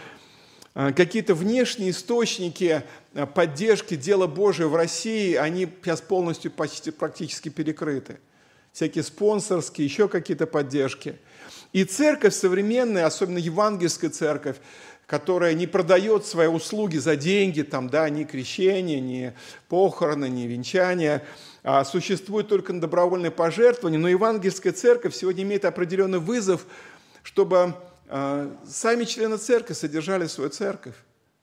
а, 0.74 0.92
какие-то 0.92 1.34
внешние 1.34 1.90
источники 1.90 2.84
а, 3.14 3.26
поддержки 3.26 3.96
дела 3.96 4.26
Божия 4.26 4.68
в 4.68 4.76
России, 4.76 5.34
они 5.34 5.68
сейчас 5.82 6.00
полностью 6.00 6.52
почти 6.52 6.90
практически 6.90 7.48
перекрыты. 7.48 8.18
Всякие 8.72 9.02
спонсорские, 9.02 9.86
еще 9.86 10.08
какие-то 10.08 10.46
поддержки. 10.46 11.16
И 11.72 11.84
церковь 11.84 12.34
современная, 12.34 13.06
особенно 13.06 13.38
евангельская 13.38 14.10
церковь, 14.10 14.56
которая 15.06 15.54
не 15.54 15.66
продает 15.66 16.26
свои 16.26 16.46
услуги 16.46 16.98
за 16.98 17.16
деньги, 17.16 17.62
там, 17.62 17.88
да, 17.88 18.08
ни 18.08 18.24
крещение, 18.24 19.00
ни 19.00 19.32
похороны, 19.68 20.28
ни 20.28 20.42
венчания, 20.42 21.16
а 21.16 21.47
существует 21.84 22.48
только 22.48 22.72
на 22.72 22.80
добровольное 22.80 23.30
пожертвование. 23.30 23.98
Но 23.98 24.08
евангельская 24.08 24.72
церковь 24.72 25.14
сегодня 25.14 25.42
имеет 25.42 25.64
определенный 25.64 26.18
вызов, 26.18 26.66
чтобы 27.22 27.74
э, 28.06 28.56
сами 28.66 29.04
члены 29.04 29.36
церкви 29.36 29.74
содержали 29.74 30.26
свою 30.26 30.50
церковь. 30.50 30.94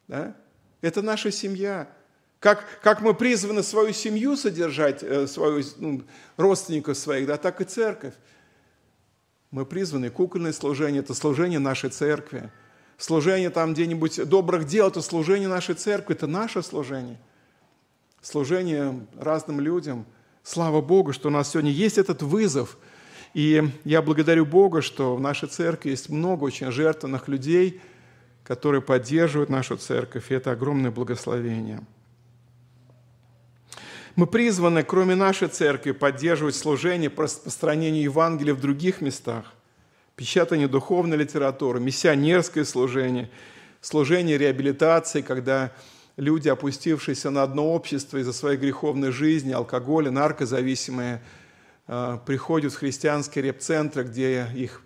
Да? 0.07 0.35
Это 0.81 1.01
наша 1.01 1.31
семья. 1.31 1.89
Как, 2.39 2.63
как 2.81 3.01
мы 3.01 3.13
призваны 3.13 3.63
свою 3.63 3.93
семью 3.93 4.37
содержать, 4.37 5.03
э, 5.03 5.27
свою, 5.27 5.63
ну, 5.77 6.03
родственников 6.37 6.97
своих, 6.97 7.27
да, 7.27 7.37
так 7.37 7.61
и 7.61 7.63
церковь. 7.63 8.13
Мы 9.51 9.65
призваны, 9.65 10.09
кукольное 10.09 10.53
служение– 10.53 11.01
это 11.03 11.13
служение 11.13 11.59
нашей 11.59 11.89
церкви– 11.89 12.51
служение 12.97 13.49
там 13.49 13.73
где-нибудь 13.73 14.27
добрых 14.27 14.65
дел, 14.65 14.87
это 14.87 15.01
служение 15.01 15.47
нашей 15.47 15.75
церкви, 15.75 16.15
это 16.15 16.27
наше 16.27 16.61
служение. 16.61 17.19
Служение 18.25 19.05
разным 19.19 19.59
людям. 19.59 20.03
Слава 20.41 20.81
Богу, 20.81 21.13
что 21.13 21.27
у 21.27 21.31
нас 21.31 21.51
сегодня 21.51 21.69
есть 21.69 21.99
этот 21.99 22.23
вызов. 22.23 22.75
И 23.35 23.69
я 23.83 24.01
благодарю 24.01 24.47
Бога, 24.47 24.81
что 24.81 25.15
в 25.15 25.21
нашей 25.21 25.47
церкви 25.47 25.91
есть 25.91 26.09
много 26.09 26.45
очень 26.45 26.71
жертвенных 26.71 27.27
людей, 27.27 27.79
которые 28.43 28.81
поддерживают 28.81 29.51
нашу 29.51 29.77
церковь, 29.77 30.31
и 30.31 30.33
это 30.33 30.49
огромное 30.49 30.89
благословение. 30.89 31.81
Мы 34.15 34.25
призваны, 34.25 34.81
кроме 34.81 35.13
нашей 35.13 35.47
церкви, 35.47 35.91
поддерживать 35.91 36.55
служение 36.55 37.11
по 37.11 37.25
распространению 37.25 38.01
Евангелия 38.01 38.55
в 38.55 38.59
других 38.59 39.01
местах– 39.01 39.53
печатание 40.15 40.67
духовной 40.67 41.17
литературы, 41.17 41.79
миссионерское 41.79 42.65
служение, 42.65 43.29
служение 43.81 44.39
реабилитации, 44.39 45.21
когда 45.21 45.71
люди, 46.17 46.47
опустившиеся 46.47 47.29
на 47.29 47.43
одно 47.43 47.73
общество 47.73 48.17
из-за 48.17 48.33
своей 48.33 48.57
греховной 48.57 49.11
жизни, 49.11 49.51
алкоголя, 49.51 50.11
наркозависимые, 50.11 51.21
э, 51.87 52.17
приходят 52.25 52.73
в 52.73 52.77
христианские 52.77 53.45
реп-центры, 53.45 54.03
где 54.03 54.47
их 54.55 54.81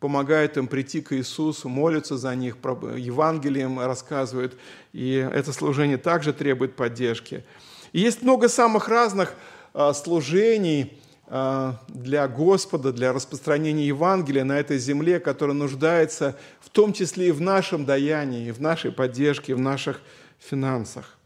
помогают 0.00 0.56
им 0.56 0.66
прийти 0.66 1.00
к 1.00 1.12
Иисусу, 1.12 1.68
молятся 1.68 2.16
за 2.16 2.34
них, 2.34 2.56
Евангелием 2.96 3.78
рассказывают. 3.78 4.58
И 4.92 5.12
это 5.32 5.52
служение 5.52 5.98
также 5.98 6.32
требует 6.32 6.74
поддержки. 6.74 7.44
И 7.92 8.00
есть 8.00 8.22
много 8.22 8.48
самых 8.48 8.88
разных 8.88 9.34
э, 9.74 9.92
служений, 9.94 10.98
а, 11.34 11.78
для 11.88 12.28
Господа, 12.28 12.92
для 12.92 13.14
распространения 13.14 13.86
Евангелия 13.86 14.44
на 14.44 14.60
этой 14.60 14.76
земле, 14.76 15.18
которая 15.18 15.56
нуждается 15.56 16.36
в 16.60 16.68
том 16.68 16.92
числе 16.92 17.28
и 17.28 17.32
в 17.32 17.40
нашем 17.40 17.86
даянии, 17.86 18.50
в 18.50 18.60
нашей 18.60 18.92
поддержке, 18.92 19.54
в 19.54 19.58
наших 19.58 20.02
финансах. 20.42 21.18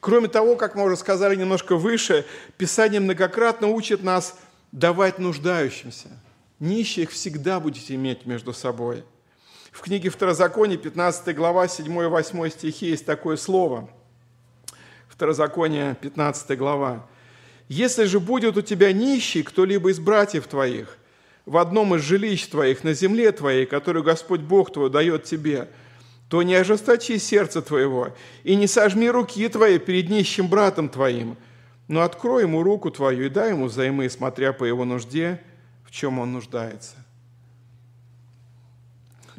Кроме 0.00 0.28
того, 0.28 0.56
как 0.56 0.74
мы 0.74 0.84
уже 0.84 0.96
сказали 0.96 1.34
немножко 1.34 1.76
выше, 1.76 2.26
Писание 2.58 3.00
многократно 3.00 3.68
учит 3.68 4.02
нас 4.02 4.38
давать 4.70 5.18
нуждающимся. 5.18 6.08
Нищих 6.60 7.10
всегда 7.10 7.58
будете 7.60 7.94
иметь 7.94 8.26
между 8.26 8.52
собой. 8.52 9.04
В 9.72 9.80
книге 9.80 10.10
Второзаконие, 10.10 10.78
15 10.78 11.34
глава, 11.34 11.66
7 11.68 11.86
и 12.02 12.06
8 12.06 12.50
стихи 12.50 12.86
есть 12.86 13.06
такое 13.06 13.36
слово. 13.36 13.88
Второзаконие, 15.08 15.96
15 16.00 16.56
глава. 16.58 17.06
Если 17.68 18.04
же 18.04 18.20
будет 18.20 18.56
у 18.56 18.62
тебя 18.62 18.92
нищий 18.92 19.42
кто-либо 19.42 19.90
из 19.90 19.98
братьев 19.98 20.46
твоих 20.46 20.98
в 21.46 21.56
одном 21.56 21.94
из 21.94 22.02
жилищ 22.02 22.46
твоих 22.46 22.84
на 22.84 22.92
земле 22.92 23.32
твоей, 23.32 23.66
которую 23.66 24.04
Господь 24.04 24.40
Бог 24.40 24.72
твой 24.72 24.90
дает 24.90 25.24
тебе, 25.24 25.68
то 26.28 26.42
не 26.42 26.54
ожесточи 26.54 27.18
сердце 27.18 27.62
твоего 27.62 28.14
и 28.42 28.56
не 28.56 28.66
сожми 28.66 29.10
руки 29.10 29.48
твои 29.48 29.78
перед 29.78 30.08
нищим 30.08 30.48
братом 30.48 30.88
твоим, 30.88 31.36
но 31.88 32.02
открой 32.02 32.42
ему 32.42 32.62
руку 32.62 32.90
твою 32.90 33.26
и 33.26 33.28
дай 33.28 33.50
ему 33.50 33.66
взаймы, 33.66 34.08
смотря 34.08 34.52
по 34.52 34.64
его 34.64 34.84
нужде, 34.84 35.40
в 35.84 35.90
чем 35.90 36.18
он 36.18 36.32
нуждается. 36.32 36.96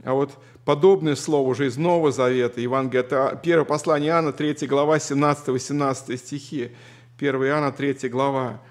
А 0.04 0.14
вот 0.14 0.38
подобное 0.64 1.16
слово 1.16 1.50
уже 1.50 1.68
из 1.68 1.78
Нового 1.78 2.12
Завета, 2.12 2.62
Евангелие, 2.62 3.04
это 3.04 3.40
первое 3.44 3.66
послание 3.66 4.10
Иоанна, 4.10 4.32
3 4.32 4.68
глава, 4.68 4.98
17-18 4.98 6.18
стихи. 6.18 6.72
1 7.18 7.36
Иоанна 7.36 7.72
3 7.72 8.10
глава, 8.10 8.62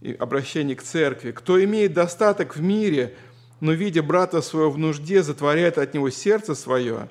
и 0.00 0.12
обращение 0.12 0.76
к 0.76 0.82
церкви. 0.82 1.32
«Кто 1.32 1.62
имеет 1.62 1.92
достаток 1.92 2.56
в 2.56 2.62
мире, 2.62 3.14
но, 3.60 3.72
видя 3.72 4.02
брата 4.02 4.42
своего 4.42 4.70
в 4.70 4.78
нужде, 4.78 5.22
затворяет 5.22 5.78
от 5.78 5.94
него 5.94 6.10
сердце 6.10 6.54
свое, 6.54 7.08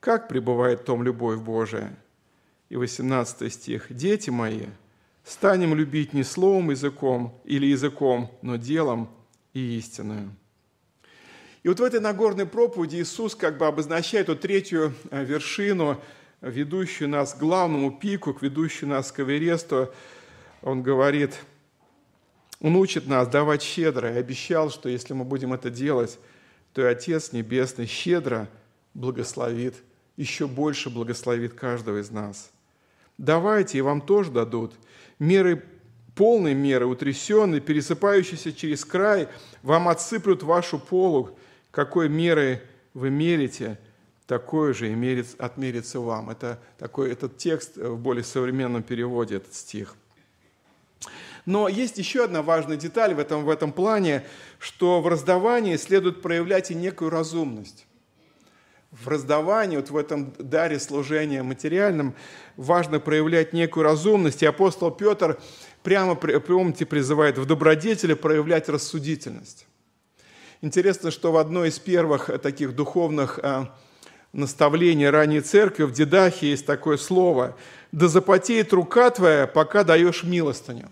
как 0.00 0.28
пребывает 0.28 0.80
в 0.80 0.84
том 0.84 1.02
любовь 1.02 1.38
Божия?» 1.38 1.96
И 2.68 2.76
18 2.76 3.52
стих. 3.52 3.86
«Дети 3.90 4.30
мои, 4.30 4.66
станем 5.24 5.74
любить 5.74 6.12
не 6.12 6.22
словом 6.22 6.70
языком 6.70 7.40
или 7.44 7.66
языком, 7.66 8.30
но 8.42 8.56
делом 8.56 9.08
и 9.54 9.78
истинную». 9.78 10.30
И 11.62 11.68
вот 11.68 11.80
в 11.80 11.82
этой 11.82 12.00
Нагорной 12.00 12.46
проповеди 12.46 12.96
Иисус 12.96 13.34
как 13.34 13.58
бы 13.58 13.66
обозначает 13.66 14.28
вот 14.28 14.40
третью 14.40 14.94
э, 15.10 15.24
вершину– 15.24 16.00
ведущую 16.40 17.08
нас 17.08 17.34
к 17.34 17.38
главному 17.38 17.90
пику, 17.92 18.34
к 18.34 18.42
ведущую 18.42 18.90
нас 18.90 19.10
к 19.12 19.20
Эвересту, 19.20 19.92
он 20.62 20.82
говорит, 20.82 21.34
он 22.60 22.76
учит 22.76 23.06
нас 23.06 23.28
давать 23.28 23.62
щедро 23.62 24.12
и 24.12 24.18
обещал, 24.18 24.70
что 24.70 24.88
если 24.88 25.12
мы 25.12 25.24
будем 25.24 25.52
это 25.52 25.70
делать, 25.70 26.18
то 26.72 26.82
и 26.82 26.84
Отец 26.84 27.32
Небесный 27.32 27.86
щедро 27.86 28.48
благословит, 28.94 29.74
еще 30.16 30.46
больше 30.46 30.90
благословит 30.90 31.54
каждого 31.54 32.00
из 32.00 32.10
нас. 32.10 32.50
Давайте, 33.16 33.78
и 33.78 33.82
вам 33.82 34.00
тоже 34.00 34.30
дадут. 34.30 34.74
Меры 35.18 35.64
полной 36.14 36.54
меры, 36.54 36.86
утрясенной, 36.86 37.60
пересыпающейся 37.60 38.52
через 38.52 38.84
край, 38.84 39.28
вам 39.62 39.88
отсыплют 39.88 40.42
вашу 40.42 40.78
полу, 40.78 41.38
какой 41.70 42.08
мерой 42.08 42.60
вы 42.94 43.10
мерите– 43.10 43.78
такое 44.28 44.74
же 44.74 44.92
и 44.92 45.24
отмерится 45.38 45.98
вам. 45.98 46.30
Это 46.30 46.60
такой, 46.78 47.10
этот 47.10 47.38
текст 47.38 47.76
в 47.76 47.96
более 47.96 48.22
современном 48.22 48.84
переводе, 48.84 49.36
этот 49.36 49.54
стих. 49.54 49.96
Но 51.46 51.68
есть 51.68 51.96
еще 51.98 52.24
одна 52.24 52.42
важная 52.42 52.76
деталь 52.76 53.14
в 53.14 53.18
этом, 53.18 53.44
в 53.44 53.50
этом 53.50 53.72
плане, 53.72 54.24
что 54.58 55.00
в 55.00 55.08
раздавании 55.08 55.76
следует 55.76 56.20
проявлять 56.20 56.70
и 56.70 56.74
некую 56.74 57.10
разумность. 57.10 57.86
В 58.90 59.08
раздавании, 59.08 59.76
вот 59.76 59.90
в 59.90 59.96
этом 59.96 60.34
даре 60.38 60.78
служения 60.78 61.42
материальном, 61.42 62.14
важно 62.56 63.00
проявлять 63.00 63.52
некую 63.52 63.84
разумность. 63.84 64.42
И 64.42 64.46
апостол 64.46 64.90
Петр 64.90 65.38
прямо, 65.82 66.14
помните, 66.14 66.84
призывает 66.84 67.38
в 67.38 67.46
добродетели 67.46 68.14
проявлять 68.14 68.68
рассудительность. 68.68 69.66
Интересно, 70.60 71.10
что 71.10 71.32
в 71.32 71.36
одной 71.36 71.68
из 71.68 71.78
первых 71.78 72.30
таких 72.42 72.74
духовных 72.74 73.38
а, 73.42 73.74
наставление 74.32 75.10
ранней 75.10 75.40
церкви, 75.40 75.84
в 75.84 75.92
Дедахе 75.92 76.50
есть 76.50 76.66
такое 76.66 76.96
слово 76.96 77.56
«Да 77.92 78.08
запотеет 78.08 78.72
рука 78.72 79.10
твоя, 79.10 79.46
пока 79.46 79.84
даешь 79.84 80.24
милостыню». 80.24 80.90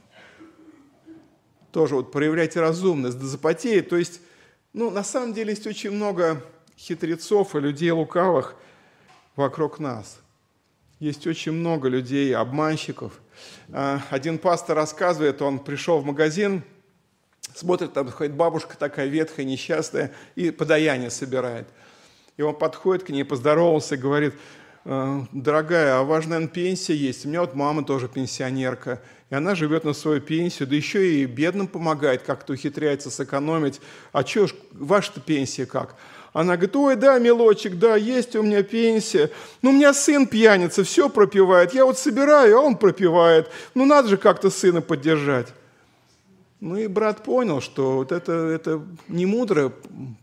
Тоже 1.73 1.95
вот 1.95 2.11
проявляйте 2.11 2.61
разумность, 2.61 3.19
да 3.19 3.27
запотеет. 3.27 3.91
То 3.91 3.97
есть, 3.97 4.21
ну, 4.73 4.91
на 4.91 5.05
самом 5.05 5.35
деле 5.35 5.51
есть 5.51 5.67
очень 5.67 5.91
много 5.91 6.43
хитрецов 6.79 7.55
и 7.55 7.61
людей 7.61 7.91
лукавых 7.91 8.57
вокруг 9.37 9.79
нас. 9.79 10.19
Есть 10.99 11.27
очень 11.27 11.53
много 11.53 11.89
людей, 11.89 12.35
обманщиков. 12.35 13.13
А, 13.71 14.01
один 14.09 14.39
пастор 14.39 14.77
рассказывает, 14.77 15.43
он 15.43 15.59
пришел 15.59 15.99
в 15.99 16.07
магазин, 16.07 16.63
смотрит, 17.55 17.93
там 17.93 18.11
ходит 18.11 18.35
бабушка 18.35 18.79
такая 18.79 19.09
ветхая, 19.09 19.45
несчастная, 19.45 20.13
и 20.35 20.51
подаяние 20.51 21.11
собирает– 21.11 21.69
и 22.37 22.43
он 22.43 22.55
подходит 22.55 23.05
к 23.05 23.11
ней, 23.11 23.25
поздоровался, 23.25 23.97
говорит, 23.97 24.35
«Э, 24.35 24.39
дорогая, 25.33 25.99
а 25.99 26.03
у 26.03 26.07
вас, 26.07 26.27
наверное, 26.27 26.49
пенсия 26.49 26.95
есть. 26.95 27.27
У 27.27 27.29
меня 27.29 27.41
вот 27.41 27.55
мама 27.55 27.85
тоже 27.85 28.09
пенсионерка, 28.09 29.03
и 29.31 29.35
она 29.35 29.57
живет 29.57 29.85
на 29.85 29.93
свою 29.93 30.21
пенсию, 30.21 30.69
да 30.69 30.77
еще 30.77 31.07
и 31.07 31.27
бедным 31.27 31.67
помогает, 31.67 32.23
как-то 32.23 32.53
ухитряется 32.53 33.11
сэкономить. 33.11 33.81
А 34.13 34.25
что 34.25 34.47
ж, 34.47 34.55
ваша-то 34.73 35.21
пенсия 35.21 35.67
как? 35.67 35.97
Она 36.33 36.57
говорит, 36.57 36.77
ой, 36.77 36.97
да, 36.97 37.19
милочек, 37.19 37.79
да, 37.79 37.97
есть 37.97 38.37
у 38.37 38.43
меня 38.43 38.63
пенсия. 38.63 39.31
Ну, 39.63 39.71
у 39.71 39.73
меня 39.73 39.93
сын 39.93 40.27
пьяница, 40.27 40.85
все 40.85 41.09
пропивает. 41.09 41.75
Я 41.75 41.85
вот 41.85 41.99
собираю, 41.99 42.59
а 42.59 42.61
он 42.61 42.77
пропивает. 42.77 43.51
Ну, 43.75 43.87
надо 43.87 44.09
же 44.09 44.17
как-то 44.17 44.51
сына 44.51 44.83
поддержать. 44.83 45.49
Ну 46.61 46.77
и 46.77 46.87
брат 46.87 47.23
понял, 47.23 47.61
что 47.61 47.97
вот 47.97 48.13
это, 48.13 48.33
это 48.33 48.83
не 49.09 49.27
мудрая 49.27 49.73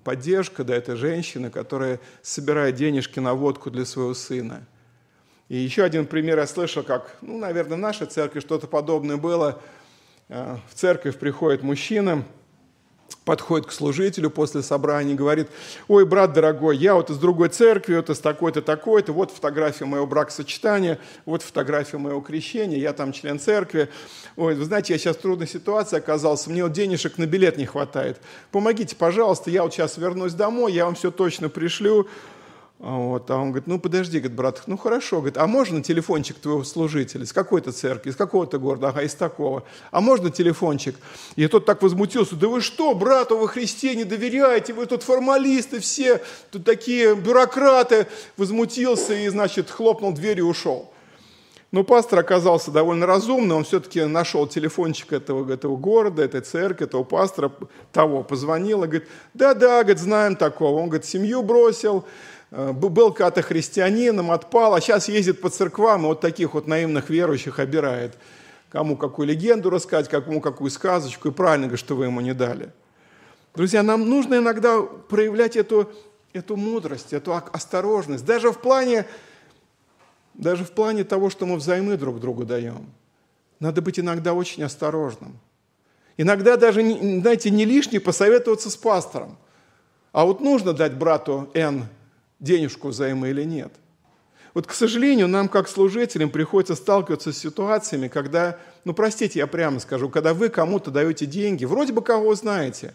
поддержка, 0.04 0.64
да, 0.64 0.76
это 0.76 0.96
женщина, 0.96 1.52
которая 1.52 2.00
собирает 2.24 2.76
денежки 2.76 3.20
на 3.20 3.36
водку 3.36 3.70
для 3.70 3.86
своего 3.86 4.16
сына. 4.16 4.66
И 5.50 5.58
еще 5.58 5.84
один 5.84 6.08
пример 6.08 6.40
я 6.40 6.48
слышал, 6.48 6.82
как, 6.82 7.18
ну, 7.22 7.38
наверное, 7.38 7.78
в 7.78 7.82
нашей 7.82 8.08
церкви 8.08 8.40
что-то 8.40 8.66
подобное 8.66 9.18
было. 9.18 9.62
Э, 10.30 10.58
в 10.70 10.74
церковь 10.74 11.20
приходит 11.20 11.62
мужчина, 11.62 12.24
подходит 13.26 13.68
к 13.68 13.72
служителю 13.72 14.30
после 14.30 14.62
собрания 14.62 15.14
и 15.14 15.16
говорит, 15.16 15.50
ой, 15.88 16.06
брат 16.06 16.34
дорогой, 16.34 16.78
я 16.78 16.96
вот 16.96 17.10
из 17.10 17.18
другой 17.18 17.50
церкви, 17.50 17.96
вот 17.96 18.10
из 18.10 18.20
такой-то, 18.20 18.62
такой-то, 18.62 19.14
вот 19.14 19.32
фотография 19.32 19.86
моего 19.86 20.06
бракосочетания, 20.06 21.00
вот 21.26 21.42
фотография 21.42 21.98
моего 21.98 22.22
крещения, 22.22 22.78
я 22.78 22.94
там 22.94 23.14
член 23.14 23.40
церкви. 23.40 23.90
Ой, 24.36 24.56
вы 24.56 24.66
знаете, 24.66 24.94
я 24.94 25.00
сейчас 25.00 25.18
в 25.18 25.22
трудной 25.22 25.48
ситуации 25.48 25.98
оказался, 25.98 26.50
мне 26.50 26.64
вот 26.64 26.74
денежек 26.74 27.18
на 27.18 27.26
билет 27.26 27.58
не 27.58 27.66
хватает. 27.66 28.20
Помогите, 28.52 28.96
пожалуйста, 28.96 29.50
я 29.50 29.64
вот 29.64 29.74
сейчас 29.74 29.98
вернусь 29.98 30.34
домой, 30.34 30.74
я 30.74 30.86
вам 30.86 30.96
все 30.96 31.12
точно 31.12 31.50
пришлю. 31.50 32.08
Вот, 32.80 33.32
а 33.32 33.38
он 33.38 33.52
говорит, 33.52 33.68
ну 33.68 33.80
подожди, 33.80 34.20
говорит, 34.20 34.36
брат, 34.36 34.64
ну 34.68 34.78
хорошо, 34.78 35.18
говорит, 35.18 35.38
а 35.38 35.48
можно 35.48 35.82
телефончик 35.82 36.38
твоего 36.38 36.66
служителя, 36.66 37.24
из 37.24 37.32
какой-то 37.32 37.72
церкви, 37.72 38.10
из 38.10 38.18
какого-то 38.18 38.58
города, 38.58 38.90
ага, 38.90 39.04
из 39.04 39.16
такого, 39.16 39.64
а 39.92 40.02
можно 40.02 40.32
телефончик? 40.32 40.98
И 41.38 41.48
тот 41.48 41.66
так 41.66 41.82
возмутился, 41.82 42.36
да 42.36 42.50
вы 42.50 42.60
что, 42.60 42.94
брату 42.94 43.38
во 43.38 43.48
Христе 43.48 43.96
не 43.96 44.04
доверяете, 44.04 44.74
вы 44.74 44.86
тут 44.86 45.04
формалисты 45.04 45.80
все, 45.80 46.22
тут 46.52 46.66
такие 46.66 47.16
бюрократы, 47.16 48.08
возмутился 48.36 49.14
и, 49.14 49.30
значит, 49.30 49.70
хлопнул 49.70 50.12
дверь 50.12 50.40
и 50.40 50.44
ушел. 50.44 50.94
Но 51.74 51.84
пастор 51.84 52.20
оказался 52.20 52.70
довольно 52.70 53.08
разумным, 53.08 53.58
он 53.58 53.64
все-таки 53.64 54.04
нашел 54.04 54.46
телефончик 54.46 55.12
этого, 55.12 55.52
этого 55.52 55.76
города, 55.76 56.22
этой 56.22 56.42
церкви, 56.42 56.86
этого 56.86 57.04
пастора, 57.04 57.52
того, 57.92 58.22
позвонил 58.22 58.84
и 58.84 58.88
говорит, 58.88 59.10
да-да, 59.34 59.82
говорит, 59.82 59.98
знаем 59.98 60.36
такого. 60.36 60.80
Он, 60.80 60.90
говорит, 60.90 61.08
семью 61.08 61.42
бросил, 61.42 62.06
был 62.54 63.12
когда-то 63.12 63.42
христианином, 63.42 64.30
отпал, 64.30 64.76
а 64.76 64.82
сейчас 64.82 65.10
ездит 65.10 65.42
по 65.42 65.50
церквам 65.50 66.04
и 66.04 66.06
вот 66.06 66.22
таких 66.22 66.54
вот 66.54 66.68
наивных 66.68 67.10
верующих 67.10 67.58
обирает. 67.58 68.16
Кому 68.70 68.96
какую 68.96 69.28
легенду 69.28 69.70
рассказать, 69.70 70.08
кому 70.08 70.40
какую 70.40 70.70
сказочку, 70.70 71.30
и 71.30 71.32
правильно, 71.32 71.76
что 71.78 71.96
вы 71.96 72.06
ему 72.06 72.22
не 72.22 72.34
дали. 72.34 72.72
Друзья, 73.56 73.82
нам 73.82 74.08
нужно 74.08 74.36
иногда 74.36 74.82
проявлять 74.82 75.56
эту, 75.56 75.92
эту 76.32 76.56
мудрость, 76.56 77.14
эту 77.14 77.34
осторожность, 77.34 78.26
даже 78.26 78.52
в 78.52 78.60
плане, 78.60 79.06
даже 80.36 80.64
в 80.64 80.72
плане 80.72 81.04
того, 81.04 81.30
что 81.32 81.46
мы 81.46 81.58
взаймы 81.58 81.98
друг 81.98 82.20
другу 82.20 82.46
даем. 82.46 82.92
Надо 83.60 83.82
быть 83.82 84.00
иногда 84.00 84.34
очень 84.34 84.64
осторожным. 84.64 85.40
Иногда 86.18 86.58
даже, 86.58 86.82
знаете, 86.82 87.50
не 87.50 87.66
лишне 87.66 88.00
посоветоваться 88.00 88.70
с 88.70 88.76
пастором. 88.76 89.38
А 90.12 90.26
вот 90.26 90.42
нужно 90.42 90.74
дать 90.74 90.94
брату 90.94 91.50
Н 91.56 91.88
денежку 92.44 92.90
взаймы 92.90 93.30
или 93.30 93.44
нет. 93.44 93.74
Вот, 94.54 94.68
к 94.68 94.74
сожалению, 94.74 95.28
нам, 95.28 95.48
как 95.48 95.68
служителям, 95.68 96.30
приходится 96.30 96.76
сталкиваться 96.76 97.34
с 97.34 97.38
ситуациями, 97.38 98.08
когда, 98.08 98.60
ну, 98.86 98.94
простите, 98.94 99.40
я 99.40 99.48
прямо 99.48 99.80
скажу, 99.80 100.10
когда 100.10 100.36
вы 100.36 100.50
кому-то 100.50 100.92
даете 100.92 101.26
деньги, 101.26 101.66
вроде 101.66 101.92
бы 101.92 102.04
кого 102.04 102.36
знаете, 102.36 102.94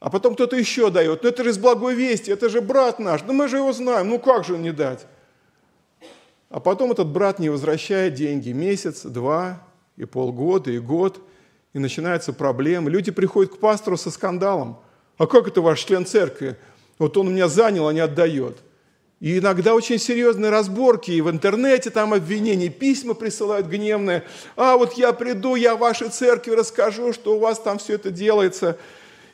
а 0.00 0.10
потом 0.10 0.34
кто-то 0.34 0.56
еще 0.56 0.90
дает. 0.90 1.22
Ну, 1.22 1.28
это 1.28 1.44
же 1.44 1.50
из 1.50 1.58
благой 1.58 1.94
вести, 1.94 2.30
это 2.30 2.50
же 2.50 2.60
брат 2.60 2.98
наш, 2.98 3.22
ну, 3.22 3.32
мы 3.32 3.48
же 3.48 3.56
его 3.56 3.72
знаем, 3.72 4.08
ну, 4.08 4.18
как 4.18 4.44
же 4.44 4.58
не 4.58 4.72
дать? 4.72 5.06
А 6.50 6.60
потом 6.60 6.90
этот 6.92 7.08
брат 7.08 7.38
не 7.38 7.48
возвращает 7.48 8.14
деньги 8.14 8.50
месяц, 8.50 9.02
два, 9.02 9.66
и 9.96 10.04
полгода, 10.04 10.70
и 10.70 10.78
год, 10.78 11.22
и 11.72 11.78
начинаются 11.78 12.32
проблемы. 12.32 12.90
Люди 12.90 13.10
приходят 13.12 13.54
к 13.54 13.58
пастору 13.58 13.96
со 13.96 14.10
скандалом. 14.10 14.80
А 15.16 15.26
как 15.26 15.46
это 15.46 15.60
ваш 15.60 15.84
член 15.84 16.04
церкви? 16.06 16.58
Вот 17.00 17.16
он 17.16 17.32
меня 17.32 17.48
занял, 17.48 17.88
а 17.88 17.92
не 17.92 17.98
отдает. 17.98 18.58
И 19.18 19.38
иногда 19.38 19.74
очень 19.74 19.98
серьезные 19.98 20.52
разборки, 20.52 21.10
и 21.10 21.20
в 21.20 21.28
интернете 21.28 21.90
там 21.90 22.14
обвинения, 22.14 22.68
письма 22.68 23.14
присылают 23.14 23.66
гневные. 23.66 24.22
А 24.54 24.76
вот 24.76 24.92
я 24.92 25.12
приду, 25.12 25.56
я 25.56 25.74
вашей 25.74 26.10
церкви 26.10 26.52
расскажу, 26.52 27.12
что 27.12 27.34
у 27.34 27.40
вас 27.40 27.58
там 27.58 27.78
все 27.78 27.94
это 27.94 28.12
делается. 28.12 28.78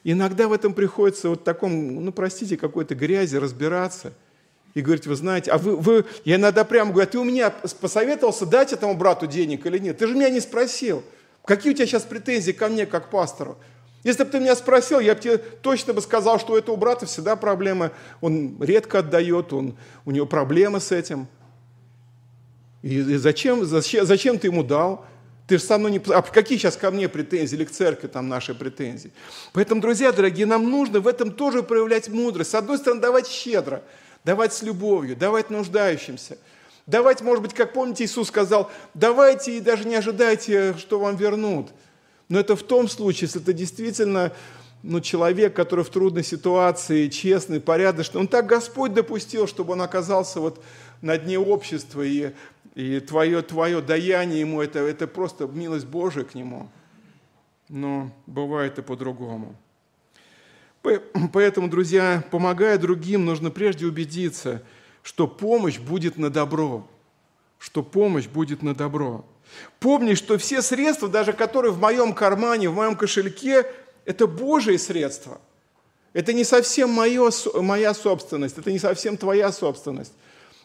Иногда 0.02 0.48
в 0.48 0.54
этом 0.54 0.72
приходится 0.72 1.28
вот 1.28 1.44
таком, 1.44 2.02
ну 2.02 2.10
простите, 2.10 2.56
какой-то 2.56 2.94
грязи 2.94 3.36
разбираться– 3.36 4.14
и 4.76 4.82
говорить, 4.82 5.06
вы 5.06 5.16
знаете, 5.16 5.50
а 5.52 5.56
вы, 5.56 5.74
вы, 5.74 6.04
я 6.26 6.36
иногда 6.36 6.62
прямо 6.62 6.90
говорю, 6.90 7.08
а 7.08 7.10
ты 7.10 7.18
у 7.18 7.24
меня 7.24 7.48
посоветовался 7.48 8.44
дать 8.44 8.74
этому 8.74 8.94
брату 8.94 9.26
денег 9.26 9.64
или 9.64 9.78
нет? 9.78 9.96
Ты 9.96 10.06
же 10.06 10.14
меня 10.14 10.28
не 10.28 10.40
спросил. 10.40 11.02
Какие 11.46 11.72
у 11.72 11.74
тебя 11.74 11.86
сейчас 11.86 12.02
претензии 12.02 12.52
ко 12.52 12.68
мне, 12.68 12.84
как 12.84 13.08
пастору? 13.08 13.56
Если 14.06 14.22
бы 14.22 14.30
ты 14.30 14.38
меня 14.38 14.54
спросил, 14.54 15.00
я 15.00 15.16
бы 15.16 15.20
тебе 15.20 15.38
точно 15.38 15.92
бы 15.92 16.00
сказал, 16.00 16.38
что 16.38 16.52
у 16.52 16.56
этого 16.56 16.76
брата 16.76 17.06
всегда 17.06 17.34
проблемы. 17.34 17.90
Он 18.20 18.56
редко 18.62 19.00
отдает, 19.00 19.52
он, 19.52 19.76
у 20.04 20.12
него 20.12 20.26
проблемы 20.26 20.78
с 20.78 20.92
этим. 20.92 21.26
И, 22.82 22.98
и 22.98 23.16
зачем, 23.16 23.64
зачем, 23.64 24.06
зачем 24.06 24.38
ты 24.38 24.46
ему 24.46 24.62
дал? 24.62 25.04
Ты 25.48 25.58
же 25.58 25.64
со 25.64 25.76
мной 25.76 25.90
не... 25.90 26.02
А 26.12 26.22
какие 26.22 26.56
сейчас 26.56 26.76
ко 26.76 26.92
мне 26.92 27.08
претензии 27.08 27.56
или 27.56 27.64
к 27.64 27.70
церкви 27.72 28.06
там 28.06 28.28
наши 28.28 28.54
претензии? 28.54 29.10
Поэтому, 29.52 29.80
друзья 29.80 30.12
дорогие, 30.12 30.46
нам 30.46 30.70
нужно 30.70 31.00
в 31.00 31.08
этом 31.08 31.32
тоже 31.32 31.64
проявлять 31.64 32.08
мудрость. 32.08 32.50
С 32.50 32.54
одной 32.54 32.78
стороны, 32.78 33.00
давать 33.00 33.26
щедро– 33.26 33.82
давать 34.26 34.52
с 34.52 34.62
любовью, 34.62 35.16
давать 35.16 35.50
нуждающимся. 35.50 36.38
Давать, 36.86 37.22
может 37.22 37.42
быть, 37.42 37.54
как 37.54 37.72
помните, 37.72 38.04
Иисус 38.04 38.28
сказал, 38.28 38.70
давайте 38.94 39.56
и 39.56 39.60
даже 39.60 39.84
не 39.88 39.94
ожидайте, 39.94 40.74
что 40.78 41.00
вам 41.00 41.16
вернут. 41.16 41.70
Но 42.28 42.40
это 42.40 42.56
в 42.56 42.62
том 42.62 42.88
случае, 42.88 43.22
если 43.22 43.40
это 43.40 43.52
действительно 43.52 44.32
ну, 44.82 45.00
человек, 45.00 45.54
который 45.54 45.84
в 45.84 45.90
трудной 45.90 46.22
ситуации, 46.22 47.08
честный, 47.08 47.60
порядочный. 47.60 48.20
Он 48.20 48.28
так 48.28 48.46
Господь 48.46 48.94
допустил, 48.94 49.46
чтобы 49.46 49.72
он 49.72 49.82
оказался 49.82 50.40
вот 50.40 50.62
на 51.02 51.18
дне 51.18 51.38
общества, 51.38 52.02
и, 52.02 52.32
и 52.74 53.00
твое, 53.00 53.42
твое 53.42 53.80
даяние 53.80 54.40
ему, 54.40 54.62
это, 54.62 54.80
это 54.80 55.06
просто 55.06 55.46
милость 55.46 55.86
Божия 55.86 56.24
к 56.24 56.34
нему. 56.34 56.68
Но 57.68 58.12
бывает 58.26 58.78
и 58.78 58.82
по-другому. 58.82 59.56
Поэтому, 61.32 61.68
друзья, 61.68 62.24
помогая 62.30 62.78
другим, 62.78 63.24
нужно 63.24 63.50
прежде 63.50 63.86
убедиться, 63.86 64.62
что 65.02 65.26
помощь 65.26 65.78
будет 65.78 66.16
на 66.16 66.30
добро. 66.30 66.86
Что 67.58 67.82
помощь 67.82 68.26
будет 68.26 68.62
на 68.62 68.74
добро. 68.74 69.24
Помни, 69.80 70.14
что 70.14 70.38
все 70.38 70.62
средства, 70.62 71.08
даже 71.08 71.32
которые 71.32 71.72
в 71.72 71.78
моем 71.78 72.14
кармане, 72.14 72.68
в 72.68 72.74
моем 72.74 72.96
кошельке, 72.96 73.66
это 74.04 74.26
Божие 74.26 74.78
средства. 74.78 75.40
Это 76.12 76.32
не 76.32 76.44
совсем 76.44 76.90
мое, 76.90 77.30
моя 77.54 77.92
собственность, 77.94 78.56
это 78.58 78.72
не 78.72 78.78
совсем 78.78 79.16
твоя 79.16 79.52
собственность. 79.52 80.12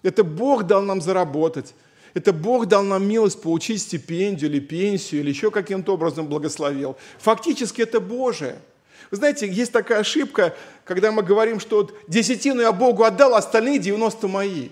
Это 0.01 0.23
Бог 0.23 0.63
дал 0.63 0.81
нам 0.81 1.01
заработать. 1.01 1.73
Это 2.13 2.33
Бог 2.33 2.67
дал 2.67 2.83
нам 2.83 3.07
милость 3.07 3.41
получить 3.41 3.81
стипендию 3.81 4.49
или 4.49 4.59
пенсию, 4.59 5.21
или 5.21 5.29
еще 5.29 5.51
каким-то 5.51 5.93
образом 5.93 6.27
благословил. 6.27 6.97
Фактически 7.19 7.81
это 7.81 7.99
Божие– 7.99 8.59
вы 9.11 9.17
знаете, 9.17 9.45
есть 9.45 9.73
такая 9.73 9.99
ошибка, 9.99 10.55
когда 10.85 11.11
мы 11.11 11.21
говорим, 11.21 11.59
что 11.59 11.77
вот 11.77 11.93
десятину 12.07 12.61
я 12.61 12.71
Богу 12.71 13.03
отдал, 13.03 13.35
а 13.35 13.39
остальные 13.39 13.79
90 13.79 14.27
мои. 14.29 14.69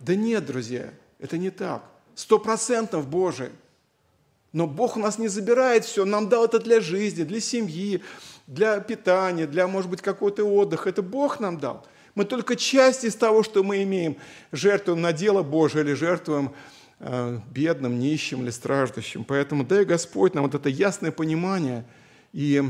Да 0.00 0.16
нет, 0.16 0.44
друзья, 0.44 0.92
это 1.20 1.38
не 1.38 1.50
так. 1.50 1.82
Сто 2.16 2.38
процентов 2.38 3.06
Божие. 3.06 3.52
Но 4.52 4.66
Бог 4.66 4.96
у 4.96 5.00
нас 5.00 5.18
не 5.18 5.28
забирает 5.28 5.84
все, 5.84 6.06
нам 6.06 6.30
дал 6.30 6.46
это 6.46 6.58
для 6.58 6.80
жизни, 6.80 7.24
для 7.24 7.40
семьи, 7.40 8.02
для 8.46 8.80
питания, 8.80 9.46
для, 9.46 9.68
может 9.68 9.90
быть, 9.90 10.00
какого-то 10.00 10.44
отдыха. 10.44 10.88
Это 10.88 11.02
Бог 11.02 11.40
нам 11.40 11.58
дал. 11.58 11.86
Мы 12.14 12.24
только 12.24 12.56
часть 12.56 13.04
из 13.04 13.14
того, 13.14 13.42
что 13.42 13.62
мы 13.62 13.82
имеем, 13.82 14.16
жертвуем 14.50 15.02
на 15.02 15.12
дело 15.12 15.42
Божие 15.42 15.84
или 15.84 15.92
жертвуем 15.92 16.52
э, 17.00 17.38
бедным, 17.50 17.98
нищим 17.98 18.44
или 18.44 18.50
страждущим. 18.50 19.22
Поэтому 19.24 19.62
дай 19.62 19.84
Господь 19.84 20.32
нам 20.32 20.44
вот 20.44 20.54
это 20.54 20.70
ясное 20.70 21.12
понимание 21.12 21.84
и 22.32 22.62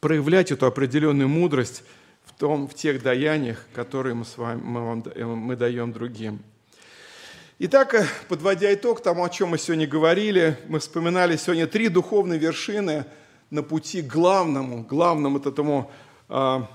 проявлять 0.00 0.52
эту 0.52 0.64
определенную 0.64 1.28
мудрость 1.28 1.84
в, 2.24 2.32
том, 2.32 2.66
в 2.66 2.72
тех 2.72 3.02
даяниях, 3.02 3.66
которые 3.74 4.14
мы, 4.14 4.24
с 4.24 4.38
вами, 4.38 4.62
мы, 4.62 4.86
вам, 4.86 5.04
мы 5.38 5.54
даем 5.54 5.92
другим. 5.92 6.40
Итак, 7.58 7.94
э, 7.94 8.06
подводя 8.28 8.74
итог 8.74 9.02
тому, 9.02 9.24
о 9.24 9.30
чем 9.30 9.48
мы 9.48 9.56
сегодня 9.56 9.86
говорили, 9.86 10.58
мы 10.68 10.78
вспоминали 10.78 11.38
сегодня 11.38 11.66
три 11.66 11.88
духовные 11.88 12.38
вершины 12.38 13.06
на 13.48 13.62
пути 13.62 14.02
к 14.02 14.12
главному, 14.12 14.82
главному 14.82 15.38
вот 15.38 15.46
этому 15.46 15.90
а, 16.28 16.68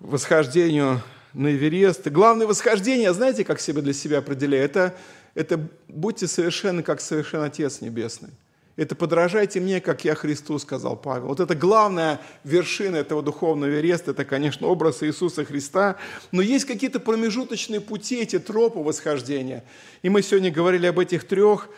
восхождению 0.00 1.00
на 1.32 1.50
Эверест. 1.50 2.08
Главное 2.08 2.46
восхождение, 2.46 3.14
знаете, 3.14 3.42
как 3.42 3.58
себе 3.58 3.80
для 3.80 3.94
себя 3.94 4.18
определяю? 4.18 4.62
Это, 4.62 4.94
это 5.34 5.66
будьте 5.88 6.26
совершенны, 6.26 6.82
как 6.82 7.00
совершен 7.00 7.40
Отец 7.40 7.80
Небесный. 7.80 8.32
Это 8.78 8.94
подражайте 8.94 9.58
мне, 9.58 9.80
как 9.80 10.04
я 10.04 10.14
Христу, 10.14 10.56
сказал 10.60 10.94
Павел. 10.94 11.26
Вот 11.26 11.40
это 11.40 11.56
главная 11.56 12.20
вершина 12.44 12.94
этого 12.94 13.24
духовного 13.24 13.68
вереста, 13.68 14.12
это, 14.12 14.24
конечно, 14.24 14.68
образ 14.68 15.02
Иисуса 15.02 15.44
Христа. 15.44 15.96
Но 16.30 16.40
есть 16.42 16.64
какие-то 16.64 17.00
промежуточные 17.00 17.80
пути, 17.80 18.20
эти 18.20 18.38
тропы 18.38 18.78
восхождения. 18.78 19.64
И 20.02 20.08
мы 20.08 20.22
сегодня 20.22 20.52
говорили 20.52 20.86
об 20.86 21.00
этих 21.00 21.26
трех, 21.26 21.70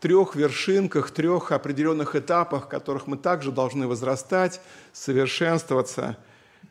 трех 0.00 0.36
вершинках, 0.36 1.10
трех 1.10 1.52
определенных 1.52 2.16
этапах, 2.16 2.64
в 2.64 2.68
которых 2.68 3.06
мы 3.06 3.18
также 3.18 3.52
должны 3.52 3.86
возрастать, 3.86 4.62
совершенствоваться. 4.94 6.16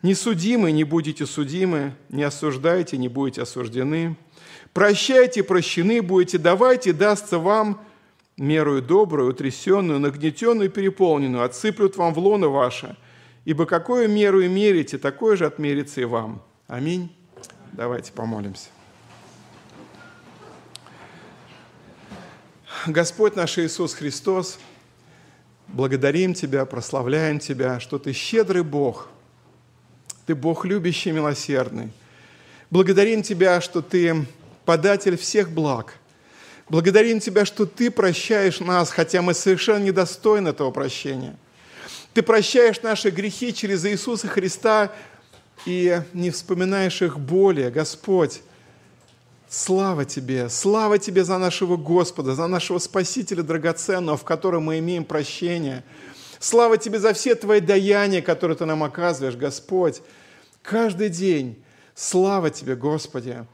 Не 0.02 0.16
судимы, 0.16 0.72
не 0.72 0.82
будете 0.82 1.24
судимы, 1.24 1.94
не 2.08 2.24
осуждайте, 2.24 2.96
не 2.96 3.06
будете 3.06 3.42
осуждены. 3.42 4.16
Прощайте, 4.72 5.44
прощены 5.44 6.02
будете, 6.02 6.38
давайте, 6.38 6.92
дастся 6.92 7.38
вам– 7.38 7.80
мерую 8.38 8.82
добрую, 8.82 9.30
утрясенную, 9.30 9.98
нагнетенную 9.98 10.68
и 10.68 10.72
переполненную, 10.72 11.44
отсыплют 11.44 11.96
вам 11.96 12.14
в 12.14 12.18
лоно 12.18 12.48
ваше, 12.48 12.96
ибо 13.44 13.66
какую 13.66 14.08
меру 14.08 14.40
и 14.40 14.48
мерите, 14.48 14.96
такое 14.96 15.36
же 15.36 15.44
отмерится 15.44 16.00
и 16.00 16.04
вам. 16.04 16.42
Аминь. 16.68 17.14
Давайте 17.72 18.12
помолимся. 18.12 18.68
Господь 22.86 23.34
наш 23.34 23.58
Иисус 23.58 23.92
Христос, 23.94 24.58
благодарим 25.66 26.32
Тебя, 26.32 26.64
прославляем 26.64 27.40
Тебя, 27.40 27.80
что 27.80 27.98
Ты 27.98 28.12
щедрый 28.12 28.62
Бог, 28.62 29.08
Ты 30.26 30.36
Бог 30.36 30.64
любящий, 30.64 31.10
милосердный. 31.10 31.90
Благодарим 32.70 33.22
Тебя, 33.22 33.60
что 33.60 33.82
Ты 33.82 34.26
податель 34.64 35.16
всех 35.16 35.50
благ– 35.50 35.94
Благодарим 36.68 37.20
Тебя, 37.20 37.44
что 37.44 37.64
Ты 37.66 37.90
прощаешь 37.90 38.60
нас, 38.60 38.90
хотя 38.90 39.22
мы 39.22 39.34
совершенно 39.34 39.84
недостойны 39.84 40.48
этого 40.48 40.70
прощения. 40.70 41.36
Ты 42.12 42.22
прощаешь 42.22 42.82
наши 42.82 43.10
грехи 43.10 43.54
через 43.54 43.84
Иисуса 43.86 44.28
Христа 44.28 44.92
и 45.64 46.02
не 46.12 46.30
вспоминаешь 46.30 47.00
их 47.00 47.18
более. 47.18 47.70
Господь, 47.70 48.42
слава 49.48 50.04
Тебе, 50.04 50.48
слава 50.48 50.98
Тебе 50.98 51.24
за 51.24 51.38
нашего 51.38 51.76
Господа, 51.76 52.34
за 52.34 52.46
нашего 52.46 52.78
Спасителя 52.78 53.42
драгоценного, 53.42 54.18
в 54.18 54.24
котором 54.24 54.64
мы 54.64 54.78
имеем 54.78 55.04
прощение. 55.04 55.84
Слава 56.38 56.76
Тебе 56.76 56.98
за 56.98 57.14
все 57.14 57.34
Твои 57.34 57.60
даяния, 57.60 58.20
которые 58.20 58.56
Ты 58.56 58.66
нам 58.66 58.82
оказываешь, 58.84 59.36
Господь. 59.36 60.02
Каждый 60.62 61.08
день 61.08 61.62
слава 61.94 62.50
Тебе, 62.50 62.76
Господи. 62.76 63.46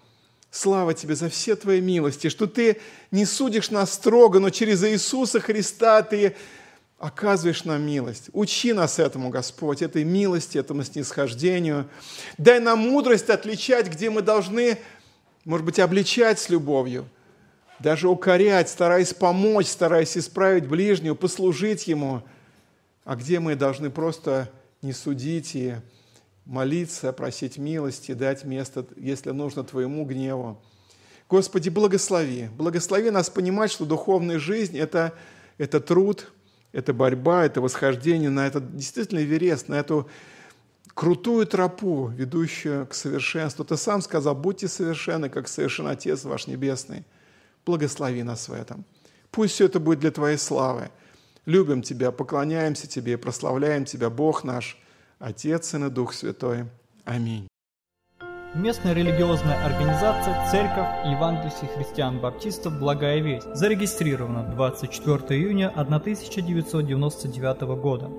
Слава 0.54 0.94
Тебе 0.94 1.16
за 1.16 1.28
все 1.28 1.56
Твои 1.56 1.80
милости, 1.80 2.28
что 2.28 2.46
Ты 2.46 2.80
не 3.10 3.24
судишь 3.26 3.72
нас 3.72 3.92
строго, 3.92 4.38
но 4.38 4.50
через 4.50 4.84
Иисуса 4.84 5.40
Христа 5.40 6.00
Ты 6.02 6.36
оказываешь 6.96 7.64
нам 7.64 7.82
милость. 7.84 8.30
Учи 8.32 8.72
нас 8.72 9.00
этому, 9.00 9.30
Господь, 9.30 9.82
этой 9.82 10.04
милости, 10.04 10.56
этому 10.56 10.84
снисхождению. 10.84 11.88
Дай 12.38 12.60
нам 12.60 12.78
мудрость 12.78 13.30
отличать, 13.30 13.88
где 13.88 14.10
мы 14.10 14.22
должны, 14.22 14.78
может 15.44 15.66
быть, 15.66 15.80
обличать 15.80 16.38
с 16.38 16.48
любовью, 16.48 17.08
даже 17.80 18.08
укорять, 18.08 18.68
стараясь 18.68 19.12
помочь, 19.12 19.66
стараясь 19.66 20.16
исправить 20.16 20.68
ближнего, 20.68 21.16
послужить 21.16 21.88
ему, 21.88 22.22
а 23.04 23.16
где 23.16 23.40
мы 23.40 23.56
должны 23.56 23.90
просто 23.90 24.48
не 24.82 24.92
судить 24.92 25.56
и 25.56 25.74
молиться, 26.44 27.12
просить 27.12 27.58
милости, 27.58 28.12
дать 28.12 28.44
место, 28.44 28.86
если 28.96 29.30
нужно, 29.30 29.64
Твоему 29.64 30.04
гневу. 30.04 30.60
Господи, 31.28 31.68
благослови. 31.68 32.48
Благослови 32.56 33.10
нас 33.10 33.30
понимать, 33.30 33.70
что 33.70 33.84
духовная 33.84 34.38
жизнь 34.38 34.76
это,– 34.78 35.12
это 35.58 35.80
труд, 35.80 36.32
это 36.72 36.92
борьба, 36.92 37.44
это 37.44 37.60
восхождение 37.60 38.30
на 38.30 38.46
этот 38.46 38.76
действительно 38.76 39.20
верест, 39.20 39.68
на 39.68 39.74
эту 39.74 40.08
крутую 40.94 41.46
тропу, 41.46 42.08
ведущую 42.08 42.86
к 42.86 42.94
совершенству. 42.94 43.64
Ты 43.64 43.76
сам 43.76 44.02
сказал, 44.02 44.34
будьте 44.34 44.68
совершенны, 44.68 45.28
как 45.28 45.48
совершен 45.48 45.86
Отец 45.86 46.24
ваш 46.24 46.46
Небесный. 46.46 47.04
Благослови 47.64 48.22
нас 48.22 48.48
в 48.48 48.52
этом. 48.52 48.84
Пусть 49.30 49.54
все 49.54 49.66
это 49.66 49.80
будет 49.80 50.00
для 50.00 50.10
Твоей 50.10 50.36
славы. 50.36 50.90
Любим 51.46 51.82
Тебя, 51.82 52.10
поклоняемся 52.10 52.86
Тебе, 52.86 53.18
прославляем 53.18 53.84
Тебя, 53.84 54.10
Бог 54.10 54.44
наш, 54.44 54.78
Отец, 55.24 55.72
и 55.72 55.88
Дух 55.88 56.12
Святой. 56.12 56.66
Аминь. 57.06 57.48
Местная 58.54 58.92
религиозная 58.92 59.64
организация 59.64 60.50
Церковь 60.50 61.06
Евангелия 61.06 61.50
христиан-баптистов 61.74 62.78
«Благая 62.78 63.20
весть» 63.20 63.48
зарегистрирована 63.54 64.44
24 64.54 65.40
июня 65.40 65.70
1999 65.70 67.60
года. 67.80 68.10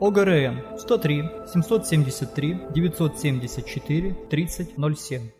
ОГРН 0.00 0.78
103 0.78 1.30
773 1.52 2.60
974 2.74 4.14
3007 4.30 5.39